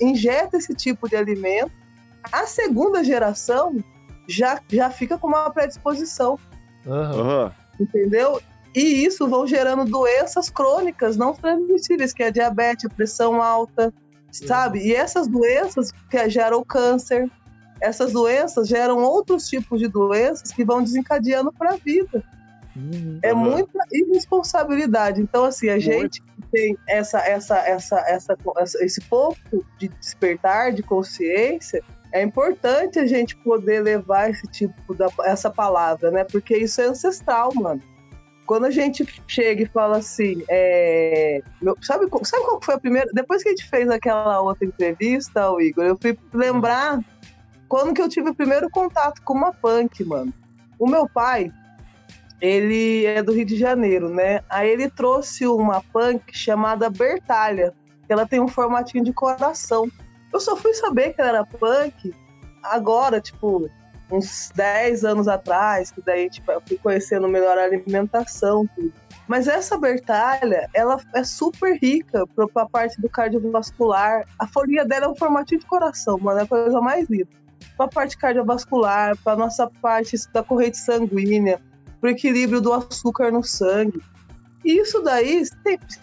injeta 0.00 0.56
esse 0.56 0.74
tipo 0.74 1.08
de 1.08 1.16
alimento. 1.16 1.70
A 2.32 2.46
segunda 2.46 3.04
geração 3.04 3.76
já, 4.26 4.60
já 4.68 4.90
fica 4.90 5.18
com 5.18 5.28
uma 5.28 5.50
predisposição. 5.50 6.38
Uhum. 6.86 7.50
Entendeu? 7.78 8.40
E 8.74 9.04
isso 9.04 9.28
vão 9.28 9.46
gerando 9.46 9.84
doenças 9.84 10.50
crônicas 10.50 11.16
não 11.16 11.32
transmissíveis, 11.32 12.12
que 12.12 12.22
é 12.22 12.26
a 12.26 12.30
diabetes, 12.30 12.84
a 12.84 12.88
pressão 12.88 13.40
alta, 13.40 13.92
sabe? 14.32 14.80
E 14.80 14.94
essas 14.94 15.28
doenças 15.28 15.92
que 16.10 16.28
geram 16.28 16.58
o 16.58 16.64
câncer, 16.64 17.30
essas 17.80 18.12
doenças 18.12 18.66
geram 18.66 18.98
outros 18.98 19.46
tipos 19.48 19.78
de 19.78 19.88
doenças 19.88 20.50
que 20.50 20.64
vão 20.64 20.82
desencadeando 20.82 21.52
para 21.52 21.74
a 21.74 21.76
vida. 21.76 22.24
Uhum. 22.76 23.20
É 23.22 23.32
muita 23.32 23.78
irresponsabilidade. 23.92 25.20
Então, 25.20 25.44
assim, 25.44 25.68
a 25.68 25.74
Muito. 25.74 25.86
gente 25.86 26.22
tem 26.50 26.76
essa, 26.88 27.18
essa, 27.20 27.58
essa, 27.58 27.98
essa, 28.00 28.36
essa, 28.56 28.84
esse 28.84 29.00
pouco 29.02 29.38
de 29.78 29.88
despertar 29.88 30.72
de 30.72 30.82
consciência, 30.82 31.82
é 32.14 32.22
importante 32.22 33.00
a 33.00 33.06
gente 33.06 33.34
poder 33.36 33.82
levar 33.82 34.30
esse 34.30 34.46
tipo 34.46 34.94
da 34.94 35.08
essa 35.24 35.50
palavra, 35.50 36.12
né? 36.12 36.22
Porque 36.22 36.56
isso 36.56 36.80
é 36.80 36.84
ancestral, 36.84 37.52
mano. 37.52 37.82
Quando 38.46 38.66
a 38.66 38.70
gente 38.70 39.04
chega 39.26 39.64
e 39.64 39.66
fala 39.66 39.96
assim, 39.96 40.44
é, 40.48 41.42
sabe, 41.82 42.06
sabe 42.22 42.44
qual 42.44 42.60
foi 42.62 42.74
a 42.74 42.78
primeira? 42.78 43.10
Depois 43.12 43.42
que 43.42 43.48
a 43.48 43.52
gente 43.52 43.68
fez 43.68 43.90
aquela 43.90 44.40
outra 44.40 44.64
entrevista, 44.64 45.50
o 45.50 45.60
Igor, 45.60 45.84
eu 45.84 45.98
fui 46.00 46.16
lembrar 46.32 47.00
quando 47.68 47.92
que 47.92 48.00
eu 48.00 48.08
tive 48.08 48.30
o 48.30 48.34
primeiro 48.34 48.70
contato 48.70 49.20
com 49.22 49.34
uma 49.34 49.52
punk, 49.52 50.04
mano. 50.04 50.32
O 50.78 50.86
meu 50.88 51.08
pai, 51.08 51.50
ele 52.40 53.06
é 53.06 53.24
do 53.24 53.32
Rio 53.32 53.46
de 53.46 53.56
Janeiro, 53.56 54.08
né? 54.08 54.40
Aí 54.48 54.68
ele 54.68 54.88
trouxe 54.88 55.48
uma 55.48 55.82
punk 55.92 56.36
chamada 56.36 56.88
Bertalha, 56.88 57.74
ela 58.08 58.24
tem 58.24 58.38
um 58.38 58.46
formatinho 58.46 59.02
de 59.02 59.12
coração. 59.12 59.90
Eu 60.34 60.40
só 60.40 60.56
fui 60.56 60.74
saber 60.74 61.14
que 61.14 61.20
ela 61.20 61.30
era 61.30 61.46
punk 61.46 62.12
agora, 62.64 63.20
tipo, 63.20 63.70
uns 64.10 64.50
10 64.56 65.04
anos 65.04 65.28
atrás, 65.28 65.92
que 65.92 66.02
daí 66.02 66.28
tipo, 66.28 66.50
eu 66.50 66.60
fui 66.66 66.76
conhecendo 66.76 67.28
melhor 67.28 67.56
a 67.56 67.62
alimentação, 67.62 68.68
tudo. 68.74 68.92
Mas 69.28 69.46
essa 69.46 69.78
Bertalha, 69.78 70.68
ela 70.74 71.00
é 71.14 71.22
super 71.22 71.78
rica 71.80 72.26
para 72.26 72.46
a 72.62 72.68
parte 72.68 73.00
do 73.00 73.08
cardiovascular. 73.08 74.26
A 74.36 74.46
folhinha 74.48 74.84
dela 74.84 75.06
é 75.06 75.08
um 75.08 75.14
formatinho 75.14 75.60
de 75.60 75.66
coração, 75.66 76.18
mano, 76.18 76.40
é 76.40 76.42
a 76.42 76.46
coisa 76.48 76.80
mais 76.80 77.08
linda. 77.08 77.28
Para 77.76 77.86
a 77.86 77.88
parte 77.88 78.18
cardiovascular, 78.18 79.16
para 79.22 79.36
nossa 79.36 79.70
parte 79.80 80.16
da 80.32 80.42
corrente 80.42 80.78
sanguínea, 80.78 81.62
para 82.00 82.08
o 82.08 82.10
equilíbrio 82.10 82.60
do 82.60 82.72
açúcar 82.72 83.30
no 83.30 83.44
sangue. 83.44 84.02
Isso 84.64 85.02
daí, 85.02 85.42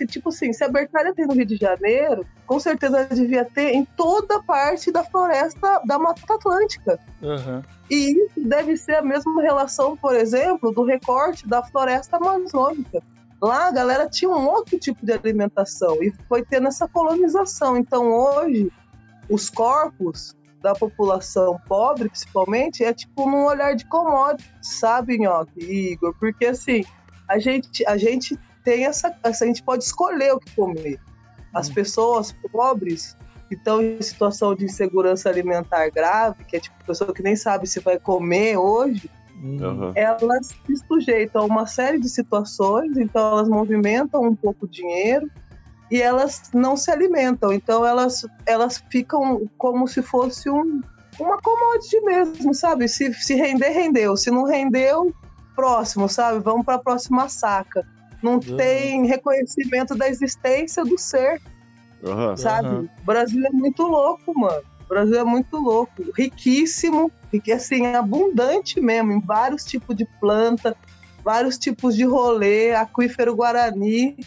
tipo 0.08 0.30
assim, 0.30 0.54
se 0.54 0.64
a 0.64 0.70
Bertalha 0.70 1.14
tem 1.16 1.26
no 1.26 1.34
Rio 1.34 1.46
de 1.46 1.56
Janeiro, 1.56 2.26
com 2.46 2.60
certeza 2.60 3.06
devia 3.06 3.44
ter 3.44 3.72
em 3.72 3.84
toda 3.84 4.42
parte 4.44 4.92
da 4.92 5.04
floresta 5.04 5.82
da 5.86 5.98
Mata 5.98 6.22
Atlântica. 6.34 7.00
Uhum. 7.22 7.64
E 7.90 8.12
isso 8.12 8.40
deve 8.48 8.78
ser 8.78 8.96
a 8.96 9.02
mesma 9.02 9.42
relação, 9.42 9.98
por 9.98 10.16
exemplo, 10.16 10.72
do 10.72 10.84
recorte 10.84 11.48
da 11.48 11.64
floresta 11.64 12.18
amazônica. 12.18 13.02
Lá 13.42 13.70
a 13.70 13.72
galera 13.72 14.08
tinha 14.08 14.30
um 14.30 14.48
outro 14.48 14.78
tipo 14.78 15.04
de 15.04 15.12
alimentação 15.12 16.02
e 16.04 16.14
foi 16.30 16.46
tendo 16.46 16.68
essa 16.68 16.88
colonização. 16.88 17.76
Então 17.76 18.12
hoje, 18.12 18.72
os 19.28 19.50
corpos 19.50 20.36
da 20.62 20.74
população 20.74 21.60
pobre, 21.68 22.08
principalmente, 22.08 22.84
é 22.84 22.94
tipo 22.94 23.28
num 23.28 23.46
olhar 23.46 23.76
de 23.76 23.86
commodity, 23.86 24.48
sabe, 24.62 25.18
Nhoque 25.18 25.60
e 25.60 25.94
Igor? 25.94 26.14
Porque 26.20 26.46
assim, 26.46 26.86
a 27.28 27.40
gente, 27.40 27.84
a 27.88 27.98
gente 27.98 28.38
tem 28.64 28.86
essa, 28.86 29.16
essa. 29.24 29.44
A 29.44 29.48
gente 29.48 29.64
pode 29.64 29.84
escolher 29.84 30.34
o 30.34 30.40
que 30.40 30.56
comer. 30.56 31.00
As 31.54 31.70
hum. 31.70 31.74
pessoas 31.74 32.36
pobres 32.52 33.18
que 33.52 33.56
estão 33.56 33.82
em 33.82 34.02
situação 34.02 34.56
de 34.56 34.64
insegurança 34.64 35.30
alimentar 35.30 35.90
grave, 35.90 36.46
que 36.46 36.56
é 36.56 36.60
tipo 36.60 36.86
pessoa 36.86 37.14
que 37.14 37.22
nem 37.22 37.36
sabe 37.36 37.68
se 37.68 37.82
vai 37.82 38.00
comer 38.00 38.56
hoje, 38.56 39.10
uhum. 39.36 39.92
elas 39.94 40.48
se 40.48 40.76
sujeitam 40.88 41.42
a 41.42 41.46
uma 41.46 41.68
série 41.68 42.00
de 42.00 42.08
situações, 42.08 42.96
então 42.96 43.34
elas 43.34 43.50
movimentam 43.50 44.24
um 44.24 44.34
pouco 44.34 44.66
o 44.66 44.70
dinheiro 44.70 45.30
e 45.92 46.02
elas 46.02 46.50
não 46.54 46.78
se 46.78 46.90
alimentam. 46.90 47.52
Então 47.52 47.86
elas, 47.86 48.26
elas 48.46 48.82
ficam 48.90 49.46
como 49.58 49.86
se 49.86 50.02
fosse 50.02 50.50
um, 50.50 50.82
uma 51.20 51.38
commodity 51.42 52.00
mesmo, 52.06 52.54
sabe? 52.54 52.88
Se, 52.88 53.14
se 53.14 53.36
render, 53.36 53.72
rendeu. 53.72 54.16
Se 54.16 54.32
não 54.32 54.46
rendeu, 54.46 55.14
próximo, 55.54 56.08
sabe? 56.08 56.40
Vamos 56.40 56.66
para 56.66 56.76
a 56.76 56.80
próxima 56.80 57.28
saca 57.28 57.86
não 58.22 58.34
uhum. 58.34 58.58
tem 58.58 59.06
reconhecimento 59.06 59.96
da 59.96 60.08
existência 60.08 60.84
do 60.84 60.98
ser. 60.98 61.42
Uhum. 62.04 62.36
Sabe? 62.36 62.68
Uhum. 62.68 62.90
O 63.02 63.06
Brasil 63.06 63.46
é 63.46 63.52
muito 63.52 63.84
louco, 63.84 64.38
mano. 64.40 64.64
O 64.86 64.90
Brasil 64.90 65.20
é 65.20 65.24
muito 65.24 65.58
louco, 65.58 66.04
riquíssimo, 66.18 67.12
e 67.32 67.52
assim, 67.54 67.86
abundante 67.88 68.82
mesmo, 68.82 69.14
em 69.14 69.22
vários 69.22 69.64
tipos 69.64 69.96
de 69.96 70.06
planta, 70.20 70.76
vários 71.24 71.58
tipos 71.58 71.96
de 71.96 72.04
rolê, 72.04 72.76
aquífero 72.76 73.36
Guarani, 73.36 74.18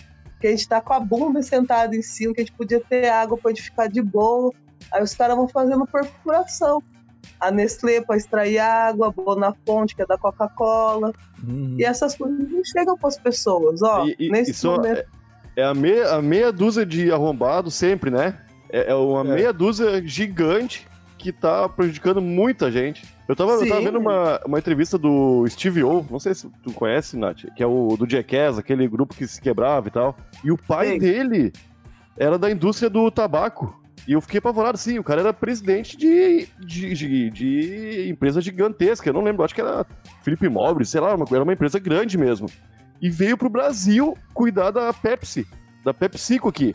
que 0.41 0.47
a 0.47 0.51
gente 0.51 0.67
tá 0.67 0.81
com 0.81 0.95
a 0.95 1.01
bunda 1.01 1.43
sentada 1.43 1.95
em 1.95 2.01
cima, 2.01 2.33
que 2.33 2.41
a 2.41 2.45
gente 2.45 2.57
podia 2.57 2.81
ter 2.81 3.09
água 3.09 3.37
pra 3.37 3.51
gente 3.51 3.63
ficar 3.63 3.89
de 3.89 4.01
boa. 4.01 4.53
Aí 4.91 5.03
os 5.03 5.15
caras 5.15 5.37
vão 5.37 5.49
fazendo 5.49 5.87
perfuração 5.87 6.83
a 7.41 7.51
Nestlé 7.51 8.01
para 8.01 8.17
extrair 8.17 8.59
água, 8.59 9.09
a 9.09 9.11
Bonafonte, 9.11 9.95
que 9.95 10.03
é 10.03 10.07
da 10.07 10.19
Coca-Cola. 10.19 11.13
Uhum. 11.47 11.77
E 11.79 11.85
essas 11.85 12.17
coisas 12.17 12.39
não 12.51 12.65
chegam 12.65 12.97
para 12.97 13.09
as 13.09 13.19
pessoas, 13.19 13.83
ó. 13.83 14.07
E, 14.07 14.17
e, 14.19 14.31
nesse 14.31 14.67
momento... 14.67 14.99
é, 14.99 15.07
é, 15.57 15.65
a, 15.65 15.75
meia, 15.75 16.15
a 16.15 16.23
meia 16.23 16.53
dúzia 16.53 16.85
de 16.85 17.13
arrombados 17.13 17.75
sempre, 17.75 18.11
né? 18.11 18.39
É, 18.71 18.91
é 18.91 18.95
uma 18.95 19.21
é. 19.21 19.35
meia 19.35 19.53
dúzia 19.53 20.03
gigante 20.07 20.87
que 21.17 21.33
tá 21.33 21.69
prejudicando 21.69 22.21
muita 22.21 22.71
gente. 22.71 23.03
Eu 23.27 23.35
tava, 23.35 23.53
eu 23.53 23.67
tava, 23.67 23.81
vendo 23.81 23.99
uma, 23.99 24.39
uma 24.45 24.59
entrevista 24.59 24.99
do 24.99 25.47
Steve 25.49 25.83
O, 25.83 26.05
não 26.11 26.21
sei 26.21 26.35
se 26.35 26.51
tu 26.63 26.71
conhece, 26.73 27.17
Nath, 27.17 27.47
que 27.57 27.63
é 27.63 27.67
o 27.67 27.97
do 27.97 28.09
Jackass, 28.09 28.59
aquele 28.59 28.87
grupo 28.87 29.15
que 29.15 29.27
se 29.27 29.41
quebrava 29.41 29.89
e 29.89 29.91
tal. 29.91 30.15
E 30.45 30.53
o 30.53 30.59
pai 30.59 30.93
Sim. 30.93 30.99
dele 30.99 31.53
era 32.19 32.39
da 32.39 32.51
indústria 32.51 32.91
do 32.91 33.11
tabaco. 33.11 33.83
E 34.07 34.13
eu 34.13 34.21
fiquei 34.21 34.39
apavorado, 34.39 34.77
sim, 34.77 34.99
o 34.99 35.05
cara 35.05 35.21
era 35.21 35.33
presidente 35.33 35.97
de, 35.97 36.47
de, 36.59 36.95
de, 36.95 37.31
de 37.31 38.09
empresa 38.09 38.41
gigantesca, 38.41 39.09
eu 39.09 39.15
não 39.15 39.23
lembro, 39.23 39.43
acho 39.43 39.55
que 39.55 39.61
era 39.61 39.87
Felipe 40.23 40.49
Mobre, 40.49 40.85
sei 40.85 41.01
lá, 41.01 41.15
uma, 41.15 41.25
era 41.31 41.43
uma 41.43 41.53
empresa 41.55 41.79
grande 41.79 42.19
mesmo. 42.19 42.47
E 43.01 43.09
veio 43.09 43.37
pro 43.37 43.49
Brasil 43.49 44.17
cuidar 44.35 44.71
da 44.71 44.93
Pepsi, 44.93 45.47
da 45.83 45.95
PepsiCo 45.95 46.49
aqui. 46.49 46.75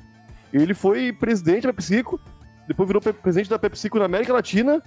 Ele 0.51 0.73
foi 0.73 1.13
presidente 1.13 1.67
da 1.67 1.73
PepsiCo, 1.73 2.19
depois 2.67 2.87
virou 2.87 3.01
presidente 3.01 3.49
da 3.49 3.59
PepsiCo 3.59 3.99
na 3.99 4.05
América 4.05 4.33
Latina 4.33 4.81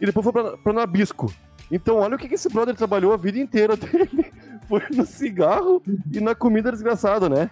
e 0.00 0.06
depois 0.06 0.22
foi 0.24 0.32
pra, 0.32 0.56
pra 0.56 0.72
Nabisco. 0.72 1.32
Então, 1.70 1.98
olha 1.98 2.16
o 2.16 2.18
que, 2.18 2.28
que 2.28 2.34
esse 2.34 2.48
brother 2.48 2.74
trabalhou 2.74 3.12
a 3.12 3.16
vida 3.16 3.38
inteira 3.38 3.76
dele. 3.76 4.32
Foi 4.66 4.82
no 4.94 5.06
cigarro 5.06 5.82
e 6.12 6.20
na 6.20 6.34
comida 6.34 6.72
desgraçada, 6.72 7.28
né? 7.28 7.50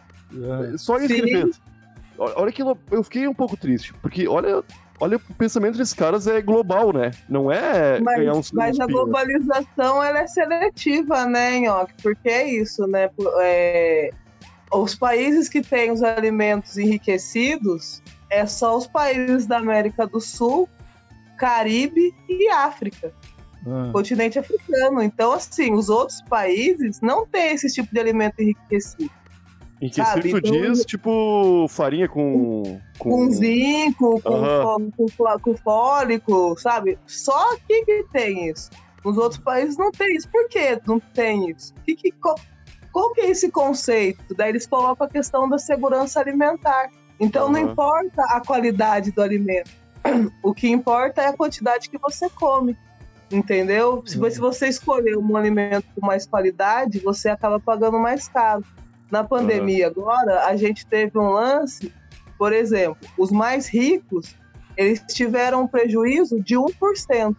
É. 0.73 0.77
Só 0.77 0.99
isso 0.99 1.09
que 1.09 1.21
ele 1.21 1.31
Sim. 1.31 1.43
fez. 1.43 1.61
Olha 2.19 2.51
que 2.51 2.63
eu 2.63 3.05
fiquei 3.05 3.29
um 3.29 3.35
pouco 3.35 3.57
triste, 3.57 3.95
porque 4.03 4.27
olha, 4.27 4.63
olha 4.99 5.17
o 5.17 5.35
pensamento 5.35 5.79
desses 5.79 5.95
caras 5.95 6.27
é 6.27 6.43
global, 6.43 6.93
né? 6.93 7.13
Não 7.29 7.51
é 7.51 8.01
Mas, 8.01 8.19
ganhar 8.19 8.35
uns 8.35 8.51
mas 8.51 8.81
a 8.81 8.87
globalização 8.87 10.03
ela 10.03 10.19
é 10.19 10.27
seletiva, 10.27 11.25
né, 11.27 11.61
Nhoque? 11.61 11.95
Porque 12.03 12.29
é 12.29 12.49
isso, 12.51 12.87
né? 12.89 13.09
É, 13.41 14.11
os 14.73 14.97
países 14.97 15.49
que 15.49 15.63
têm 15.63 15.93
os 15.93 16.03
alimentos 16.03 16.77
enriquecidos 16.77 18.03
é 18.29 18.45
só 18.47 18.77
os 18.77 18.87
países 18.87 19.47
da 19.47 19.59
América 19.59 20.07
do 20.07 20.21
Sul, 20.21 20.69
Caribe 21.39 22.13
e 22.29 22.49
África, 22.49 23.13
Ah. 23.65 23.91
continente 23.93 24.39
africano. 24.39 25.01
Então, 25.03 25.33
assim, 25.33 25.73
os 25.73 25.89
outros 25.89 26.21
países 26.23 27.01
não 27.01 27.25
têm 27.25 27.53
esse 27.53 27.73
tipo 27.73 27.93
de 27.93 28.01
alimento 28.01 28.41
enriquecido. 28.41 29.11
Em 29.81 29.89
que 29.89 29.97
sabe, 29.97 30.23
tu 30.31 30.39
então- 30.39 30.51
diz, 30.51 30.85
tipo, 30.85 31.67
farinha 31.69 32.09
com. 32.09 32.81
Com 32.99 33.31
zinco, 33.31 34.21
com, 34.21 34.45
fó- 34.45 34.79
com, 34.97 35.39
com 35.41 35.57
fólico, 35.57 36.59
sabe? 36.59 36.99
Só 37.07 37.53
aqui 37.55 37.85
que 37.85 38.05
tem 38.13 38.49
isso. 38.51 38.71
Nos 39.05 39.17
outros 39.17 39.41
países 39.41 39.77
não 39.79 39.93
tem 39.93 40.17
isso. 40.17 40.29
Por 40.29 40.49
que 40.49 40.81
não 40.87 40.99
tem 40.99 41.51
isso? 41.51 41.73
Que, 41.87 41.95
que, 41.95 42.11
qual, 42.11 42.35
qual 42.93 43.13
que 43.13 43.21
é 43.21 43.31
esse 43.31 43.51
conceito? 43.53 44.35
Daí 44.35 44.49
eles 44.51 44.67
colocam 44.67 45.07
a 45.07 45.11
questão 45.11 45.49
da 45.49 45.59
segurança 45.59 46.19
alimentar. 46.19 46.89
Então 47.21 47.49
não 47.49 47.61
Aham. 47.61 47.71
importa 47.73 48.23
a 48.31 48.41
qualidade 48.45 49.13
do 49.13 49.23
alimento. 49.23 49.71
O 50.43 50.53
que 50.53 50.69
importa 50.69 51.23
é 51.23 51.27
a 51.29 51.37
quantidade 51.37 51.89
que 51.89 51.99
você 51.99 52.29
come. 52.31 52.77
Entendeu? 53.31 54.03
Se, 54.07 54.15
se 54.31 54.39
você 54.41 54.69
escolher 54.69 55.17
um 55.19 55.37
alimento 55.37 55.85
com 55.95 56.05
mais 56.07 56.27
qualidade, 56.27 56.99
você 56.99 57.29
acaba 57.29 57.61
pagando 57.61 57.99
mais 57.99 58.27
caro. 58.27 58.65
Na 59.11 59.25
pandemia 59.25 59.87
agora, 59.87 60.45
a 60.47 60.57
gente 60.57 60.87
teve 60.87 61.19
um 61.19 61.31
lance, 61.31 61.93
por 62.37 62.53
exemplo, 62.53 63.09
os 63.17 63.31
mais 63.31 63.67
ricos, 63.69 64.35
eles 64.77 65.03
tiveram 65.09 65.63
um 65.63 65.67
prejuízo 65.67 66.41
de 66.41 66.55
1%. 66.57 67.35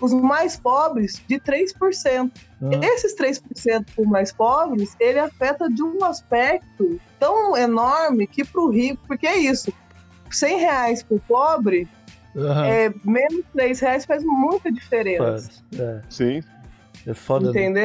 Os 0.00 0.12
mais 0.12 0.56
pobres, 0.56 1.22
de 1.28 1.38
3%. 1.38 2.30
Ah. 2.60 2.68
Esses 2.82 3.14
3% 3.16 3.86
por 3.94 4.06
mais 4.06 4.32
pobres, 4.32 4.96
ele 4.98 5.18
afeta 5.18 5.68
de 5.68 5.82
um 5.82 6.02
aspecto 6.04 6.98
tão 7.20 7.56
enorme 7.56 8.26
que 8.26 8.44
para 8.44 8.60
o 8.60 8.70
rico, 8.70 9.00
porque 9.06 9.26
é 9.26 9.36
isso, 9.36 9.72
100 10.30 10.58
reais 10.58 11.02
para 11.02 11.16
o 11.16 11.20
pobre, 11.20 11.86
Aham. 12.34 12.66
é, 12.66 12.94
menos 13.04 13.44
3 13.52 13.78
reais 13.80 14.04
faz 14.04 14.24
muita 14.24 14.72
diferença. 14.72 15.22
Faz. 15.24 15.64
É, 15.78 16.00
Sim. 16.08 16.42
é 17.06 17.14
foda. 17.14 17.52
né? 17.52 17.84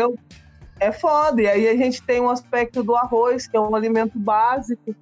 É 0.80 0.92
foda. 0.92 1.42
E 1.42 1.48
aí 1.48 1.68
a 1.68 1.76
gente 1.76 2.02
tem 2.04 2.20
um 2.22 2.30
aspecto 2.30 2.84
do 2.84 2.96
arroz, 2.96 3.48
que 3.48 3.56
é 3.58 3.60
um 3.60 3.76
alimento 3.76 4.18
básico, 4.20 4.96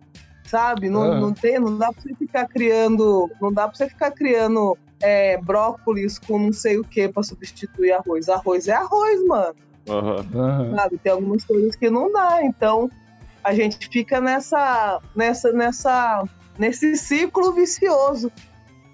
sabe? 0.46 0.90
Não, 0.90 1.12
Ah. 1.14 1.20
não, 1.20 1.34
tem, 1.34 1.60
não 1.60 1.78
dá 1.78 1.92
pra 1.92 2.02
você 2.02 2.14
ficar 2.16 2.48
criando. 2.48 3.30
Não 3.42 3.52
dá 3.52 3.68
pra 3.68 3.76
você 3.78 3.88
ficar 3.90 4.12
criando 4.12 4.78
é, 5.02 5.38
brócolis 5.38 6.18
com 6.18 6.40
não 6.40 6.54
sei 6.54 6.78
o 6.80 6.84
que 6.84 7.08
pra 7.10 7.22
substituir 7.24 7.92
arroz. 7.92 8.30
Arroz 8.30 8.68
é 8.68 8.74
arroz, 8.74 9.26
mano. 9.26 9.56
Aham. 9.90 10.76
Sabe? 10.76 10.98
Tem 10.98 11.12
algumas 11.12 11.44
coisas 11.44 11.76
que 11.76 11.90
não 11.90 12.12
dá. 12.12 12.40
Então 12.44 12.90
a 13.44 13.54
gente 13.54 13.88
fica 13.90 14.20
nessa. 14.22 15.00
nessa, 15.16 15.52
nessa 15.52 16.24
nesse 16.58 16.96
ciclo 16.96 17.52
vicioso. 17.52 18.32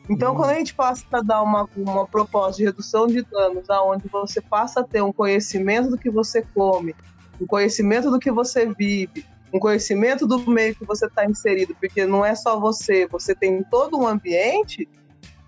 Então, 0.10 0.34
Hum. 0.34 0.36
quando 0.36 0.50
a 0.50 0.56
gente 0.56 0.74
passa 0.74 1.06
a 1.12 1.22
dar 1.22 1.42
uma, 1.42 1.68
uma 1.76 2.06
proposta 2.06 2.58
de 2.58 2.66
redução 2.66 3.08
de 3.08 3.22
danos, 3.24 3.70
aonde 3.70 4.08
você 4.08 4.42
passa 4.42 4.82
a 4.82 4.84
ter 4.84 5.02
um 5.02 5.14
conhecimento 5.14 5.90
do 5.90 5.98
que 5.98 6.10
você 6.10 6.42
come, 6.54 6.96
um 7.40 7.46
conhecimento 7.46 8.10
do 8.12 8.20
que 8.20 8.32
você 8.32 8.66
vive, 8.66 9.26
um 9.54 9.60
conhecimento 9.60 10.26
do 10.28 10.40
meio 10.50 10.76
que 10.76 10.86
você 10.86 11.06
está 11.06 11.26
inserido, 11.26 11.76
porque 11.80 12.06
não 12.06 12.26
é 12.26 12.36
só 12.36 12.60
você, 12.60 13.08
você 13.08 13.36
tem 13.36 13.64
todo 13.70 13.98
um 13.98 14.08
ambiente, 14.08 14.88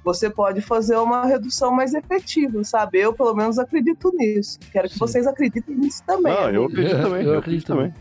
você 0.04 0.30
pode 0.30 0.60
fazer 0.62 0.98
uma 0.98 1.26
redução 1.26 1.72
mais 1.72 1.94
efetiva, 1.94 2.62
sabe? 2.64 3.00
Eu, 3.00 3.14
pelo 3.14 3.34
menos, 3.34 3.58
acredito 3.58 4.12
nisso. 4.14 4.60
Quero 4.72 4.88
que 4.88 4.94
Sim. 4.96 5.00
vocês 5.00 5.26
acreditem 5.26 5.76
nisso 5.76 6.04
também. 6.06 6.34
Não, 6.34 6.50
eu 6.50 6.66
acredito 6.66 7.02
também. 7.02 7.24
Eu 7.26 7.38
acredito 7.38 7.68
também. 7.68 7.94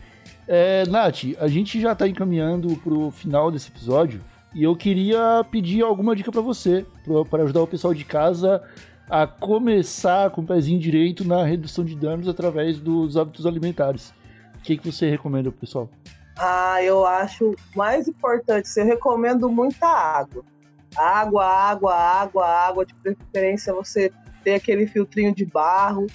É, 0.45 0.85
Nath, 0.87 1.23
a 1.39 1.47
gente 1.47 1.79
já 1.79 1.95
tá 1.95 2.05
encaminhando 2.05 2.75
pro 2.83 3.09
final 3.11 3.49
desse 3.49 3.69
episódio 3.69 4.21
e 4.53 4.63
eu 4.63 4.75
queria 4.75 5.45
pedir 5.49 5.81
alguma 5.81 6.15
dica 6.15 6.31
pra 6.31 6.41
você, 6.41 6.85
pra 7.29 7.43
ajudar 7.43 7.61
o 7.61 7.67
pessoal 7.67 7.93
de 7.93 8.05
casa 8.05 8.61
a 9.09 9.27
começar 9.27 10.29
com 10.29 10.41
o 10.41 10.45
pezinho 10.45 10.79
direito 10.79 11.27
na 11.27 11.43
redução 11.43 11.83
de 11.83 11.95
danos 11.95 12.27
através 12.27 12.79
dos 12.79 13.17
hábitos 13.17 13.45
alimentares. 13.45 14.13
O 14.55 14.61
que, 14.63 14.77
que 14.77 14.91
você 14.91 15.09
recomenda 15.09 15.51
pro 15.51 15.59
pessoal? 15.59 15.89
Ah, 16.37 16.81
eu 16.81 17.05
acho 17.05 17.53
mais 17.75 18.07
importante. 18.07 18.69
Eu 18.77 18.85
recomendo 18.85 19.49
muita 19.49 19.87
água. 19.87 20.43
Água, 20.95 21.45
água, 21.45 21.95
água, 21.95 22.47
água. 22.47 22.85
De 22.85 22.93
preferência, 22.95 23.73
você 23.73 24.11
ter 24.43 24.55
aquele 24.55 24.87
filtrinho 24.87 25.33
de 25.33 25.45
barro. 25.45 26.07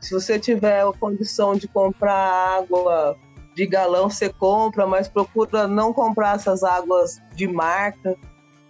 Se 0.00 0.12
você 0.12 0.38
tiver 0.38 0.82
a 0.82 0.92
condição 0.92 1.56
de 1.56 1.66
comprar 1.66 2.58
água 2.58 3.16
de 3.56 3.66
galão, 3.66 4.10
você 4.10 4.28
compra, 4.28 4.86
mas 4.86 5.08
procura 5.08 5.66
não 5.66 5.90
comprar 5.90 6.36
essas 6.36 6.62
águas 6.62 7.22
de 7.34 7.48
marca. 7.48 8.14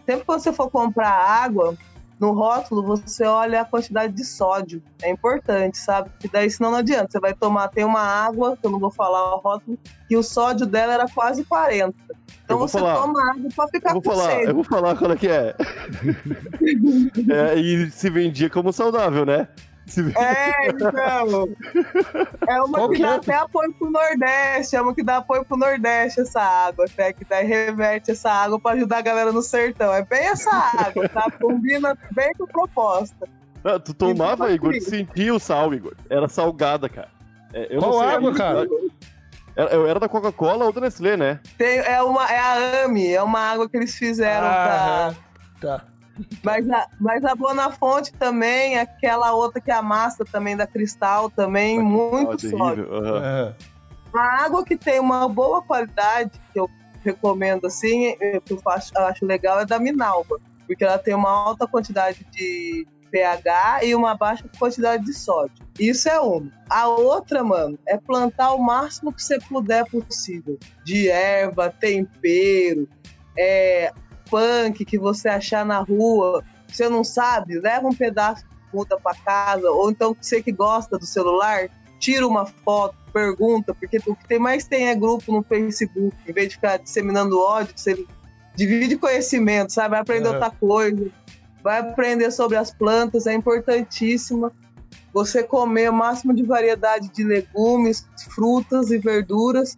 Sempre 0.07 0.20
que 0.20 0.26
você 0.32 0.53
for 0.53 0.70
comprar 0.70 1.11
água, 1.11 1.74
no 2.20 2.30
rótulo 2.32 2.84
você 2.84 3.24
olha 3.24 3.62
a 3.62 3.64
quantidade 3.64 4.12
de 4.12 4.24
sódio. 4.24 4.80
É 5.03 5.11
importante, 5.11 5.76
sabe? 5.76 6.09
Porque 6.11 6.28
daí 6.32 6.49
senão 6.49 6.70
não 6.70 6.78
adianta. 6.78 7.09
Você 7.11 7.18
vai 7.18 7.34
tomar, 7.34 7.66
tem 7.66 7.84
uma 7.84 8.01
água, 8.01 8.57
que 8.57 8.64
eu 8.64 8.70
não 8.70 8.78
vou 8.78 8.93
falar 8.93 9.34
o 9.34 9.39
rótulo, 9.41 9.76
que 10.09 10.16
o 10.16 10.22
sódio 10.22 10.64
dela 10.64 10.95
era 10.95 11.09
quase 11.09 11.43
40. 11.45 11.93
Então 12.45 12.57
você 12.57 12.78
falar. 12.78 12.95
toma 12.95 13.30
água 13.32 13.51
pra 13.57 13.66
ficar 13.66 13.89
Eu 13.91 13.95
vou 13.95 14.03
com 14.03 14.11
falar, 14.11 14.30
sede. 14.30 14.45
eu 14.47 14.55
vou 14.55 14.64
falar 14.64 14.97
qual 14.97 15.11
é 15.11 15.16
que 15.16 15.26
é. 15.28 15.53
É, 17.28 17.57
E 17.59 17.91
se 17.91 18.09
vendia 18.09 18.49
como 18.49 18.72
saudável, 18.72 19.26
né? 19.26 19.49
É, 20.16 20.68
então. 20.68 21.49
É 22.49 22.61
uma 22.61 22.78
Qual 22.78 22.89
que 22.91 22.97
que 22.97 23.03
dá 23.03 23.12
é? 23.12 23.16
até 23.16 23.34
apoio 23.34 23.72
pro 23.74 23.91
Nordeste. 23.91 24.74
É 24.76 24.82
uma 24.82 24.95
que 24.95 25.03
dá 25.03 25.18
apoio 25.18 25.45
pro 25.45 25.57
Nordeste 25.57 26.20
essa 26.20 26.41
água, 26.41 26.87
até 26.87 27.12
que 27.12 27.24
daí 27.24 27.47
reverte 27.47 28.11
essa 28.11 28.30
água 28.30 28.59
pra 28.59 28.72
ajudar 28.72 28.99
a 28.99 29.03
galera 29.03 29.32
no 29.32 29.43
sertão. 29.43 29.93
É 29.93 30.03
bem 30.05 30.26
essa 30.26 30.51
água, 30.51 31.09
tá? 31.09 31.30
Combina 31.41 31.97
bem 32.12 32.32
com 32.34 32.45
a 32.45 32.49
proposta. 32.49 33.28
Ah, 33.64 33.78
tu 33.78 33.95
tomava, 33.95 34.45
Então, 34.45 34.51
Igor, 34.55 34.72
tu 34.72 34.76
assim. 34.78 34.91
sentia 34.91 35.34
o 35.34 35.39
sal, 35.41 35.72
Igor. 35.74 35.95
Era 36.11 36.28
salgada, 36.28 36.89
cara. 36.89 37.09
É, 37.53 37.68
eu 37.74 37.80
não 37.80 37.91
Qual 37.91 38.01
sei, 38.01 38.09
água, 38.16 38.34
cara? 38.34 38.66
Era, 39.57 39.70
eu 39.70 39.87
era 39.89 39.99
da 39.99 40.09
Coca-Cola 40.09 40.66
ou 40.66 40.72
da 40.72 40.80
Nestlé, 40.82 41.16
né? 41.16 41.41
Tem, 41.57 41.78
é, 41.78 42.03
uma, 42.03 42.26
é 42.30 42.39
a 42.39 42.84
AMI, 42.84 43.14
é 43.14 43.22
uma 43.22 43.41
água 43.41 43.68
que 43.68 43.76
eles 43.76 43.95
fizeram 43.95 44.47
pra. 44.47 45.07
Aham. 45.07 45.16
Tá. 45.61 45.84
Mas 46.43 46.69
a, 46.71 46.87
mas 47.01 47.25
a 47.25 47.35
Bonafonte 47.35 48.12
também, 48.12 48.79
aquela 48.79 49.33
outra 49.35 49.61
que 49.61 49.71
é 49.71 49.75
a 49.75 49.83
massa 49.83 50.25
também 50.25 50.57
da 50.57 50.67
Cristal, 50.67 51.29
também, 51.31 51.79
muito 51.83 52.33
Ah, 52.33 52.39
sódio. 52.51 52.85
terrível. 52.87 52.95
aham. 52.97 53.17
Aham. 53.19 53.55
A 54.14 54.45
água 54.45 54.64
que 54.64 54.77
tem 54.77 54.99
uma 54.99 55.29
boa 55.29 55.61
qualidade, 55.62 56.31
que 56.53 56.59
eu 56.59 56.71
recomendo 57.05 57.67
assim, 57.67 58.17
que 58.45 58.53
eu 58.55 58.61
acho, 58.67 58.91
eu 58.97 59.05
acho 59.05 59.27
legal, 59.27 59.61
é 59.61 59.67
da 59.67 59.79
Minalba. 59.79 60.39
Porque 60.67 60.83
ela 60.85 60.99
tem 60.99 61.14
uma 61.14 61.31
alta 61.31 61.67
quantidade 61.67 62.27
de 62.33 62.87
pH 63.11 63.85
e 63.85 63.95
uma 63.95 64.17
baixa 64.17 64.45
quantidade 64.59 65.05
de 65.05 65.12
sódio. 65.14 65.55
Isso 65.79 66.09
é 66.09 66.19
uma. 66.19 66.51
A 66.69 66.89
outra, 66.89 67.45
mano, 67.45 67.79
é 67.87 67.97
plantar 67.99 68.53
o 68.55 68.59
máximo 68.59 69.12
que 69.12 69.23
você 69.23 69.39
puder 69.39 69.85
possível. 69.89 70.59
De 70.83 71.09
erva, 71.09 71.71
tempero, 71.71 72.89
é, 73.39 73.93
punk 74.31 74.85
que 74.85 74.99
você 74.99 75.29
achar 75.29 75.64
na 75.64 75.79
rua. 75.79 76.43
Você 76.68 76.89
não 76.89 77.05
sabe, 77.05 77.59
leva 77.59 77.87
um 77.87 77.95
pedaço 77.95 78.43
de 78.45 78.77
muda 78.77 78.99
pra 78.99 79.14
casa. 79.14 79.70
Ou 79.70 79.91
então 79.91 80.16
você 80.20 80.43
que 80.43 80.53
gosta 80.53 80.99
do 80.99 81.07
celular, 81.07 81.68
tira 81.99 82.27
uma 82.27 82.47
foto, 82.47 82.97
pergunta, 83.12 83.74
porque 83.74 83.99
o 84.07 84.14
que 84.14 84.29
tem 84.29 84.39
mais 84.39 84.66
tem 84.66 84.89
é 84.89 84.95
grupo 84.95 85.33
no 85.33 85.43
Facebook, 85.43 86.14
em 86.29 86.33
vez 86.33 86.49
de 86.49 86.55
ficar 86.57 86.77
disseminando 86.77 87.41
ódio, 87.41 87.72
você 87.74 88.05
divide 88.55 88.97
conhecimento, 88.97 89.72
sabe? 89.72 89.91
Vai 89.91 90.01
aprender 90.01 90.29
É. 90.29 90.33
outra 90.33 90.51
coisa, 90.51 91.11
vai 91.62 91.79
aprender 91.79 92.31
sobre 92.31 92.59
as 92.59 92.72
plantas, 92.74 93.27
é 93.27 93.33
importantíssima. 93.33 94.53
Você 95.14 95.43
comer 95.43 95.91
o 95.91 95.95
máximo 95.95 96.35
de 96.35 96.43
variedade 96.43 97.09
de 97.09 97.24
legumes, 97.24 98.07
frutas 98.35 98.91
e 98.91 98.99
verduras 98.99 99.74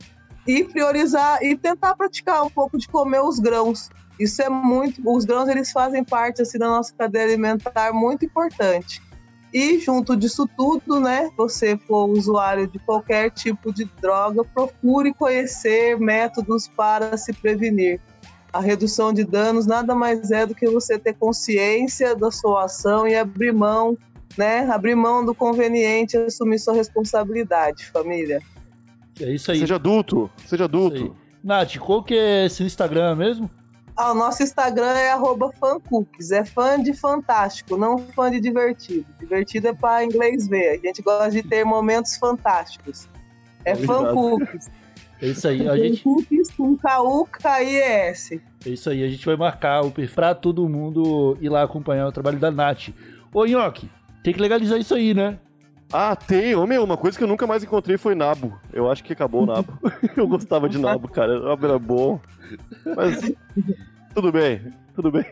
e 0.47 0.65
priorizar 0.65 1.41
e 1.43 1.57
tentar 1.57 1.95
praticar 1.95 2.43
um 2.43 2.51
pouco 2.51 2.77
de 2.77 2.89
comer 2.89 3.21
os 3.23 3.39
grãos. 3.39 3.89
Isso 4.19 4.43
é 4.43 4.49
muito, 4.49 5.01
os 5.05 5.25
grãos 5.25 5.49
eles 5.49 5.71
fazem 5.71 6.03
parte 6.03 6.43
assim 6.43 6.59
da 6.59 6.69
nossa 6.69 6.93
cadeia 6.95 7.25
alimentar 7.25 7.93
muito 7.93 8.25
importante. 8.25 9.01
E 9.53 9.79
junto 9.79 10.15
disso 10.15 10.49
tudo, 10.57 11.01
né, 11.01 11.31
você 11.37 11.77
for 11.77 12.11
usuário 12.11 12.67
de 12.67 12.79
qualquer 12.81 13.31
tipo 13.31 13.73
de 13.73 13.85
droga, 14.01 14.45
procure 14.45 15.15
conhecer 15.15 15.99
métodos 15.99 16.69
para 16.69 17.17
se 17.17 17.33
prevenir. 17.33 18.01
A 18.53 18.61
redução 18.61 19.13
de 19.13 19.25
danos 19.25 19.67
nada 19.67 19.95
mais 19.95 20.31
é 20.31 20.45
do 20.45 20.55
que 20.55 20.67
você 20.69 20.99
ter 20.99 21.15
consciência 21.15 22.15
da 22.15 22.31
sua 22.31 22.65
ação 22.65 23.07
e 23.07 23.15
abrir 23.15 23.53
mão, 23.53 23.97
né? 24.37 24.69
Abrir 24.71 24.95
mão 24.95 25.25
do 25.25 25.35
conveniente 25.35 26.17
e 26.17 26.21
assumir 26.25 26.59
sua 26.59 26.75
responsabilidade, 26.75 27.87
família. 27.87 28.41
É 29.21 29.31
isso 29.31 29.51
aí. 29.51 29.61
Seja 29.61 29.77
adulto, 29.77 30.31
seja 30.47 30.65
adulto. 30.65 31.17
Nath, 31.43 31.77
qual 31.79 32.03
que 32.03 32.15
é 32.15 32.49
seu 32.49 32.67
Instagram 32.67 33.17
mesmo? 33.17 33.51
Ah, 34.01 34.13
o 34.13 34.15
nosso 34.15 34.45
Instagram 34.45 34.93
é 34.93 35.11
arroba 35.11 35.51
fancookies, 35.59 36.31
é 36.31 36.45
fã 36.45 36.81
de 36.81 36.93
fantástico, 36.93 37.77
não 37.77 37.99
fã 37.99 38.31
de 38.31 38.39
divertido. 38.39 39.05
Divertido 39.19 39.67
é 39.67 39.75
para 39.75 40.05
inglês 40.05 40.47
ver, 40.47 40.79
a 40.81 40.87
gente 40.87 41.03
gosta 41.03 41.33
de 41.33 41.43
ter 41.43 41.65
momentos 41.65 42.17
fantásticos. 42.17 43.09
É 43.65 43.73
Obrigado. 43.73 44.05
fancookies. 44.05 44.71
É 45.21 45.27
isso 45.27 45.49
aí. 45.49 45.69
A 45.69 45.77
gente, 45.77 46.01
Fancookies 46.05 46.49
com 46.53 46.77
K-U-K-I-S. 46.77 48.41
é 48.65 48.69
isso 48.69 48.89
aí. 48.89 49.03
A 49.03 49.09
gente 49.09 49.27
vai 49.27 49.35
marcar 49.35 49.81
o 49.85 49.91
perfil 49.91 50.15
pra 50.15 50.33
todo 50.33 50.69
mundo 50.69 51.37
ir 51.41 51.49
lá 51.49 51.65
acompanhar 51.65 52.07
o 52.07 52.13
trabalho 52.13 52.39
da 52.39 52.53
Nath. 52.53 52.91
Ô, 53.35 53.45
Nhoque, 53.45 53.91
tem 54.23 54.33
que 54.33 54.41
legalizar 54.41 54.79
isso 54.79 54.95
aí, 54.95 55.13
né? 55.13 55.41
Ah, 55.93 56.15
tem. 56.15 56.55
Ô, 56.55 56.67
meu, 56.67 56.85
uma 56.85 56.97
coisa 56.97 57.17
que 57.17 57.25
eu 57.25 57.29
nunca 57.29 57.47
mais 57.47 57.65
encontrei 57.65 57.97
foi 57.97 58.15
nabo. 58.15 58.59
Eu 58.73 58.91
acho 58.91 59.03
que 59.03 59.13
acabou 59.13 59.45
o 59.45 59.47
nabo. 59.47 59.73
eu 60.17 60.29
gostava 60.29 60.69
de 60.69 60.79
nabo, 60.79 61.09
cara. 61.09 61.41
Nabo 61.41 61.67
era 61.67 61.79
bom. 61.79 62.21
Mas 62.97 63.33
tudo 64.15 64.31
bem, 64.31 64.61
tudo 64.95 65.11
bem. 65.11 65.25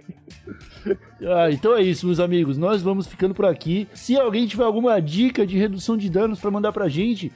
Ah, 1.22 1.50
então 1.50 1.74
é 1.74 1.82
isso, 1.82 2.06
meus 2.06 2.20
amigos. 2.20 2.56
Nós 2.56 2.80
vamos 2.82 3.06
ficando 3.06 3.34
por 3.34 3.44
aqui. 3.44 3.86
Se 3.92 4.16
alguém 4.16 4.46
tiver 4.46 4.64
alguma 4.64 4.98
dica 5.00 5.46
de 5.46 5.58
redução 5.58 5.94
de 5.96 6.08
danos 6.08 6.40
pra 6.40 6.50
mandar 6.50 6.72
pra 6.72 6.88
gente, 6.88 7.30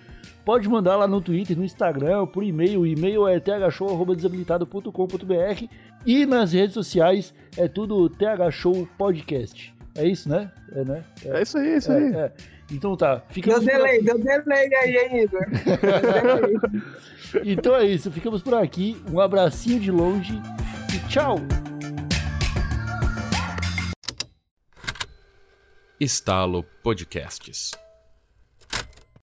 pode 0.45 0.69
mandar 0.69 0.97
lá 0.97 1.07
no 1.07 1.21
Twitter, 1.21 1.59
no 1.59 1.65
Instagram, 1.65 2.27
por 2.27 2.43
e-mail. 2.43 2.81
O 2.81 2.87
e-mail 2.87 3.29
é 3.29 3.39
thshow.desabilitado.com.br 3.39 5.65
e 6.07 6.25
nas 6.25 6.53
redes 6.53 6.73
sociais 6.75 7.35
é 7.57 7.67
tudo 7.69 8.09
thshow 8.09 8.89
podcast. 8.97 9.75
É 9.95 10.07
isso, 10.07 10.29
né? 10.29 10.51
É, 10.73 10.85
né? 10.85 11.05
É 11.25 11.43
isso 11.43 11.59
aí, 11.59 11.69
é 11.69 11.77
isso 11.77 11.93
aí. 11.93 12.15
É, 12.15 12.19
é. 12.19 12.33
Então 12.71 12.97
tá, 12.97 13.17
Deu 13.17 13.25
ficamos 13.31 13.65
por 13.65 13.73
delay, 13.73 14.03
deu 14.03 14.19
delay 14.19 14.75
aí, 14.75 14.97
hein, 14.97 15.23
Igor? 15.23 15.47
Deu 15.51 15.77
delay. 15.77 16.83
Então 17.45 17.77
é 17.77 17.85
isso, 17.85 18.11
ficamos 18.11 18.43
por 18.43 18.55
aqui. 18.55 19.01
Um 19.11 19.21
abracinho 19.21 19.79
de 19.79 19.91
longe 19.91 20.41
e 20.95 21.09
tchau! 21.09 21.39
Estalo 26.01 26.65
Podcasts. 26.83 27.73